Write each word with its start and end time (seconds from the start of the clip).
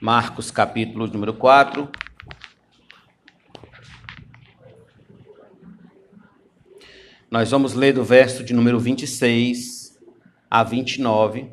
Marcos 0.00 0.52
capítulo 0.52 1.08
número 1.08 1.34
4. 1.34 1.90
Nós 7.28 7.50
vamos 7.50 7.74
ler 7.74 7.94
do 7.94 8.04
verso 8.04 8.44
de 8.44 8.54
número 8.54 8.78
26 8.78 9.98
a 10.48 10.62
29, 10.62 11.50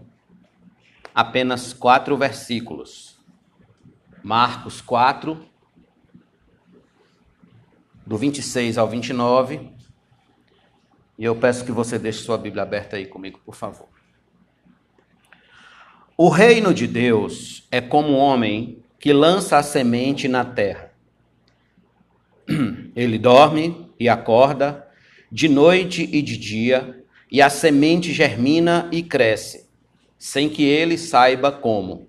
apenas 1.13 1.73
quatro 1.73 2.16
versículos. 2.16 3.19
Marcos 4.23 4.79
4, 4.79 5.43
do 8.05 8.15
26 8.15 8.77
ao 8.77 8.87
29. 8.87 9.73
E 11.17 11.23
eu 11.23 11.35
peço 11.35 11.65
que 11.65 11.71
você 11.71 11.97
deixe 11.97 12.19
sua 12.19 12.37
Bíblia 12.37 12.62
aberta 12.62 12.96
aí 12.96 13.07
comigo, 13.07 13.41
por 13.43 13.55
favor. 13.55 13.94
O 16.18 16.30
reino 16.30 16.73
de 16.73 16.88
Deus 16.88 17.68
é 17.70 17.82
como 17.82 18.13
um 18.13 18.18
homem 18.18 18.82
que 18.98 19.12
lança 19.12 19.58
a 19.58 19.64
semente 19.64 20.30
na 20.30 20.46
terra. 20.46 20.94
Ele 22.96 23.20
dorme 23.20 23.92
e 24.00 24.08
acorda, 24.08 24.88
de 25.30 25.50
noite 25.50 26.09
e 26.09 26.22
de 26.22 26.38
dia, 26.38 27.04
e 27.30 27.42
a 27.42 27.50
semente 27.50 28.14
germina 28.14 28.88
e 28.94 29.04
cresce, 29.04 29.68
sem 30.18 30.48
que 30.48 30.64
ele 30.64 30.98
saiba 30.98 31.52
como. 31.52 32.08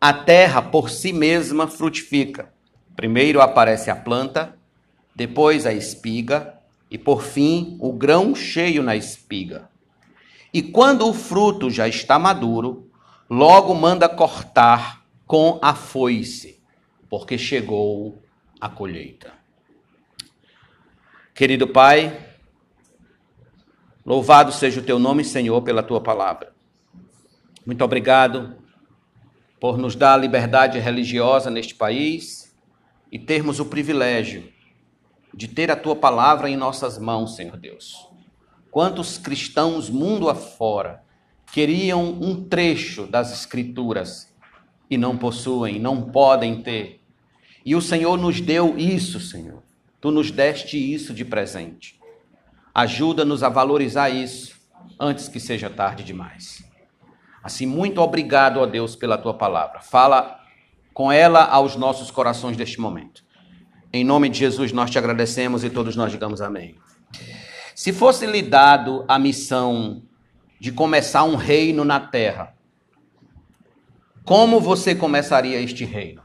A 0.00 0.14
terra 0.14 0.62
por 0.62 0.88
si 0.88 1.12
mesma 1.12 1.66
frutifica. 1.66 2.50
Primeiro 2.96 3.42
aparece 3.42 3.90
a 3.90 3.96
planta, 3.96 4.56
depois 5.14 5.66
a 5.66 5.74
espiga 5.74 6.54
e 6.90 6.96
por 6.96 7.22
fim 7.22 7.76
o 7.80 7.92
grão 7.92 8.34
cheio 8.34 8.82
na 8.82 8.96
espiga. 8.96 9.68
E 10.54 10.62
quando 10.62 11.06
o 11.06 11.12
fruto 11.12 11.68
já 11.68 11.86
está 11.86 12.18
maduro, 12.18 12.89
logo 13.30 13.72
manda 13.74 14.08
cortar 14.08 15.06
com 15.24 15.60
a 15.62 15.72
foice, 15.72 16.60
porque 17.08 17.38
chegou 17.38 18.20
a 18.60 18.68
colheita. 18.68 19.32
Querido 21.32 21.68
Pai, 21.68 22.28
louvado 24.04 24.50
seja 24.50 24.80
o 24.80 24.84
teu 24.84 24.98
nome, 24.98 25.24
Senhor, 25.24 25.62
pela 25.62 25.80
tua 25.80 26.00
palavra. 26.00 26.52
Muito 27.64 27.84
obrigado 27.84 28.56
por 29.60 29.78
nos 29.78 29.94
dar 29.94 30.14
a 30.14 30.16
liberdade 30.16 30.80
religiosa 30.80 31.50
neste 31.50 31.76
país 31.76 32.52
e 33.12 33.18
termos 33.18 33.60
o 33.60 33.66
privilégio 33.66 34.52
de 35.32 35.46
ter 35.46 35.70
a 35.70 35.76
tua 35.76 35.94
palavra 35.94 36.50
em 36.50 36.56
nossas 36.56 36.98
mãos, 36.98 37.36
Senhor 37.36 37.56
Deus. 37.56 38.08
Quantos 38.72 39.18
cristãos 39.18 39.88
mundo 39.88 40.28
afora 40.28 41.04
queriam 41.52 42.12
um 42.20 42.44
trecho 42.44 43.06
das 43.06 43.32
Escrituras 43.32 44.32
e 44.88 44.96
não 44.96 45.16
possuem, 45.16 45.78
não 45.78 46.02
podem 46.02 46.62
ter. 46.62 47.00
E 47.64 47.76
o 47.76 47.80
Senhor 47.80 48.16
nos 48.16 48.40
deu 48.40 48.78
isso, 48.78 49.20
Senhor. 49.20 49.62
Tu 50.00 50.10
nos 50.10 50.30
deste 50.30 50.78
isso 50.78 51.12
de 51.12 51.24
presente. 51.24 52.00
Ajuda-nos 52.74 53.42
a 53.42 53.48
valorizar 53.48 54.10
isso 54.10 54.58
antes 54.98 55.28
que 55.28 55.38
seja 55.38 55.68
tarde 55.68 56.02
demais. 56.02 56.64
Assim, 57.42 57.66
muito 57.66 58.00
obrigado, 58.00 58.58
ó 58.58 58.66
Deus, 58.66 58.96
pela 58.96 59.18
tua 59.18 59.34
palavra. 59.34 59.80
Fala 59.80 60.40
com 60.92 61.10
ela 61.10 61.44
aos 61.44 61.76
nossos 61.76 62.10
corações 62.10 62.56
deste 62.56 62.80
momento. 62.80 63.24
Em 63.92 64.04
nome 64.04 64.28
de 64.28 64.38
Jesus 64.38 64.72
nós 64.72 64.90
te 64.90 64.98
agradecemos 64.98 65.64
e 65.64 65.70
todos 65.70 65.96
nós 65.96 66.12
digamos 66.12 66.40
amém. 66.40 66.76
Se 67.74 67.92
fosse 67.92 68.26
lhe 68.26 68.42
dado 68.42 69.04
a 69.08 69.18
missão 69.18 70.02
de 70.60 70.70
começar 70.70 71.24
um 71.24 71.36
reino 71.36 71.86
na 71.86 71.98
terra, 71.98 72.54
como 74.22 74.60
você 74.60 74.94
começaria 74.94 75.58
este 75.58 75.86
reino? 75.86 76.22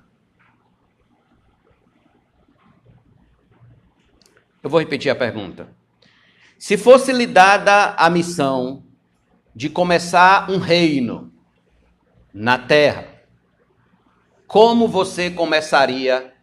Eu 4.62 4.70
vou 4.70 4.80
repetir 4.80 5.10
a 5.10 5.16
pergunta. 5.16 5.74
Se 6.60 6.78
fosse 6.78 7.14
lhe 7.14 7.26
dada 7.26 7.96
a 7.98 8.10
missão 8.10 8.84
de 9.56 9.70
começar 9.70 10.52
um 10.52 10.58
reino 10.58 11.32
na 12.34 12.58
terra, 12.58 13.08
como 14.48 14.88
você 14.88 15.30
começaria 15.30 16.34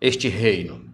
este 0.00 0.28
reino? 0.28 0.85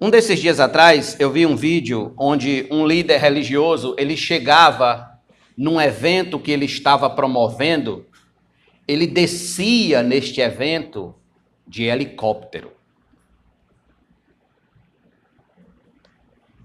Um 0.00 0.10
desses 0.10 0.40
dias 0.40 0.58
atrás, 0.58 1.16
eu 1.20 1.30
vi 1.30 1.46
um 1.46 1.54
vídeo 1.54 2.12
onde 2.18 2.66
um 2.70 2.86
líder 2.86 3.18
religioso, 3.18 3.94
ele 3.96 4.16
chegava 4.16 5.20
num 5.56 5.80
evento 5.80 6.38
que 6.38 6.50
ele 6.50 6.64
estava 6.64 7.08
promovendo, 7.08 8.04
ele 8.88 9.06
descia 9.06 10.02
neste 10.02 10.40
evento 10.40 11.14
de 11.66 11.84
helicóptero. 11.84 12.72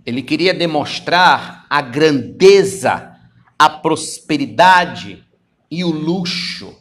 Ele 0.06 0.24
queria 0.24 0.54
demonstrar 0.54 1.68
a 1.70 1.82
grandeza, 1.82 3.16
a 3.60 3.70
prosperidade 3.70 5.24
e 5.70 5.84
o 5.84 5.92
luxo. 5.92 6.76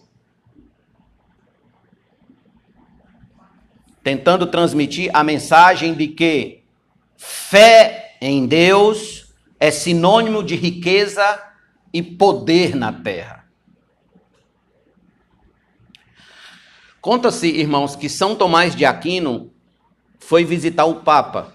Tentando 4.09 4.47
transmitir 4.47 5.11
a 5.13 5.23
mensagem 5.23 5.93
de 5.93 6.09
que 6.09 6.63
fé 7.19 8.17
em 8.23 8.47
Deus 8.47 9.35
é 9.61 9.71
sinônimo 9.71 10.43
de 10.43 10.57
riqueza 10.57 11.39
e 11.93 12.03
poder 12.03 12.75
na 12.75 12.91
terra. 12.91 13.45
Conta-se, 17.03 17.49
irmãos, 17.49 17.95
que 17.95 18.09
São 18.09 18.35
Tomás 18.35 18.75
de 18.75 18.87
Aquino 18.87 19.53
foi 20.19 20.43
visitar 20.43 20.87
o 20.87 21.03
Papa 21.03 21.53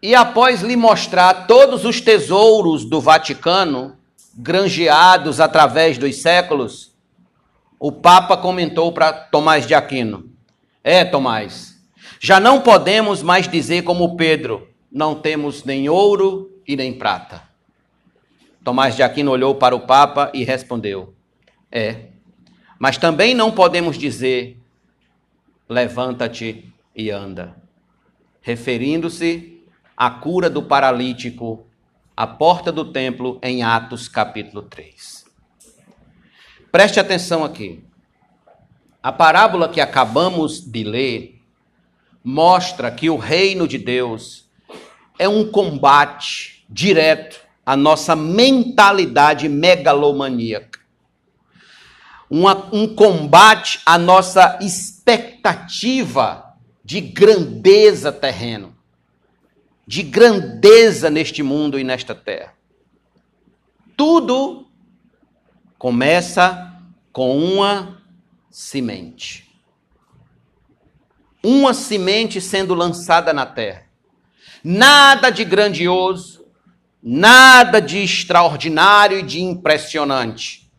e 0.00 0.14
após 0.14 0.62
lhe 0.62 0.76
mostrar 0.76 1.48
todos 1.48 1.84
os 1.84 2.00
tesouros 2.00 2.84
do 2.84 3.00
Vaticano, 3.00 3.98
granjeados 4.36 5.40
através 5.40 5.98
dos 5.98 6.22
séculos, 6.22 6.89
o 7.80 7.90
Papa 7.90 8.36
comentou 8.36 8.92
para 8.92 9.10
Tomás 9.10 9.66
de 9.66 9.74
Aquino: 9.74 10.30
É, 10.84 11.02
Tomás, 11.02 11.80
já 12.20 12.38
não 12.38 12.60
podemos 12.60 13.22
mais 13.22 13.48
dizer 13.48 13.82
como 13.82 14.16
Pedro: 14.16 14.68
não 14.92 15.14
temos 15.14 15.64
nem 15.64 15.88
ouro 15.88 16.60
e 16.68 16.76
nem 16.76 16.92
prata. 16.92 17.42
Tomás 18.62 18.94
de 18.94 19.02
Aquino 19.02 19.30
olhou 19.30 19.54
para 19.54 19.74
o 19.74 19.80
Papa 19.80 20.30
e 20.34 20.44
respondeu: 20.44 21.14
É, 21.72 22.08
mas 22.78 22.98
também 22.98 23.34
não 23.34 23.50
podemos 23.50 23.96
dizer: 23.96 24.58
levanta-te 25.66 26.70
e 26.94 27.10
anda, 27.10 27.56
referindo-se 28.42 29.64
a 29.96 30.10
cura 30.10 30.50
do 30.50 30.62
paralítico 30.62 31.66
à 32.14 32.26
porta 32.26 32.70
do 32.70 32.92
templo 32.92 33.38
em 33.42 33.62
Atos 33.62 34.06
capítulo 34.06 34.64
3. 34.64 35.29
Preste 36.70 37.00
atenção 37.00 37.44
aqui. 37.44 37.84
A 39.02 39.10
parábola 39.10 39.68
que 39.68 39.80
acabamos 39.80 40.60
de 40.60 40.84
ler 40.84 41.40
mostra 42.22 42.90
que 42.90 43.08
o 43.08 43.16
reino 43.16 43.66
de 43.66 43.78
Deus 43.78 44.48
é 45.18 45.28
um 45.28 45.50
combate 45.50 46.64
direto 46.68 47.40
à 47.64 47.76
nossa 47.76 48.14
mentalidade 48.14 49.48
megalomaníaca. 49.48 50.80
Uma, 52.28 52.68
um 52.72 52.94
combate 52.94 53.80
à 53.84 53.98
nossa 53.98 54.58
expectativa 54.60 56.54
de 56.84 57.00
grandeza 57.00 58.12
terrena 58.12 58.80
de 59.90 60.04
grandeza 60.04 61.10
neste 61.10 61.42
mundo 61.42 61.76
e 61.76 61.82
nesta 61.82 62.14
terra. 62.14 62.54
Tudo 63.96 64.69
começa 65.80 66.78
com 67.10 67.38
uma 67.38 68.02
semente. 68.50 69.50
Uma 71.42 71.72
semente 71.72 72.38
sendo 72.38 72.74
lançada 72.74 73.32
na 73.32 73.46
terra. 73.46 73.84
Nada 74.62 75.30
de 75.30 75.42
grandioso, 75.42 76.44
nada 77.02 77.80
de 77.80 77.96
extraordinário 77.96 79.20
e 79.20 79.22
de 79.22 79.40
impressionante. 79.40 80.70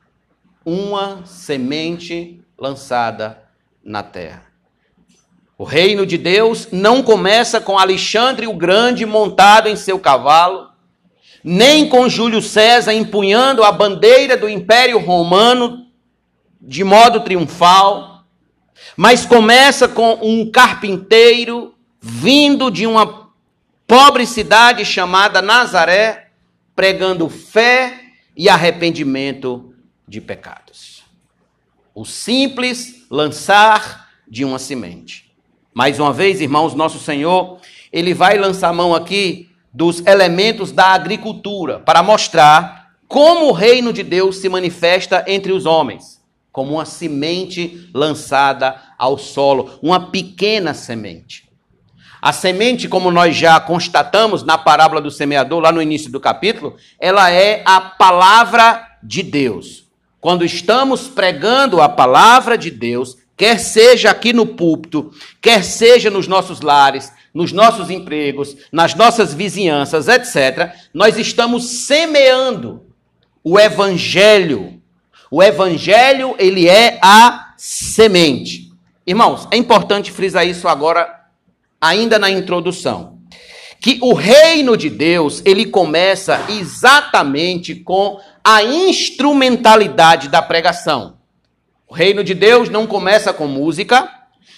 Uma 0.63 1.25
semente 1.25 2.39
lançada 2.56 3.44
na 3.83 4.04
terra. 4.04 4.45
O 5.57 5.63
reino 5.63 6.06
de 6.06 6.19
Deus 6.19 6.68
não 6.71 7.01
começa 7.01 7.59
com 7.59 7.80
Alexandre 7.80 8.45
o 8.45 8.54
Grande 8.54 9.04
montado 9.07 9.68
em 9.68 9.75
seu 9.75 9.97
cavalo, 9.97 10.70
nem 11.43 11.89
com 11.89 12.09
Júlio 12.09 12.41
César 12.41 12.93
empunhando 12.93 13.63
a 13.63 13.71
bandeira 13.71 14.38
do 14.38 14.47
Império 14.49 14.99
Romano 14.99 15.88
de 16.61 16.83
modo 16.83 17.21
triunfal, 17.21 18.23
mas 18.95 19.25
começa 19.25 19.88
com 19.88 20.19
um 20.21 20.49
carpinteiro 20.49 21.73
vindo 21.99 22.69
de 22.69 22.85
uma 22.85 23.31
pobre 23.88 24.25
cidade 24.25 24.85
chamada 24.85 25.41
Nazaré, 25.41 26.29
pregando 26.75 27.27
fé 27.29 27.99
e 28.37 28.47
arrependimento 28.47 29.73
de 30.07 30.21
pecados. 30.21 31.03
O 31.94 32.05
simples 32.05 33.05
lançar 33.09 34.09
de 34.27 34.45
uma 34.45 34.57
semente. 34.57 35.31
Mais 35.73 35.99
uma 35.99 36.13
vez, 36.13 36.41
irmãos, 36.41 36.73
nosso 36.73 36.99
Senhor, 36.99 37.59
ele 37.91 38.13
vai 38.13 38.37
lançar 38.37 38.73
mão 38.73 38.95
aqui 38.95 39.50
dos 39.73 40.06
elementos 40.06 40.71
da 40.71 40.88
agricultura 40.88 41.79
para 41.79 42.03
mostrar 42.03 42.91
como 43.07 43.47
o 43.47 43.51
reino 43.51 43.91
de 43.91 44.03
Deus 44.03 44.38
se 44.38 44.50
manifesta 44.50 45.23
entre 45.27 45.51
os 45.51 45.65
homens, 45.65 46.21
como 46.51 46.73
uma 46.73 46.85
semente 46.85 47.89
lançada 47.94 48.75
ao 48.97 49.18
solo, 49.18 49.79
uma 49.81 50.12
pequena 50.12 50.73
semente. 50.73 51.50
A 52.21 52.31
semente, 52.31 52.88
como 52.88 53.09
nós 53.09 53.35
já 53.35 53.59
constatamos 53.59 54.44
na 54.44 54.57
parábola 54.57 55.01
do 55.01 55.09
semeador, 55.09 55.59
lá 55.59 55.71
no 55.71 55.81
início 55.81 56.12
do 56.12 56.19
capítulo, 56.19 56.75
ela 57.00 57.31
é 57.31 57.63
a 57.65 57.81
palavra 57.81 58.88
de 59.01 59.23
Deus. 59.23 59.85
Quando 60.19 60.45
estamos 60.45 61.07
pregando 61.07 61.81
a 61.81 61.89
palavra 61.89 62.56
de 62.56 62.69
Deus, 62.69 63.18
quer 63.36 63.60
seja 63.60 64.12
aqui 64.12 64.33
no 64.33 64.45
púlpito, 64.45 65.12
quer 65.42 65.63
seja 65.63 66.10
nos 66.10 66.28
nossos 66.28 66.62
lares, 66.62 67.12
nos 67.33 67.51
nossos 67.51 67.89
empregos, 67.89 68.56
nas 68.72 68.94
nossas 68.94 69.33
vizinhanças, 69.33 70.07
etc., 70.07 70.74
nós 70.94 71.18
estamos 71.18 71.86
semeando 71.86 72.83
o 73.44 73.60
evangelho. 73.60 74.81
O 75.30 75.42
evangelho, 75.42 76.36
ele 76.38 76.68
é 76.68 77.00
a 77.01 77.54
semente. 77.57 78.69
Irmãos, 79.07 79.48
é 79.51 79.57
importante 79.57 80.12
frisar 80.12 80.45
isso 80.45 80.68
agora 80.68 81.22
ainda 81.80 82.19
na 82.19 82.30
introdução, 82.30 83.18
que 83.81 83.98
o 84.04 84.13
reino 84.13 84.78
de 84.78 84.89
Deus, 84.89 85.42
ele 85.44 85.66
começa 85.66 86.39
exatamente 86.50 87.74
com 87.74 88.19
a 88.44 88.62
instrumentalidade 88.62 90.30
da 90.30 90.42
pregação. 90.42 91.18
O 91.91 91.93
reino 91.93 92.23
de 92.23 92.33
Deus 92.33 92.69
não 92.69 92.88
começa 92.88 93.33
com 93.33 93.47
música, 93.47 94.09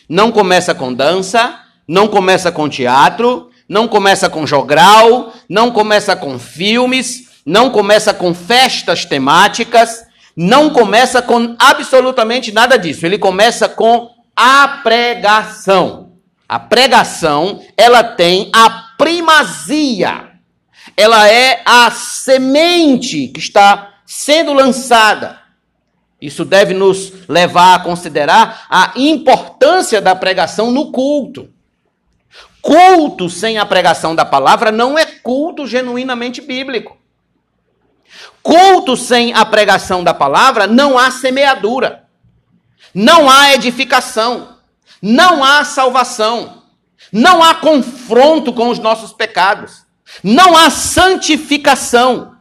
não 0.08 0.32
começa 0.32 0.76
com 0.76 0.94
dança, 0.94 1.62
não 1.88 2.08
começa 2.08 2.52
com 2.52 2.70
teatro, 2.70 3.50
não 3.68 3.88
começa 3.88 4.30
com 4.30 4.46
jogral, 4.46 5.34
não 5.50 5.72
começa 5.72 6.16
com 6.16 6.38
filmes, 6.38 7.30
não 7.44 7.72
começa 7.72 8.14
com 8.14 8.36
festas 8.36 9.04
temáticas, 9.04 10.06
não 10.38 10.70
começa 10.70 11.24
com 11.24 11.56
absolutamente 11.58 12.52
nada 12.52 12.78
disso. 12.78 13.04
Ele 13.04 13.18
começa 13.18 13.68
com 13.68 14.12
a 14.36 14.68
pregação. 14.84 16.12
A 16.48 16.60
pregação, 16.60 17.64
ela 17.76 18.04
tem 18.04 18.52
a 18.54 18.70
primazia. 18.96 20.34
Ela 20.96 21.28
é 21.28 21.64
a 21.66 21.90
semente 21.90 23.30
que 23.30 23.40
está 23.40 23.96
sendo 24.06 24.54
lançada. 24.54 25.42
Isso 26.24 26.46
deve 26.46 26.74
nos 26.74 27.12
levar 27.28 27.76
a 27.76 27.80
considerar 27.80 28.66
a 28.70 28.94
importância 28.96 30.02
da 30.02 30.16
pregação 30.16 30.72
no 30.72 30.92
culto. 30.92 31.50
Culto 32.62 33.30
sem 33.30 33.58
a 33.58 33.66
pregação 33.66 34.16
da 34.16 34.24
palavra 34.24 34.72
não 34.72 34.98
é 34.98 35.06
culto 35.06 35.68
genuinamente 35.68 36.40
bíblico. 36.40 36.98
Culto 38.42 38.96
sem 38.96 39.34
a 39.34 39.44
pregação 39.44 40.02
da 40.02 40.14
palavra 40.14 40.66
não 40.66 40.98
há 40.98 41.12
semeadura, 41.12 42.06
não 42.94 43.30
há 43.30 43.54
edificação. 43.54 44.54
Não 45.06 45.44
há 45.44 45.66
salvação. 45.66 46.64
Não 47.12 47.44
há 47.44 47.56
confronto 47.56 48.54
com 48.54 48.70
os 48.70 48.80
nossos 48.80 49.12
pecados. 49.12 49.86
Não 50.24 50.56
há 50.56 50.70
santificação. 50.70 52.33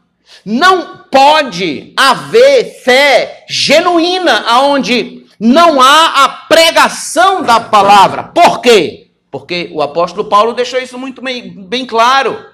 Não 0.44 1.04
pode 1.10 1.92
haver 1.96 2.82
fé 2.82 3.44
genuína 3.48 4.44
aonde 4.46 5.26
não 5.38 5.80
há 5.80 6.24
a 6.24 6.28
pregação 6.28 7.42
da 7.42 7.60
palavra. 7.60 8.24
Por 8.24 8.60
quê? 8.60 9.08
Porque 9.30 9.70
o 9.72 9.82
apóstolo 9.82 10.28
Paulo 10.28 10.52
deixou 10.52 10.78
isso 10.78 10.98
muito 10.98 11.22
bem, 11.22 11.50
bem 11.50 11.86
claro. 11.86 12.44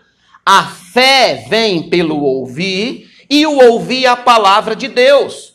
A 0.44 0.64
fé 0.64 1.44
vem 1.49 1.90
pelo 1.90 2.23
ouvir 2.23 3.11
e 3.29 3.46
o 3.46 3.58
ouvir 3.70 4.06
a 4.06 4.17
palavra 4.17 4.75
de 4.75 4.88
Deus. 4.88 5.48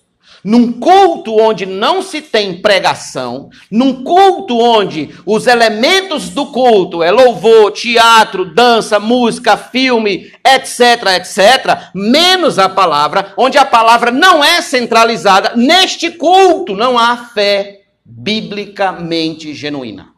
Num 0.44 0.74
culto 0.74 1.40
onde 1.40 1.66
não 1.66 2.02
se 2.02 2.22
tem 2.22 2.62
pregação, 2.62 3.50
num 3.72 4.04
culto 4.04 4.60
onde 4.60 5.10
os 5.26 5.48
elementos 5.48 6.30
do 6.30 6.48
culto 6.48 7.02
é 7.02 7.10
louvor, 7.12 7.72
teatro, 7.72 8.54
dança, 8.54 9.00
música, 9.00 9.56
filme, 9.56 10.34
etc, 10.46 10.82
etc, 11.16 11.92
menos 11.96 12.60
a 12.60 12.68
palavra, 12.68 13.34
onde 13.38 13.58
a 13.58 13.64
palavra 13.64 14.12
não 14.12 14.44
é 14.44 14.62
centralizada, 14.62 15.54
neste 15.56 16.12
culto 16.12 16.76
não 16.76 17.00
há 17.00 17.16
fé 17.16 17.84
biblicamente 18.04 19.54
genuína. 19.54 20.10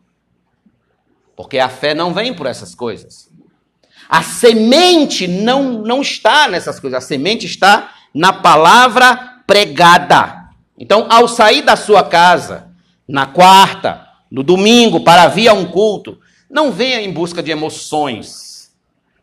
Porque 1.36 1.60
a 1.60 1.70
fé 1.70 1.94
não 1.94 2.14
vem 2.14 2.34
por 2.34 2.48
essas 2.48 2.74
coisas. 2.74 3.30
A 4.10 4.24
semente 4.24 5.28
não, 5.28 5.84
não 5.84 6.02
está 6.02 6.48
nessas 6.48 6.80
coisas, 6.80 7.04
a 7.04 7.08
semente 7.08 7.46
está 7.46 7.94
na 8.14 8.34
palavra 8.34 9.35
pregada. 9.46 10.50
Então, 10.78 11.08
ao 11.10 11.28
sair 11.28 11.62
da 11.62 11.76
sua 11.76 12.04
casa, 12.04 12.68
na 13.08 13.26
quarta, 13.26 14.06
no 14.30 14.44
domingo, 14.44 15.02
para 15.02 15.28
vir 15.28 15.48
a 15.48 15.54
um 15.54 15.66
culto, 15.66 16.18
não 16.50 16.72
venha 16.72 17.02
em 17.02 17.12
busca 17.12 17.42
de 17.42 17.52
emoções. 17.52 18.72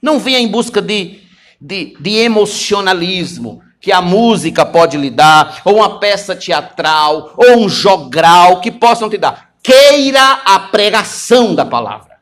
Não 0.00 0.18
venha 0.18 0.38
em 0.38 0.48
busca 0.48 0.80
de, 0.80 1.20
de, 1.60 1.96
de 2.00 2.16
emocionalismo 2.16 3.62
que 3.80 3.90
a 3.92 4.00
música 4.00 4.64
pode 4.64 4.96
lhe 4.96 5.10
dar, 5.10 5.60
ou 5.64 5.76
uma 5.76 5.98
peça 5.98 6.36
teatral, 6.36 7.34
ou 7.36 7.58
um 7.58 7.68
jogral 7.68 8.60
que 8.60 8.70
possam 8.70 9.10
te 9.10 9.18
dar. 9.18 9.50
Queira 9.60 10.40
a 10.44 10.58
pregação 10.60 11.54
da 11.54 11.64
palavra. 11.64 12.12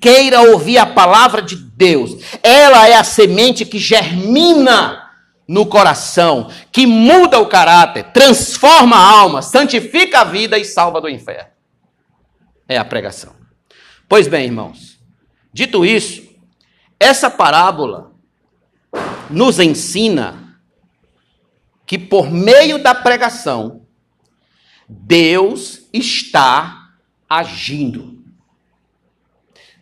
Queira 0.00 0.40
ouvir 0.52 0.78
a 0.78 0.86
palavra 0.86 1.42
de 1.42 1.56
Deus. 1.56 2.12
Ela 2.42 2.88
é 2.88 2.94
a 2.94 3.04
semente 3.04 3.66
que 3.66 3.78
germina 3.78 5.07
no 5.48 5.64
coração, 5.64 6.50
que 6.70 6.86
muda 6.86 7.38
o 7.38 7.48
caráter, 7.48 8.12
transforma 8.12 8.96
a 8.96 9.10
alma, 9.20 9.40
santifica 9.40 10.20
a 10.20 10.24
vida 10.24 10.58
e 10.58 10.64
salva 10.64 11.00
do 11.00 11.08
inferno. 11.08 11.50
É 12.68 12.76
a 12.76 12.84
pregação. 12.84 13.34
Pois 14.06 14.28
bem, 14.28 14.44
irmãos, 14.44 14.98
dito 15.50 15.86
isso, 15.86 16.28
essa 17.00 17.30
parábola 17.30 18.12
nos 19.30 19.58
ensina 19.58 20.60
que 21.86 21.98
por 21.98 22.30
meio 22.30 22.82
da 22.82 22.94
pregação, 22.94 23.86
Deus 24.86 25.88
está 25.92 26.90
agindo. 27.28 28.22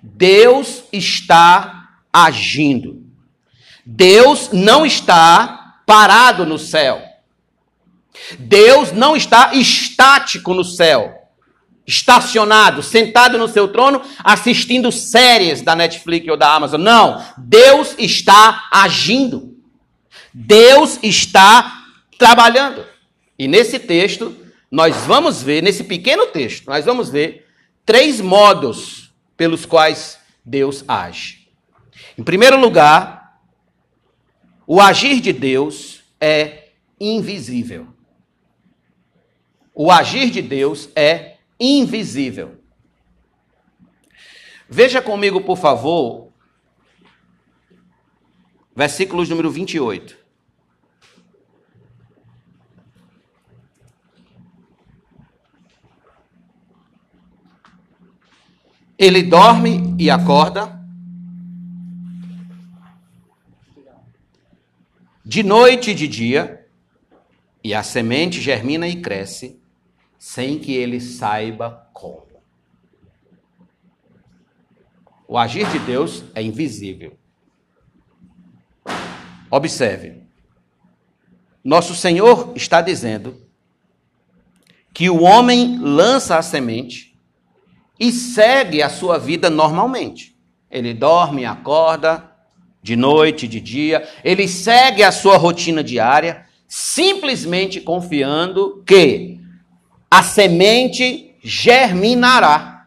Deus 0.01 0.85
está 0.93 2.01
agindo. 2.13 3.05
Deus 3.85 4.51
não 4.53 4.85
está 4.85 5.56
parado 5.87 6.45
no 6.45 6.59
céu. 6.59 7.03
Deus 8.39 8.93
não 8.93 9.17
está 9.17 9.55
estático 9.55 10.53
no 10.53 10.65
céu, 10.65 11.15
estacionado, 11.87 12.83
sentado 12.83 13.39
no 13.39 13.47
seu 13.47 13.69
trono, 13.69 14.03
assistindo 14.25 14.91
séries 14.91 15.63
da 15.63 15.77
Netflix 15.77 16.27
ou 16.29 16.37
da 16.37 16.53
Amazon. 16.53 16.81
Não, 16.81 17.25
Deus 17.39 17.95
está 17.99 18.69
agindo. 18.73 19.57
Deus 20.35 20.99
está 21.03 21.85
trabalhando. 22.19 22.85
E 23.39 23.47
nesse 23.47 23.79
texto, 23.79 24.37
nós 24.71 24.97
vamos 25.07 25.43
ver, 25.43 25.63
nesse 25.63 25.85
pequeno 25.85 26.27
texto, 26.27 26.67
nós 26.67 26.85
vamos 26.85 27.09
ver 27.09 27.47
três 27.85 28.21
modos 28.21 29.13
pelos 29.37 29.65
quais 29.65 30.19
Deus 30.45 30.85
age. 30.89 31.47
Em 32.19 32.23
primeiro 32.23 32.59
lugar, 32.59 33.16
o 34.67 34.81
agir 34.81 35.21
de 35.21 35.33
Deus 35.33 36.03
é 36.21 36.71
invisível. 36.99 37.87
O 39.75 39.91
agir 39.91 40.31
de 40.31 40.43
Deus 40.43 40.89
é 40.97 41.37
invisível. 41.61 42.61
Veja 44.69 45.01
comigo, 45.01 45.41
por 45.43 45.57
favor, 45.57 46.33
versículos 48.75 49.29
número 49.29 49.51
28. 49.51 50.27
Ele 58.99 59.23
dorme 59.23 59.95
e 59.99 60.11
acorda, 60.11 60.81
de 65.29 65.43
noite 65.43 65.91
e 65.91 65.95
de 65.95 66.07
dia, 66.07 66.69
e 67.65 67.75
a 67.75 67.83
semente 67.83 68.41
germina 68.41 68.87
e 68.87 69.03
cresce, 69.03 69.61
sem 70.17 70.57
que 70.57 70.73
ele 70.73 71.01
saiba 71.01 71.91
como. 71.93 72.29
O 75.27 75.37
agir 75.37 75.69
de 75.73 75.81
Deus 75.81 76.23
é 76.33 76.41
invisível. 76.41 77.19
Observe, 79.51 80.23
nosso 81.65 81.97
Senhor 81.97 82.53
está 82.55 82.81
dizendo 82.81 83.37
que 84.95 85.11
o 85.11 85.25
homem 85.25 85.77
lança 85.77 86.39
a 86.39 86.43
semente 86.43 87.19
e 87.99 88.13
segue 88.13 88.81
a 88.81 88.89
sua 88.89 89.19
vida 89.19 89.51
normalmente. 89.51 90.39
Ele 90.71 90.95
dorme, 90.95 91.45
acorda, 91.45 92.36
de 92.87 92.95
noite, 92.95 93.49
de 93.49 93.61
dia, 93.61 94.09
ele 94.23 94.47
segue 94.47 95.03
a 95.03 95.11
sua 95.11 95.37
rotina 95.37 95.83
diária, 95.83 96.47
simplesmente 96.69 97.81
confiando 97.81 98.85
que 98.87 99.41
a 100.09 100.23
semente 100.23 101.35
germinará. 101.43 102.87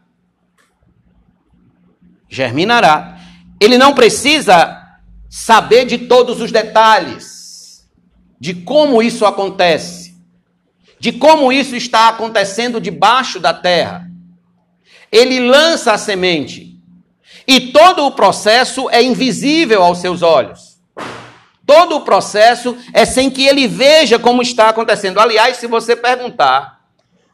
Germinará. 2.29 3.19
Ele 3.59 3.77
não 3.77 3.93
precisa 3.93 4.81
saber 5.29 5.83
de 5.85 5.97
todos 5.97 6.39
os 6.39 6.49
detalhes 6.49 7.85
de 8.39 8.53
como 8.53 9.03
isso 9.03 9.25
acontece 9.25 9.99
de 10.99 11.13
como 11.13 11.51
isso 11.51 11.75
está 11.75 12.09
acontecendo 12.09 12.81
debaixo 12.81 13.39
da 13.39 13.53
terra. 13.53 14.11
Ele 15.09 15.39
lança 15.39 15.93
a 15.93 15.97
semente 15.97 16.68
e 17.49 17.71
todo 17.71 18.05
o 18.05 18.11
processo 18.11 18.91
é 18.91 19.01
invisível 19.01 19.81
aos 19.81 19.97
seus 19.97 20.21
olhos. 20.21 20.77
Todo 21.65 21.95
o 21.95 22.01
processo 22.01 22.77
é 22.93 23.05
sem 23.05 23.27
que 23.27 23.47
ele 23.47 23.67
veja 23.67 24.19
como 24.19 24.43
está 24.43 24.69
acontecendo. 24.69 25.19
Aliás, 25.19 25.57
se 25.57 25.65
você 25.65 25.95
perguntar, 25.95 26.81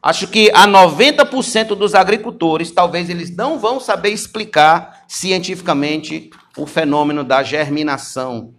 acho 0.02 0.26
que 0.28 0.50
a 0.54 0.66
90% 0.66 1.74
dos 1.74 1.94
agricultores, 1.94 2.70
talvez 2.70 3.10
eles 3.10 3.36
não 3.36 3.58
vão 3.58 3.78
saber 3.78 4.08
explicar 4.08 5.04
cientificamente 5.06 6.30
o 6.56 6.64
fenômeno 6.64 7.22
da 7.22 7.42
germinação 7.42 8.54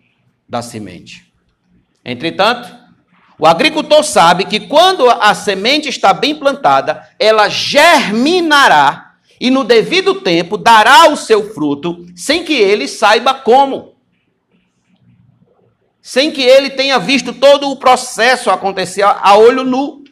da 0.47 0.61
semente. 0.61 1.33
Entretanto, 2.05 2.69
o 3.39 3.47
agricultor 3.47 4.03
sabe 4.03 4.45
que 4.45 4.59
quando 4.59 5.09
a 5.09 5.33
semente 5.33 5.89
está 5.89 6.13
bem 6.13 6.35
plantada, 6.35 7.01
ela 7.17 7.49
germinará 7.49 9.06
e 9.39 9.49
no 9.51 9.63
devido 9.63 10.21
tempo 10.21 10.57
dará 10.57 11.09
o 11.09 11.17
seu 11.17 11.53
fruto, 11.53 12.05
sem 12.15 12.43
que 12.43 12.53
ele 12.53 12.87
saiba 12.87 13.33
como. 13.33 13.95
Sem 16.01 16.31
que 16.31 16.41
ele 16.41 16.69
tenha 16.69 16.97
visto 16.97 17.33
todo 17.33 17.69
o 17.69 17.75
processo 17.75 18.49
acontecer 18.49 19.03
a 19.03 19.37
olho 19.37 19.63
nu. 19.63 20.03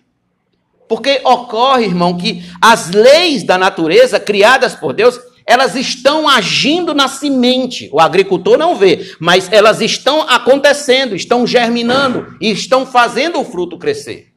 Porque 0.87 1.21
ocorre, 1.23 1.85
irmão, 1.85 2.17
que 2.17 2.43
as 2.61 2.91
leis 2.91 3.43
da 3.43 3.57
natureza 3.57 4.19
criadas 4.19 4.75
por 4.75 4.93
Deus, 4.93 5.19
elas 5.45 5.75
estão 5.75 6.27
agindo 6.27 6.93
na 6.93 7.07
semente. 7.07 7.89
O 7.91 7.99
agricultor 7.99 8.57
não 8.57 8.75
vê, 8.75 9.15
mas 9.19 9.51
elas 9.51 9.81
estão 9.81 10.21
acontecendo, 10.21 11.15
estão 11.15 11.47
germinando 11.47 12.35
e 12.39 12.51
estão 12.51 12.85
fazendo 12.85 13.39
o 13.39 13.45
fruto 13.45 13.77
crescer. 13.77 14.33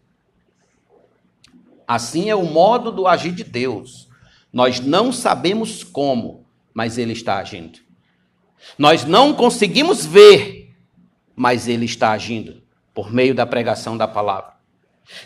Assim 1.87 2.31
é 2.31 2.35
o 2.35 2.45
modo 2.45 2.93
do 2.93 3.07
agir 3.07 3.33
de 3.33 3.45
Deus. 3.45 4.08
Nós 4.53 4.81
não 4.81 5.13
sabemos 5.13 5.85
como, 5.85 6.47
mas 6.73 6.99
Ele 6.99 7.13
está 7.13 7.39
agindo. 7.39 7.81
Nós 8.77 9.05
não 9.05 9.33
conseguimos 9.35 10.05
ver, 10.05 10.75
mas 11.35 11.69
Ele 11.69 11.85
está 11.85 12.13
agindo 12.13 12.63
por 12.95 13.13
meio 13.13 13.35
da 13.35 13.47
pregação 13.47 13.97
da 13.97 14.09
palavra. 14.09 14.59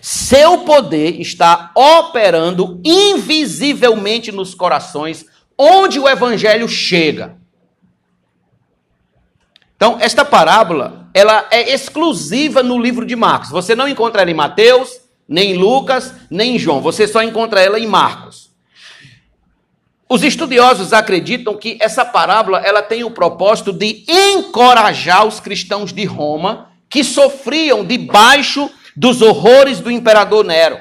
Seu 0.01 0.59
poder 0.59 1.21
está 1.21 1.73
operando 1.75 2.81
invisivelmente 2.85 4.31
nos 4.31 4.55
corações 4.55 5.27
onde 5.59 5.99
o 5.99 6.09
evangelho 6.09 6.69
chega. 6.69 7.37
Então, 9.77 9.97
esta 10.01 10.25
parábola, 10.25 11.09
ela 11.13 11.47
é 11.51 11.73
exclusiva 11.73 12.63
no 12.63 12.81
livro 12.81 13.05
de 13.05 13.17
Marcos. 13.17 13.51
Você 13.51 13.75
não 13.75 13.89
encontra 13.89 14.23
ela 14.23 14.31
em 14.31 14.35
Mateus, 14.35 15.01
nem 15.27 15.53
em 15.53 15.57
Lucas, 15.57 16.15
nem 16.31 16.55
em 16.55 16.59
João. 16.59 16.81
Você 16.81 17.09
só 17.09 17.23
encontra 17.23 17.61
ela 17.61 17.79
em 17.79 17.87
Marcos. 17.87 18.42
Os 20.13 20.23
estudiosos 20.23 20.93
acreditam 20.93 21.57
que 21.57 21.79
essa 21.81 22.05
parábola 22.05 22.59
ela 22.59 22.83
tem 22.83 23.03
o 23.03 23.11
propósito 23.11 23.73
de 23.73 24.05
encorajar 24.07 25.27
os 25.27 25.41
cristãos 25.41 25.91
de 25.91 26.05
Roma 26.05 26.69
que 26.91 27.03
sofriam 27.03 27.83
debaixo 27.83 28.71
dos 28.95 29.23
horrores 29.23 29.81
do 29.81 29.91
imperador 29.91 30.45
Nero. 30.45 30.77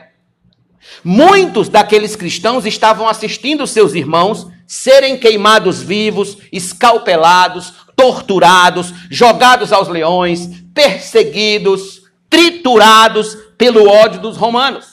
Muitos 1.01 1.69
daqueles 1.69 2.13
cristãos 2.13 2.65
estavam 2.65 3.07
assistindo 3.07 3.65
seus 3.65 3.93
irmãos 3.93 4.47
serem 4.67 5.17
queimados 5.17 5.81
vivos, 5.81 6.37
escalpelados, 6.51 7.71
torturados, 7.95 8.93
jogados 9.09 9.71
aos 9.71 9.87
leões, 9.87 10.49
perseguidos, 10.73 12.01
triturados 12.29 13.37
pelo 13.57 13.87
ódio 13.87 14.19
dos 14.19 14.35
romanos. 14.35 14.90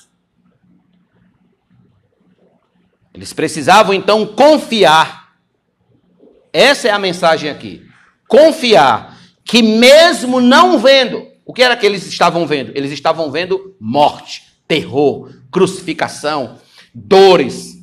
Eles 3.18 3.32
precisavam 3.32 3.92
então 3.92 4.24
confiar. 4.24 5.32
Essa 6.52 6.86
é 6.86 6.92
a 6.92 7.00
mensagem 7.00 7.50
aqui. 7.50 7.84
Confiar 8.28 9.18
que, 9.44 9.60
mesmo 9.60 10.40
não 10.40 10.78
vendo, 10.78 11.26
o 11.44 11.52
que 11.52 11.60
era 11.60 11.76
que 11.76 11.84
eles 11.84 12.06
estavam 12.06 12.46
vendo? 12.46 12.70
Eles 12.76 12.92
estavam 12.92 13.28
vendo 13.28 13.74
morte, 13.80 14.44
terror, 14.68 15.32
crucificação, 15.50 16.60
dores, 16.94 17.78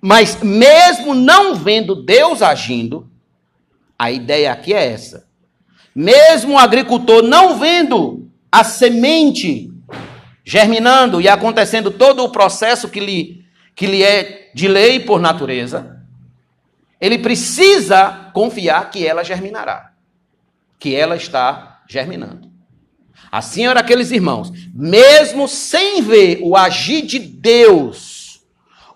mas 0.00 0.40
mesmo 0.40 1.12
não 1.12 1.56
vendo 1.56 1.96
Deus 1.96 2.40
agindo, 2.40 3.10
a 3.98 4.12
ideia 4.12 4.52
aqui 4.52 4.72
é 4.72 4.92
essa. 4.92 5.26
Mesmo 5.92 6.54
o 6.54 6.58
agricultor 6.58 7.24
não 7.24 7.58
vendo 7.58 8.30
a 8.52 8.62
semente 8.62 9.72
germinando 10.44 11.20
e 11.20 11.28
acontecendo 11.28 11.90
todo 11.90 12.22
o 12.22 12.30
processo 12.30 12.88
que 12.88 13.00
lhe, 13.00 13.40
que 13.80 13.86
lhe 13.86 14.02
é 14.02 14.50
de 14.52 14.68
lei 14.68 15.00
por 15.00 15.18
natureza, 15.18 16.04
ele 17.00 17.18
precisa 17.18 18.30
confiar 18.34 18.90
que 18.90 19.06
ela 19.06 19.24
germinará, 19.24 19.94
que 20.78 20.94
ela 20.94 21.16
está 21.16 21.82
germinando. 21.88 22.52
Assim 23.32 23.66
eram 23.66 23.80
aqueles 23.80 24.10
irmãos, 24.10 24.52
mesmo 24.74 25.48
sem 25.48 26.02
ver 26.02 26.40
o 26.42 26.54
agir 26.54 27.06
de 27.06 27.18
Deus 27.18 28.42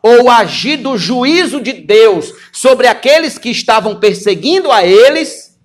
ou 0.03 0.29
agir 0.29 0.77
do 0.77 0.99
juízo 0.99 1.63
de 1.63 1.73
Deus 1.73 2.31
sobre 2.53 2.87
aqueles 2.87 3.39
que 3.39 3.49
estavam 3.49 3.99
perseguindo 3.99 4.71
a 4.71 4.85
eles, 4.85 5.59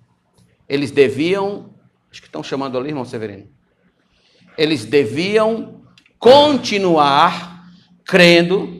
eles 0.66 0.90
deviam, 0.90 1.74
acho 2.10 2.22
que 2.22 2.26
estão 2.26 2.42
chamando 2.42 2.78
ali, 2.78 2.88
irmão 2.88 3.04
Severino, 3.04 3.50
eles 4.56 4.86
deviam 4.86 5.82
continuar 6.18 7.66
crendo 8.02 8.79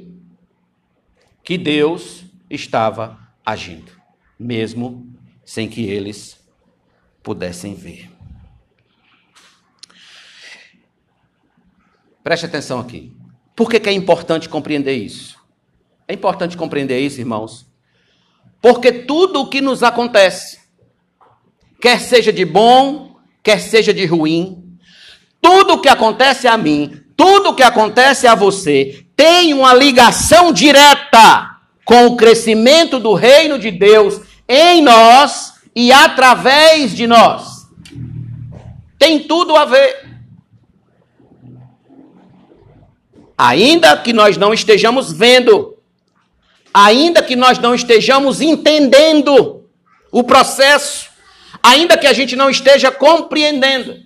que 1.50 1.59
Deus 1.59 2.23
estava 2.49 3.19
agindo, 3.45 3.90
mesmo 4.38 5.12
sem 5.45 5.69
que 5.69 5.85
eles 5.85 6.38
pudessem 7.25 7.75
ver. 7.75 8.09
Preste 12.23 12.47
atenção 12.47 12.78
aqui. 12.78 13.12
Por 13.57 13.69
que, 13.69 13.80
que 13.80 13.88
é 13.88 13.92
importante 13.92 14.49
compreender 14.49 14.95
isso? 14.95 15.40
É 16.07 16.14
importante 16.14 16.57
compreender 16.57 17.00
isso, 17.00 17.19
irmãos. 17.19 17.66
Porque 18.62 18.92
tudo 18.92 19.40
o 19.40 19.50
que 19.50 19.61
nos 19.61 19.83
acontece, 19.83 20.61
quer 21.80 21.99
seja 21.99 22.33
de 22.33 22.45
bom, 22.45 23.16
quer 23.42 23.59
seja 23.59 23.92
de 23.92 24.07
ruim, 24.07 24.78
tudo 25.42 25.73
o 25.73 25.80
que 25.80 25.88
acontece 25.88 26.47
a 26.47 26.57
mim, 26.57 27.02
tudo 27.16 27.49
o 27.49 27.54
que 27.57 27.64
acontece 27.64 28.28
a 28.28 28.37
você, 28.37 29.04
tem 29.21 29.53
uma 29.53 29.75
ligação 29.75 30.50
direta 30.50 31.59
com 31.85 32.07
o 32.07 32.17
crescimento 32.17 32.99
do 32.99 33.12
reino 33.12 33.59
de 33.59 33.71
Deus 33.71 34.19
em 34.49 34.81
nós 34.81 35.61
e 35.77 35.93
através 35.93 36.95
de 36.95 37.07
nós. 37.07 37.69
Tem 38.99 39.19
tudo 39.19 39.55
a 39.57 39.67
ver. 39.67 40.09
Ainda 43.37 43.95
que 43.99 44.15
nós 44.15 44.39
não 44.39 44.55
estejamos 44.55 45.12
vendo, 45.12 45.77
ainda 46.73 47.23
que 47.23 47.37
nós 47.37 47.59
não 47.59 47.75
estejamos 47.75 48.41
entendendo 48.41 49.67
o 50.11 50.25
processo, 50.25 51.11
ainda 51.62 51.99
que 51.99 52.07
a 52.07 52.15
gente 52.15 52.35
não 52.35 52.49
esteja 52.49 52.91
compreendendo, 52.91 53.99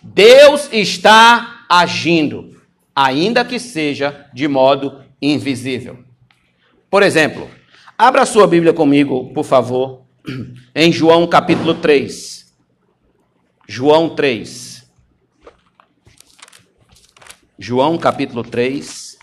Deus 0.00 0.68
está 0.70 1.64
agindo, 1.68 2.53
ainda 2.94 3.44
que 3.44 3.58
seja 3.58 4.28
de 4.32 4.46
modo 4.46 5.02
invisível. 5.20 6.04
Por 6.90 7.02
exemplo, 7.02 7.50
abra 7.98 8.26
sua 8.26 8.46
Bíblia 8.46 8.72
comigo, 8.72 9.32
por 9.32 9.44
favor, 9.44 10.04
em 10.74 10.92
João 10.92 11.26
capítulo 11.26 11.74
3. 11.74 12.54
João 13.66 14.14
3. 14.14 14.84
João 17.58 17.98
capítulo 17.98 18.42
3. 18.42 19.18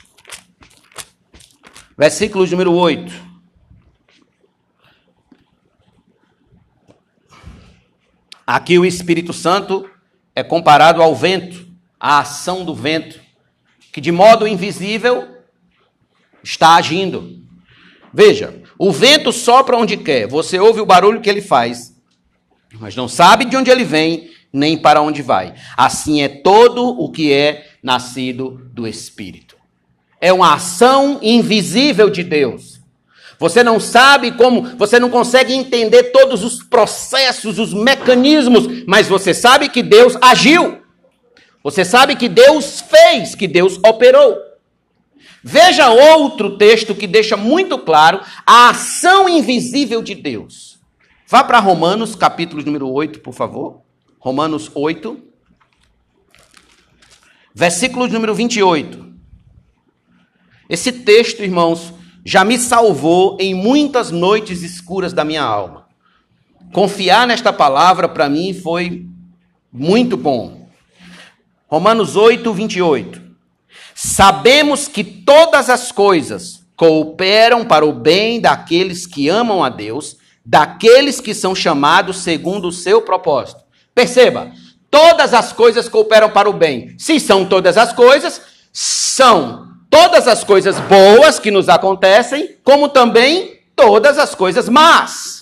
Versículo 1.98 2.46
número 2.48 2.74
8. 2.74 3.32
Aqui 8.46 8.78
o 8.78 8.86
Espírito 8.86 9.32
Santo 9.32 9.90
é 10.36 10.44
comparado 10.44 11.02
ao 11.02 11.16
vento, 11.16 11.68
à 12.00 12.20
ação 12.20 12.66
do 12.66 12.74
vento, 12.74 13.22
que 13.92 14.02
de 14.02 14.12
modo 14.12 14.48
invisível 14.48 15.28
está 16.44 16.76
agindo. 16.76 17.42
Veja, 18.14 18.62
o 18.78 18.92
vento 18.92 19.32
sopra 19.32 19.78
onde 19.78 19.98
quer, 19.98 20.28
você 20.28 20.60
ouve 20.60 20.82
o 20.82 20.86
barulho 20.86 21.22
que 21.22 21.30
ele 21.30 21.42
faz, 21.42 21.96
mas 22.80 22.96
não 22.96 23.08
sabe 23.08 23.46
de 23.46 23.56
onde 23.56 23.70
ele 23.70 23.84
vem, 23.84 24.30
nem 24.52 24.78
para 24.78 25.02
onde 25.02 25.22
vai. 25.22 25.54
Assim 25.78 26.22
é 26.22 26.28
todo 26.28 26.84
o 26.88 27.12
que 27.12 27.32
é 27.32 27.70
nascido 27.82 28.62
do 28.74 28.88
Espírito. 28.88 29.56
É 30.20 30.32
uma 30.32 30.54
ação 30.54 31.20
invisível 31.22 32.10
de 32.10 32.24
Deus. 32.24 32.80
Você 33.40 33.64
não 33.64 33.80
sabe 33.80 34.32
como, 34.34 34.78
você 34.78 35.00
não 35.00 35.10
consegue 35.10 35.54
entender 35.54 36.12
todos 36.12 36.44
os 36.44 36.62
processos, 36.62 37.58
os 37.58 37.74
mecanismos, 37.74 38.84
mas 38.86 39.08
você 39.08 39.34
sabe 39.34 39.68
que 39.68 39.82
Deus 39.82 40.16
agiu. 40.22 40.81
Você 41.64 41.86
sabe 41.86 42.16
que 42.16 42.28
Deus 42.28 42.82
fez, 42.82 43.36
que 43.36 43.48
Deus 43.48 43.78
operou. 43.86 44.38
Veja 45.44 45.90
outro 45.90 46.58
texto 46.58 46.94
que 46.94 47.08
deixa 47.08 47.36
muito 47.36 47.78
claro 47.80 48.22
a 48.46 48.70
ação 48.70 49.28
invisível 49.28 50.02
de 50.02 50.16
Deus. 50.16 50.80
Vá 51.28 51.44
para 51.44 51.60
Romanos, 51.60 52.16
capítulo 52.16 52.64
número 52.64 52.90
8, 52.90 53.20
por 53.22 53.34
favor. 53.34 53.82
Romanos 54.20 54.70
8, 54.76 55.18
versículo 57.56 58.08
número 58.08 58.36
28. 58.36 59.12
Esse 60.70 60.92
texto, 60.92 61.42
irmãos, 61.42 61.94
já 62.24 62.46
me 62.46 62.58
salvou 62.58 63.38
em 63.40 63.54
muitas 63.54 64.12
noites 64.12 64.62
escuras 64.62 65.12
da 65.12 65.26
minha 65.26 65.44
alma. 65.44 65.88
Confiar 66.72 67.26
nesta 67.26 67.52
palavra 67.52 68.08
para 68.08 68.30
mim 68.30 68.54
foi 68.54 69.08
muito 69.74 70.16
bom. 70.16 70.61
Romanos 71.72 72.18
8, 72.18 72.52
28. 72.54 73.22
Sabemos 73.96 74.90
que 74.90 75.06
todas 75.06 75.70
as 75.70 75.90
coisas 75.90 76.66
cooperam 76.76 77.64
para 77.64 77.86
o 77.86 77.94
bem 77.94 78.42
daqueles 78.42 79.08
que 79.08 79.30
amam 79.30 79.64
a 79.64 79.70
Deus, 79.70 80.18
daqueles 80.46 81.22
que 81.22 81.34
são 81.34 81.56
chamados 81.56 82.18
segundo 82.18 82.68
o 82.68 82.74
seu 82.74 83.02
propósito. 83.04 83.62
Perceba, 83.96 84.52
todas 84.90 85.34
as 85.34 85.54
coisas 85.54 85.88
cooperam 85.88 86.30
para 86.30 86.50
o 86.50 86.54
bem. 86.54 86.94
Se 86.98 87.22
são 87.22 87.46
todas 87.46 87.78
as 87.78 87.94
coisas, 87.94 88.42
são 88.74 89.70
todas 89.90 90.28
as 90.28 90.44
coisas 90.44 90.78
boas 90.78 91.40
que 91.40 91.52
nos 91.52 91.70
acontecem, 91.70 92.58
como 92.66 92.90
também 92.90 93.62
todas 93.78 94.18
as 94.18 94.36
coisas 94.36 94.68
más. 94.68 95.41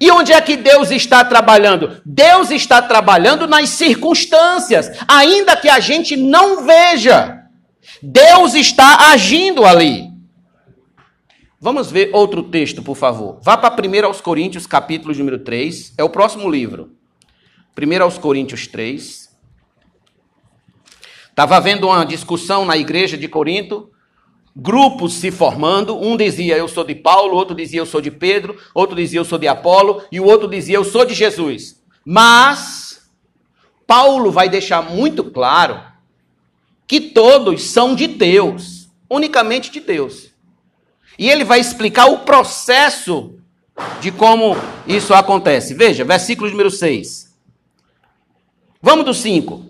E 0.00 0.10
onde 0.10 0.32
é 0.32 0.40
que 0.40 0.56
Deus 0.56 0.90
está 0.90 1.24
trabalhando? 1.24 2.00
Deus 2.04 2.50
está 2.50 2.80
trabalhando 2.80 3.46
nas 3.46 3.70
circunstâncias, 3.70 4.90
ainda 5.08 5.56
que 5.56 5.68
a 5.68 5.80
gente 5.80 6.16
não 6.16 6.64
veja. 6.64 7.42
Deus 8.02 8.54
está 8.54 9.10
agindo 9.10 9.64
ali. 9.64 10.08
Vamos 11.60 11.90
ver 11.90 12.10
outro 12.12 12.44
texto, 12.44 12.82
por 12.82 12.96
favor. 12.96 13.40
Vá 13.42 13.56
para 13.56 13.74
1 13.74 14.06
aos 14.06 14.20
Coríntios, 14.20 14.66
capítulo 14.66 15.12
número 15.14 15.40
3. 15.40 15.94
É 15.98 16.04
o 16.04 16.08
próximo 16.08 16.48
livro. 16.48 16.92
1 17.76 18.02
aos 18.02 18.16
Coríntios 18.16 18.68
3. 18.68 19.28
Estava 21.30 21.56
havendo 21.56 21.88
uma 21.88 22.04
discussão 22.04 22.64
na 22.64 22.76
igreja 22.76 23.16
de 23.16 23.26
Corinto, 23.26 23.90
grupos 24.58 25.14
se 25.14 25.30
formando. 25.30 25.96
Um 25.96 26.16
dizia 26.16 26.56
eu 26.56 26.66
sou 26.66 26.82
de 26.82 26.94
Paulo, 26.94 27.36
outro 27.36 27.54
dizia 27.54 27.80
eu 27.80 27.86
sou 27.86 28.00
de 28.00 28.10
Pedro, 28.10 28.58
outro 28.74 28.96
dizia 28.96 29.20
eu 29.20 29.24
sou 29.24 29.38
de 29.38 29.46
Apolo 29.46 30.02
e 30.10 30.18
o 30.18 30.24
outro 30.24 30.48
dizia 30.48 30.76
eu 30.76 30.84
sou 30.84 31.04
de 31.04 31.14
Jesus. 31.14 31.80
Mas 32.04 33.08
Paulo 33.86 34.32
vai 34.32 34.48
deixar 34.48 34.82
muito 34.82 35.22
claro 35.22 35.80
que 36.86 37.00
todos 37.00 37.62
são 37.62 37.94
de 37.94 38.08
Deus, 38.08 38.88
unicamente 39.08 39.70
de 39.70 39.78
Deus. 39.78 40.32
E 41.18 41.28
ele 41.28 41.44
vai 41.44 41.60
explicar 41.60 42.06
o 42.06 42.20
processo 42.20 43.34
de 44.00 44.10
como 44.10 44.56
isso 44.86 45.14
acontece. 45.14 45.74
Veja, 45.74 46.04
versículo 46.04 46.50
número 46.50 46.70
6. 46.70 47.36
Vamos 48.80 49.04
do 49.04 49.14
5. 49.14 49.66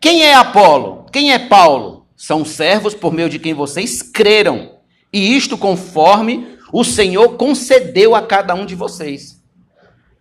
Quem 0.00 0.22
é 0.22 0.34
Apolo? 0.34 1.06
Quem 1.12 1.32
é 1.32 1.38
Paulo? 1.38 1.89
São 2.22 2.44
servos 2.44 2.92
por 2.92 3.14
meio 3.14 3.30
de 3.30 3.38
quem 3.38 3.54
vocês 3.54 4.02
creram. 4.02 4.76
E 5.10 5.34
isto 5.34 5.56
conforme 5.56 6.58
o 6.70 6.84
Senhor 6.84 7.38
concedeu 7.38 8.14
a 8.14 8.20
cada 8.20 8.54
um 8.54 8.66
de 8.66 8.74
vocês. 8.74 9.42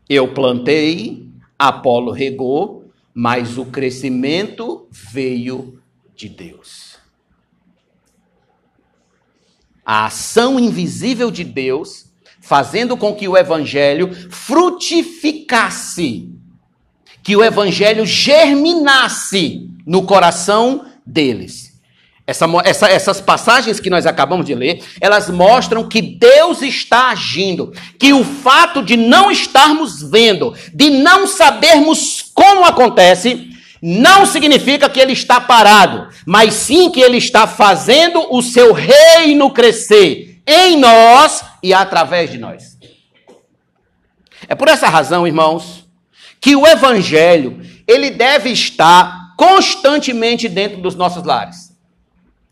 Eu 0.07 0.33
plantei, 0.33 1.27
Apolo 1.57 2.13
regou, 2.13 2.85
mas 3.13 3.57
o 3.57 3.65
crescimento 3.65 4.87
veio 4.89 5.77
de 6.15 6.29
Deus. 6.29 6.95
A 9.85 10.05
ação 10.05 10.57
invisível 10.57 11.29
de 11.29 11.43
Deus 11.43 12.05
fazendo 12.39 12.95
com 12.95 13.13
que 13.13 13.27
o 13.27 13.35
evangelho 13.35 14.09
frutificasse 14.31 16.29
que 17.21 17.35
o 17.35 17.43
evangelho 17.43 18.05
germinasse 18.05 19.69
no 19.85 20.03
coração 20.05 20.85
deles. 21.05 21.68
Essa, 22.29 22.45
essa, 22.63 22.87
essas 22.87 23.19
passagens 23.19 23.79
que 23.79 23.89
nós 23.89 24.05
acabamos 24.05 24.45
de 24.45 24.53
ler, 24.53 24.83
elas 25.01 25.31
mostram 25.31 25.89
que 25.89 25.99
Deus 25.99 26.61
está 26.61 27.09
agindo, 27.09 27.73
que 27.97 28.13
o 28.13 28.23
fato 28.23 28.83
de 28.83 28.95
não 28.95 29.31
estarmos 29.31 30.03
vendo, 30.03 30.53
de 30.71 30.91
não 30.91 31.25
sabermos 31.25 32.29
como 32.31 32.65
acontece, 32.65 33.49
não 33.81 34.27
significa 34.27 34.87
que 34.87 34.99
ele 34.99 35.13
está 35.13 35.41
parado, 35.41 36.07
mas 36.23 36.53
sim 36.53 36.91
que 36.91 37.01
ele 37.01 37.17
está 37.17 37.47
fazendo 37.47 38.31
o 38.31 38.43
seu 38.43 38.73
reino 38.73 39.49
crescer 39.49 40.39
em 40.45 40.77
nós 40.77 41.43
e 41.63 41.73
através 41.73 42.29
de 42.29 42.37
nós. 42.37 42.77
É 44.47 44.53
por 44.53 44.67
essa 44.67 44.87
razão, 44.87 45.25
irmãos, 45.25 45.83
que 46.39 46.55
o 46.55 46.67
evangelho, 46.67 47.59
ele 47.87 48.11
deve 48.11 48.51
estar 48.51 49.33
constantemente 49.35 50.47
dentro 50.47 50.79
dos 50.79 50.93
nossos 50.93 51.23
lares. 51.23 51.68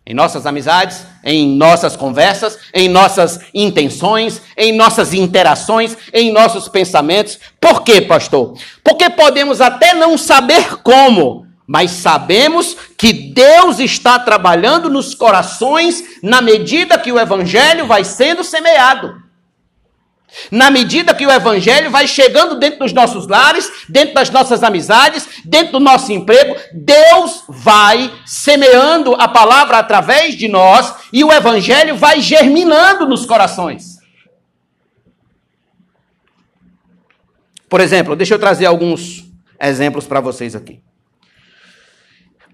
Em 0.10 0.14
nossas 0.14 0.46
amizades, 0.46 1.06
em 1.22 1.46
nossas 1.58 1.98
conversas, 1.98 2.58
em 2.74 2.88
nossas 2.88 3.42
intenções, 3.54 4.42
em 4.56 4.72
nossas 4.72 5.14
interações, 5.14 5.98
em 6.14 6.32
nossos 6.32 6.70
pensamentos. 6.70 7.38
Por 7.60 7.84
quê, 7.84 8.00
pastor? 8.00 8.58
Porque 8.82 9.10
podemos 9.10 9.60
até 9.60 9.94
não 9.94 10.18
saber 10.18 10.78
como, 10.78 11.46
mas 11.68 11.92
sabemos 11.92 12.78
que 12.98 13.12
Deus 13.12 13.80
está 13.80 14.18
trabalhando 14.18 14.90
nos 14.90 15.14
corações 15.14 16.02
na 16.24 16.42
medida 16.42 16.98
que 16.98 17.12
o 17.12 17.20
evangelho 17.20 17.86
vai 17.86 18.06
sendo 18.06 18.46
semeado. 18.46 19.14
Na 20.52 20.70
medida 20.70 21.14
que 21.14 21.26
o 21.26 21.32
evangelho 21.32 21.90
vai 21.90 22.08
chegando 22.08 22.60
dentro 22.60 22.80
dos 22.80 22.94
nossos 22.94 23.28
lares, 23.28 23.72
dentro 23.88 24.14
das 24.14 24.30
nossas 24.30 24.62
amizades, 24.62 25.28
dentro 25.46 25.74
do 25.74 25.80
nosso 25.80 26.12
emprego, 26.12 26.56
Deus 26.74 27.44
vai 27.48 28.12
semeando 28.26 29.16
a 29.16 29.28
palavra 29.28 29.78
através 29.78 30.36
de 30.36 30.48
nós 30.48 30.94
e 31.14 31.24
o 31.24 31.32
evangelho 31.32 31.96
vai 31.96 32.22
germinando 32.22 33.08
nos 33.08 33.26
corações. 33.26 33.98
Por 37.70 37.82
exemplo, 37.82 38.16
deixa 38.16 38.34
eu 38.34 38.40
trazer 38.40 38.66
alguns 38.66 39.26
exemplos 39.60 40.06
para 40.06 40.22
vocês 40.22 40.56
aqui. 40.56 40.82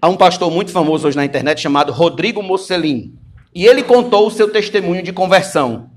Há 0.00 0.08
um 0.08 0.16
pastor 0.16 0.50
muito 0.50 0.70
famoso 0.70 1.06
hoje 1.06 1.16
na 1.16 1.24
internet 1.24 1.60
chamado 1.60 1.92
Rodrigo 1.92 2.42
Mocelin. 2.42 3.16
E 3.54 3.64
ele 3.64 3.82
contou 3.82 4.26
o 4.26 4.30
seu 4.30 4.50
testemunho 4.50 5.02
de 5.02 5.12
conversão. 5.12 5.90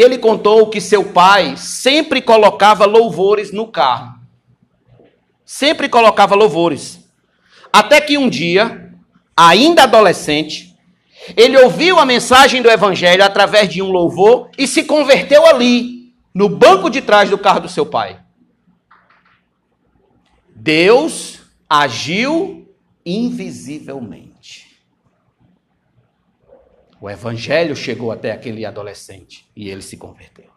E 0.00 0.02
ele 0.02 0.16
contou 0.16 0.70
que 0.70 0.80
seu 0.80 1.04
pai 1.12 1.58
sempre 1.58 2.22
colocava 2.22 2.86
louvores 2.86 3.52
no 3.52 3.66
carro. 3.66 4.18
Sempre 5.44 5.90
colocava 5.90 6.34
louvores. 6.34 7.06
Até 7.70 8.00
que 8.00 8.16
um 8.16 8.26
dia, 8.26 8.94
ainda 9.36 9.82
adolescente, 9.82 10.74
ele 11.36 11.58
ouviu 11.58 11.98
a 11.98 12.06
mensagem 12.06 12.62
do 12.62 12.70
evangelho 12.70 13.22
através 13.22 13.68
de 13.68 13.82
um 13.82 13.90
louvor 13.90 14.48
e 14.56 14.66
se 14.66 14.84
converteu 14.84 15.44
ali, 15.44 16.14
no 16.32 16.48
banco 16.48 16.88
de 16.88 17.02
trás 17.02 17.28
do 17.28 17.36
carro 17.36 17.60
do 17.60 17.68
seu 17.68 17.84
pai. 17.84 18.20
Deus 20.56 21.42
agiu 21.68 22.66
invisivelmente. 23.04 24.29
O 27.00 27.08
evangelho 27.08 27.74
chegou 27.74 28.12
até 28.12 28.32
aquele 28.32 28.64
adolescente 28.64 29.46
e 29.56 29.70
ele 29.70 29.82
se 29.82 29.96
converteu. 29.96 30.50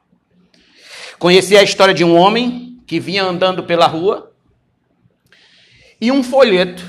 Conheci 1.17 1.56
a 1.56 1.63
história 1.63 1.93
de 1.93 2.03
um 2.03 2.15
homem 2.15 2.82
que 2.86 2.99
vinha 2.99 3.23
andando 3.23 3.63
pela 3.63 3.88
rua 3.88 4.34
e 6.01 6.12
um 6.12 6.23
folheto 6.23 6.84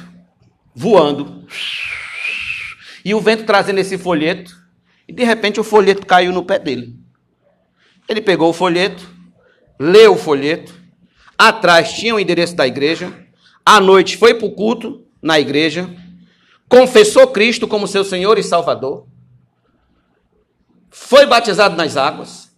voando. 0.75 1.47
E 3.05 3.15
o 3.15 3.21
vento 3.21 3.45
trazendo 3.45 3.79
esse 3.79 3.99
folheto, 3.99 4.57
e 5.07 5.13
de 5.13 5.23
repente 5.23 5.61
o 5.61 5.65
folheto 5.65 6.07
caiu 6.07 6.33
no 6.33 6.45
pé 6.45 6.59
dele. 6.59 6.99
Ele 8.09 8.21
pegou 8.21 8.51
o 8.51 8.55
folheto, 8.55 9.07
leu 9.79 10.15
o 10.15 10.19
folheto, 10.19 10.85
Atrás 11.39 11.93
tinha 11.93 12.15
o 12.15 12.21
endereço 12.21 12.55
da 12.55 12.67
igreja. 12.67 13.13
À 13.67 13.81
noite 13.81 14.17
foi 14.17 14.35
para 14.35 14.47
o 14.47 14.53
culto 14.53 15.05
na 15.21 15.39
igreja. 15.41 15.91
Confessou 16.69 17.27
Cristo 17.29 17.67
como 17.67 17.89
seu 17.89 18.05
Senhor 18.05 18.39
e 18.39 18.43
Salvador. 18.43 19.07
Foi 20.97 21.27
batizado 21.27 21.75
nas 21.75 21.97
águas. 21.97 22.57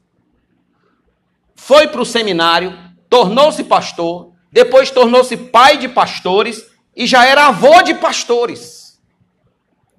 Foi 1.54 1.88
para 1.88 2.02
o 2.02 2.04
seminário. 2.04 2.78
Tornou-se 3.08 3.64
pastor. 3.64 4.34
Depois 4.52 4.90
tornou-se 4.90 5.34
pai 5.38 5.78
de 5.78 5.88
pastores. 5.88 6.66
E 6.94 7.06
já 7.06 7.24
era 7.24 7.46
avô 7.46 7.80
de 7.80 7.94
pastores. 7.94 9.00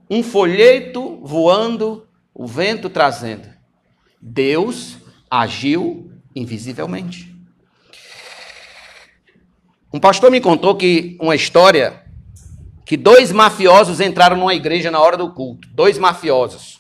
Um 0.08 0.22
folheto 0.22 1.20
voando, 1.24 2.08
o 2.32 2.46
vento 2.46 2.92
trazendo. 2.92 3.50
Deus 4.22 4.98
agiu 5.30 6.12
invisivelmente. 6.36 7.36
Um 9.92 10.00
pastor 10.00 10.30
me 10.30 10.40
contou 10.40 10.76
que 10.76 11.18
uma 11.20 11.36
história 11.36 12.04
que 12.86 12.96
dois 12.96 13.32
mafiosos 13.32 14.00
entraram 14.00 14.38
numa 14.38 14.54
igreja 14.54 14.92
na 14.92 15.00
hora 15.00 15.18
do 15.18 15.34
culto, 15.34 15.68
dois 15.74 15.98
mafiosos, 15.98 16.77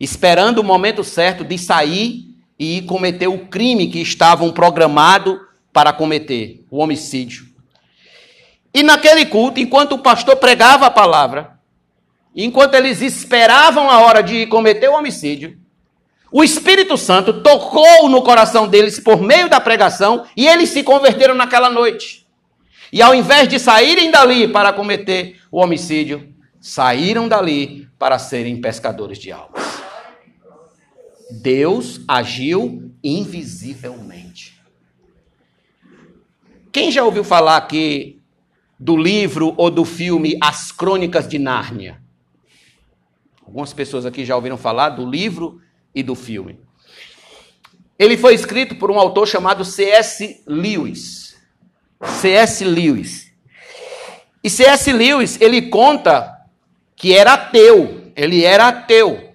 esperando 0.00 0.60
o 0.60 0.64
momento 0.64 1.04
certo 1.04 1.44
de 1.44 1.58
sair 1.58 2.34
e 2.58 2.82
cometer 2.82 3.28
o 3.28 3.46
crime 3.46 3.88
que 3.88 4.00
estavam 4.00 4.50
programado 4.50 5.38
para 5.72 5.92
cometer, 5.92 6.64
o 6.70 6.78
homicídio. 6.78 7.46
E 8.72 8.82
naquele 8.82 9.26
culto, 9.26 9.60
enquanto 9.60 9.92
o 9.92 9.98
pastor 9.98 10.36
pregava 10.36 10.86
a 10.86 10.90
palavra, 10.90 11.58
enquanto 12.34 12.74
eles 12.74 13.02
esperavam 13.02 13.90
a 13.90 14.00
hora 14.00 14.22
de 14.22 14.46
cometer 14.46 14.88
o 14.88 14.94
homicídio, 14.94 15.58
o 16.32 16.44
Espírito 16.44 16.96
Santo 16.96 17.42
tocou 17.42 18.08
no 18.08 18.22
coração 18.22 18.68
deles 18.68 19.00
por 19.00 19.20
meio 19.20 19.48
da 19.48 19.60
pregação 19.60 20.24
e 20.36 20.46
eles 20.46 20.70
se 20.70 20.82
converteram 20.84 21.34
naquela 21.34 21.68
noite. 21.68 22.26
E 22.92 23.02
ao 23.02 23.14
invés 23.14 23.48
de 23.48 23.58
saírem 23.58 24.10
dali 24.10 24.46
para 24.46 24.72
cometer 24.72 25.36
o 25.50 25.60
homicídio, 25.60 26.32
saíram 26.60 27.26
dali 27.26 27.88
para 27.98 28.18
serem 28.18 28.60
pescadores 28.60 29.18
de 29.18 29.32
almas. 29.32 29.89
Deus 31.32 32.00
agiu 32.06 32.92
invisivelmente. 33.02 34.60
Quem 36.72 36.90
já 36.90 37.02
ouviu 37.04 37.24
falar 37.24 37.56
aqui 37.56 38.20
do 38.78 38.96
livro 38.96 39.54
ou 39.56 39.70
do 39.70 39.84
filme 39.84 40.36
As 40.40 40.70
Crônicas 40.70 41.28
de 41.28 41.38
Nárnia? 41.38 42.00
Algumas 43.44 43.72
pessoas 43.72 44.06
aqui 44.06 44.24
já 44.24 44.36
ouviram 44.36 44.56
falar 44.56 44.90
do 44.90 45.04
livro 45.04 45.60
e 45.94 46.02
do 46.02 46.14
filme. 46.14 46.60
Ele 47.98 48.16
foi 48.16 48.34
escrito 48.34 48.76
por 48.76 48.90
um 48.90 48.98
autor 48.98 49.26
chamado 49.26 49.64
C.S. 49.64 50.42
Lewis. 50.46 51.36
C.S. 52.20 52.64
Lewis. 52.64 53.32
E 54.42 54.48
C.S. 54.48 54.92
Lewis, 54.92 55.38
ele 55.40 55.62
conta 55.62 56.46
que 56.96 57.12
era 57.12 57.34
ateu, 57.34 58.12
ele 58.16 58.44
era 58.44 58.68
ateu. 58.68 59.29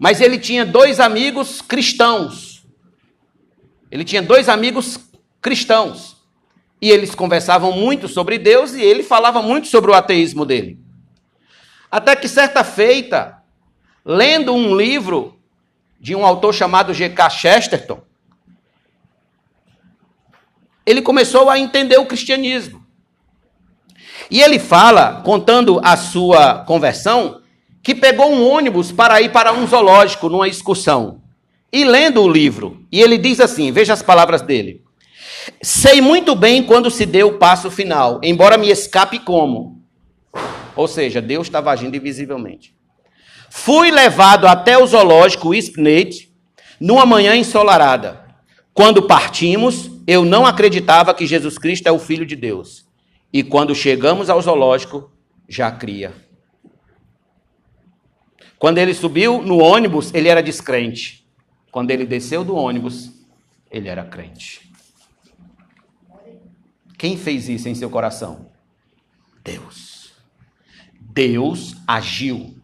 Mas 0.00 0.22
ele 0.22 0.38
tinha 0.38 0.64
dois 0.64 0.98
amigos 0.98 1.60
cristãos. 1.60 2.64
Ele 3.90 4.02
tinha 4.02 4.22
dois 4.22 4.48
amigos 4.48 4.98
cristãos. 5.42 6.16
E 6.80 6.90
eles 6.90 7.14
conversavam 7.14 7.72
muito 7.72 8.08
sobre 8.08 8.38
Deus 8.38 8.72
e 8.72 8.80
ele 8.80 9.02
falava 9.02 9.42
muito 9.42 9.68
sobre 9.68 9.90
o 9.90 9.94
ateísmo 9.94 10.46
dele. 10.46 10.80
Até 11.90 12.16
que 12.16 12.28
certa 12.28 12.64
feita, 12.64 13.42
lendo 14.02 14.54
um 14.54 14.74
livro 14.74 15.38
de 16.00 16.16
um 16.16 16.24
autor 16.24 16.54
chamado 16.54 16.94
G.K. 16.94 17.28
Chesterton, 17.28 18.00
ele 20.86 21.02
começou 21.02 21.50
a 21.50 21.58
entender 21.58 21.98
o 21.98 22.06
cristianismo. 22.06 22.86
E 24.30 24.40
ele 24.40 24.58
fala, 24.58 25.20
contando 25.22 25.78
a 25.84 25.94
sua 25.94 26.64
conversão, 26.64 27.39
que 27.82 27.94
pegou 27.94 28.30
um 28.32 28.48
ônibus 28.48 28.92
para 28.92 29.20
ir 29.20 29.32
para 29.32 29.52
um 29.52 29.66
zoológico 29.66 30.28
numa 30.28 30.48
excursão. 30.48 31.22
E 31.72 31.84
lendo 31.84 32.22
o 32.22 32.28
livro, 32.28 32.84
e 32.90 33.00
ele 33.00 33.16
diz 33.16 33.40
assim: 33.40 33.70
veja 33.70 33.92
as 33.92 34.02
palavras 34.02 34.42
dele. 34.42 34.82
Sei 35.62 36.00
muito 36.00 36.34
bem 36.34 36.62
quando 36.62 36.90
se 36.90 37.06
deu 37.06 37.28
o 37.28 37.38
passo 37.38 37.70
final, 37.70 38.20
embora 38.22 38.58
me 38.58 38.70
escape 38.70 39.18
como. 39.20 39.80
Ou 40.76 40.86
seja, 40.86 41.20
Deus 41.20 41.46
estava 41.46 41.70
agindo 41.70 41.96
invisivelmente. 41.96 42.74
Fui 43.48 43.90
levado 43.90 44.46
até 44.46 44.78
o 44.78 44.86
zoológico 44.86 45.54
Spnate 45.54 46.30
numa 46.78 47.04
manhã 47.04 47.34
ensolarada. 47.34 48.24
Quando 48.72 49.02
partimos, 49.02 49.90
eu 50.06 50.24
não 50.24 50.46
acreditava 50.46 51.12
que 51.12 51.26
Jesus 51.26 51.58
Cristo 51.58 51.86
é 51.86 51.92
o 51.92 51.98
Filho 51.98 52.24
de 52.24 52.36
Deus. 52.36 52.86
E 53.32 53.42
quando 53.42 53.74
chegamos 53.74 54.30
ao 54.30 54.40
zoológico, 54.40 55.10
já 55.48 55.70
cria. 55.70 56.12
Quando 58.60 58.76
ele 58.76 58.92
subiu 58.92 59.40
no 59.40 59.56
ônibus, 59.56 60.12
ele 60.12 60.28
era 60.28 60.42
descrente. 60.42 61.26
Quando 61.72 61.90
ele 61.90 62.04
desceu 62.04 62.44
do 62.44 62.54
ônibus, 62.54 63.10
ele 63.70 63.88
era 63.88 64.04
crente. 64.04 64.70
Quem 66.98 67.16
fez 67.16 67.48
isso 67.48 67.70
em 67.70 67.74
seu 67.74 67.88
coração? 67.88 68.50
Deus. 69.42 70.12
Deus 71.00 71.74
agiu 71.86 72.54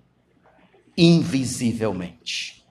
invisivelmente. 0.98 2.62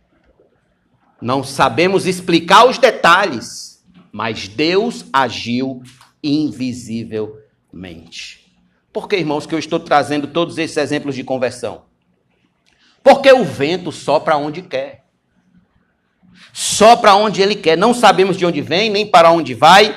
Não 1.20 1.44
sabemos 1.44 2.06
explicar 2.06 2.68
os 2.68 2.78
detalhes, 2.78 3.84
mas 4.12 4.48
Deus 4.48 5.04
agiu 5.12 5.82
invisivelmente. 6.24 8.54
Por 8.94 9.10
que, 9.10 9.18
irmãos, 9.18 9.48
que 9.48 9.56
eu 9.56 9.60
estou 9.60 9.80
trazendo 9.80 10.28
todos 10.28 10.60
esses 10.60 10.78
exemplos 10.78 11.16
de 11.16 11.24
conversão? 11.24 11.86
Porque 13.06 13.32
o 13.32 13.44
vento 13.44 13.92
sopra 13.92 14.36
onde 14.36 14.64
quer. 14.64 15.04
Sopra 16.52 17.14
onde 17.14 17.40
ele 17.40 17.54
quer. 17.54 17.78
Não 17.78 17.94
sabemos 17.94 18.36
de 18.36 18.48
onde 18.48 18.62
vem, 18.62 18.90
nem 18.90 19.06
para 19.06 19.30
onde 19.30 19.54
vai. 19.54 19.96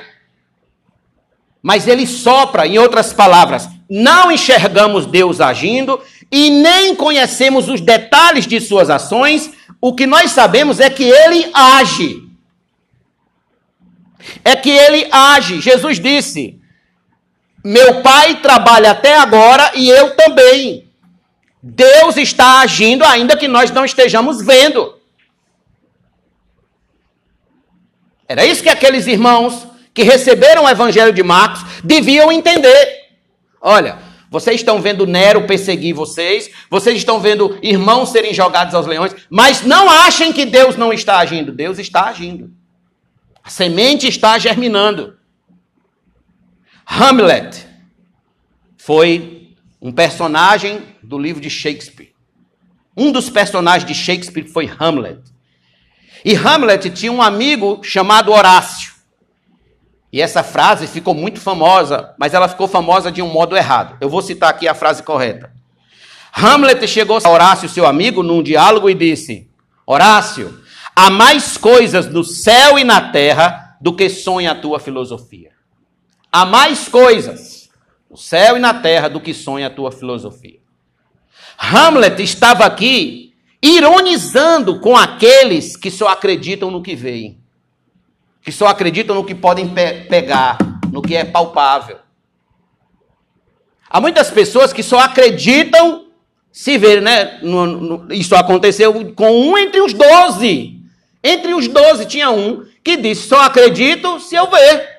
Mas 1.59 1.87
ele 1.87 2.05
sopra, 2.05 2.67
em 2.67 2.77
outras 2.77 3.11
palavras, 3.11 3.67
não 3.89 4.31
enxergamos 4.31 5.07
Deus 5.07 5.41
agindo 5.41 5.99
e 6.31 6.51
nem 6.51 6.95
conhecemos 6.95 7.67
os 7.67 7.81
detalhes 7.81 8.45
de 8.45 8.61
suas 8.61 8.91
ações, 8.91 9.49
o 9.81 9.91
que 9.95 10.05
nós 10.05 10.29
sabemos 10.29 10.79
é 10.79 10.87
que 10.87 11.05
ele 11.05 11.49
age. 11.51 12.29
É 14.45 14.55
que 14.55 14.69
ele 14.69 15.07
age. 15.11 15.59
Jesus 15.59 15.99
disse: 15.99 16.61
Meu 17.63 18.03
pai 18.03 18.39
trabalha 18.39 18.91
até 18.91 19.17
agora 19.17 19.71
e 19.73 19.89
eu 19.89 20.15
também. 20.15 20.88
Deus 21.61 22.15
está 22.17 22.61
agindo 22.61 23.03
ainda 23.03 23.35
que 23.35 23.47
nós 23.47 23.69
não 23.71 23.83
estejamos 23.83 24.41
vendo. 24.41 24.97
Era 28.27 28.45
isso 28.45 28.63
que 28.63 28.69
aqueles 28.69 29.07
irmãos 29.07 29.67
que 29.93 30.03
receberam 30.03 30.65
o 30.65 30.69
evangelho 30.69 31.11
de 31.11 31.23
Marcos 31.23 31.63
deviam 31.83 32.31
entender. 32.31 33.09
Olha, 33.59 33.97
vocês 34.29 34.57
estão 34.57 34.81
vendo 34.81 35.07
Nero 35.07 35.47
perseguir 35.47 35.93
vocês, 35.93 36.51
vocês 36.69 36.95
estão 36.95 37.19
vendo 37.19 37.57
irmãos 37.61 38.09
serem 38.09 38.33
jogados 38.33 38.75
aos 38.75 38.85
leões, 38.85 39.15
mas 39.29 39.63
não 39.63 39.89
achem 39.89 40.31
que 40.31 40.45
Deus 40.45 40.77
não 40.77 40.93
está 40.93 41.17
agindo. 41.17 41.51
Deus 41.51 41.79
está 41.79 42.05
agindo. 42.05 42.51
A 43.43 43.49
semente 43.49 44.07
está 44.07 44.37
germinando. 44.37 45.17
Hamlet 46.85 47.67
foi 48.77 49.38
um 49.81 49.91
personagem 49.91 50.81
do 51.01 51.17
livro 51.17 51.41
de 51.41 51.49
Shakespeare. 51.49 52.13
Um 52.95 53.11
dos 53.11 53.29
personagens 53.29 53.87
de 53.87 53.93
Shakespeare 53.93 54.47
foi 54.47 54.69
Hamlet. 54.79 55.21
E 56.25 56.35
Hamlet 56.35 56.89
tinha 56.89 57.11
um 57.11 57.21
amigo 57.21 57.79
chamado 57.81 58.31
Horácio. 58.31 58.93
E 60.11 60.21
essa 60.21 60.43
frase 60.43 60.87
ficou 60.87 61.13
muito 61.13 61.39
famosa, 61.39 62.13
mas 62.17 62.33
ela 62.33 62.49
ficou 62.49 62.67
famosa 62.67 63.11
de 63.11 63.21
um 63.21 63.29
modo 63.29 63.55
errado. 63.55 63.95
Eu 64.01 64.09
vou 64.09 64.21
citar 64.21 64.49
aqui 64.49 64.67
a 64.67 64.73
frase 64.73 65.01
correta. 65.03 65.53
Hamlet 66.33 66.85
chegou 66.87 67.17
a 67.23 67.29
Horácio, 67.29 67.69
seu 67.69 67.85
amigo, 67.85 68.21
num 68.21 68.43
diálogo 68.43 68.89
e 68.89 68.95
disse: 68.95 69.49
Horácio, 69.85 70.61
há 70.95 71.09
mais 71.09 71.57
coisas 71.57 72.07
no 72.07 72.23
céu 72.23 72.77
e 72.77 72.83
na 72.83 73.11
terra 73.11 73.77
do 73.79 73.95
que 73.95 74.09
sonha 74.09 74.51
a 74.51 74.55
tua 74.55 74.79
filosofia. 74.79 75.51
Há 76.31 76.45
mais 76.45 76.87
coisas 76.87 77.48
no 78.09 78.17
céu 78.17 78.57
e 78.57 78.59
na 78.59 78.73
terra 78.73 79.07
do 79.07 79.21
que 79.21 79.33
sonha 79.33 79.67
a 79.67 79.69
tua 79.69 79.91
filosofia. 79.91 80.59
Hamlet 81.57 82.21
estava 82.21 82.65
aqui 82.65 83.33
ironizando 83.61 84.79
com 84.79 84.95
aqueles 84.95 85.75
que 85.75 85.91
só 85.91 86.07
acreditam 86.07 86.71
no 86.71 86.81
que 86.81 86.95
veem 86.95 87.39
que 88.49 88.51
só 88.51 88.67
acreditam 88.67 89.15
no 89.15 89.23
que 89.23 89.35
podem 89.35 89.67
pe 89.69 90.05
pegar, 90.09 90.57
no 90.91 91.01
que 91.01 91.15
é 91.15 91.23
palpável. 91.23 91.97
Há 93.89 93.99
muitas 93.99 94.29
pessoas 94.29 94.71
que 94.71 94.83
só 94.83 94.99
acreditam 94.99 96.07
se 96.51 96.77
ver, 96.77 97.01
né? 97.01 97.39
No, 97.41 97.65
no, 97.65 98.13
isso 98.13 98.35
aconteceu 98.35 99.13
com 99.13 99.31
um 99.31 99.57
entre 99.57 99.81
os 99.81 99.93
doze. 99.93 100.79
Entre 101.23 101.53
os 101.53 101.67
doze 101.67 102.05
tinha 102.05 102.31
um 102.31 102.65
que 102.83 102.97
disse: 102.97 103.27
só 103.27 103.41
acredito 103.41 104.19
se 104.19 104.35
eu 104.35 104.49
ver. 104.49 104.98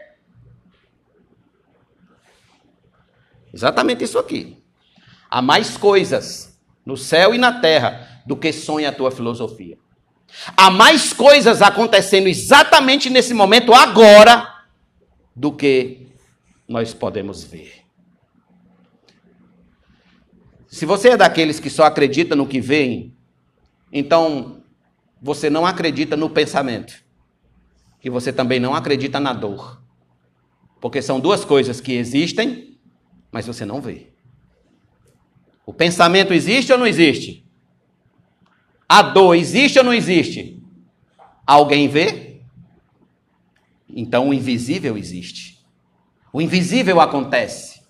Exatamente 3.53 4.05
isso 4.05 4.19
aqui. 4.19 4.63
Há 5.29 5.41
mais 5.43 5.77
coisas 5.77 6.59
no 6.85 6.97
céu 6.97 7.35
e 7.35 7.39
na 7.39 7.61
terra 7.61 8.23
do 8.27 8.37
que 8.37 8.53
sonha 8.53 8.89
a 8.89 8.93
tua 8.93 9.11
filosofia. 9.11 9.79
Há 10.57 10.71
mais 10.71 11.13
coisas 11.13 11.61
acontecendo 11.61 12.29
exatamente 12.29 13.11
nesse 13.11 13.35
momento, 13.35 13.75
agora, 13.75 14.49
do 15.35 15.53
que 15.53 16.09
nós 16.69 16.95
podemos 16.95 17.43
ver. 17.43 17.85
Se 20.69 20.87
você 20.87 21.11
é 21.11 21.17
daqueles 21.17 21.59
que 21.59 21.69
só 21.69 21.85
acredita 21.85 22.37
no 22.37 22.47
que 22.47 22.61
vem, 22.61 23.17
então 23.93 24.63
você 25.21 25.51
não 25.51 25.67
acredita 25.67 26.17
no 26.17 26.31
pensamento. 26.31 26.95
E 28.03 28.09
você 28.09 28.33
também 28.33 28.61
não 28.61 28.75
acredita 28.75 29.19
na 29.19 29.33
dor. 29.33 29.83
Porque 30.81 31.03
são 31.03 31.19
duas 31.21 31.45
coisas 31.45 31.81
que 31.81 31.93
existem, 31.93 32.70
mas 33.31 33.47
você 33.47 33.65
não 33.65 33.81
vê. 33.81 34.09
O 35.65 35.73
pensamento 35.73 36.33
existe 36.33 36.73
ou 36.73 36.79
não 36.79 36.87
existe? 36.87 37.47
A 38.89 39.03
dor 39.03 39.35
existe 39.35 39.79
ou 39.79 39.85
não 39.85 39.95
existe? 39.95 40.61
Alguém 41.47 41.89
vê? 41.89 42.41
Então 43.89 44.29
o 44.29 44.35
invisível 44.35 44.97
existe. 44.97 45.65
O 46.33 46.41
invisível 46.41 47.01
acontece. 47.01 47.81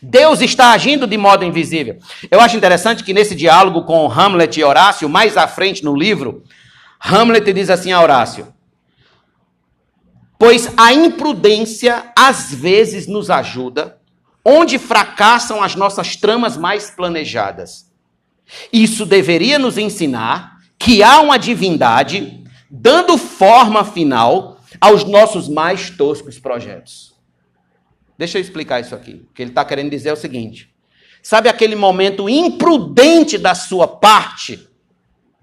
Deus 0.00 0.40
está 0.40 0.72
agindo 0.72 1.06
de 1.06 1.16
modo 1.16 1.44
invisível. 1.44 1.98
Eu 2.30 2.40
acho 2.40 2.56
interessante 2.56 3.04
que 3.04 3.12
nesse 3.12 3.34
diálogo 3.34 3.84
com 3.84 4.10
Hamlet 4.10 4.58
e 4.58 4.64
Horácio, 4.64 5.08
mais 5.08 5.36
à 5.36 5.46
frente 5.46 5.84
no 5.84 5.96
livro, 5.96 6.42
Hamlet 7.00 7.52
diz 7.52 7.70
assim 7.70 7.92
a 7.92 8.00
Horácio: 8.00 8.52
Pois 10.38 10.72
a 10.76 10.92
imprudência 10.92 12.12
às 12.16 12.52
vezes 12.52 13.06
nos 13.06 13.30
ajuda 13.30 14.00
onde 14.44 14.78
fracassam 14.78 15.62
as 15.62 15.74
nossas 15.74 16.16
tramas 16.16 16.56
mais 16.56 16.90
planejadas. 16.90 17.90
Isso 18.72 19.06
deveria 19.06 19.58
nos 19.58 19.78
ensinar 19.78 20.58
que 20.78 21.02
há 21.02 21.20
uma 21.20 21.38
divindade 21.38 22.44
dando 22.70 23.16
forma 23.16 23.84
final 23.84 24.60
aos 24.80 25.04
nossos 25.04 25.48
mais 25.48 25.88
toscos 25.90 26.38
projetos. 26.38 27.14
Deixa 28.18 28.38
eu 28.38 28.42
explicar 28.42 28.80
isso 28.80 28.94
aqui. 28.94 29.26
O 29.30 29.32
que 29.32 29.42
ele 29.42 29.50
está 29.50 29.64
querendo 29.64 29.90
dizer 29.90 30.10
é 30.10 30.12
o 30.12 30.16
seguinte: 30.16 30.72
sabe 31.22 31.48
aquele 31.48 31.74
momento 31.74 32.28
imprudente 32.28 33.38
da 33.38 33.54
sua 33.54 33.88
parte, 33.88 34.68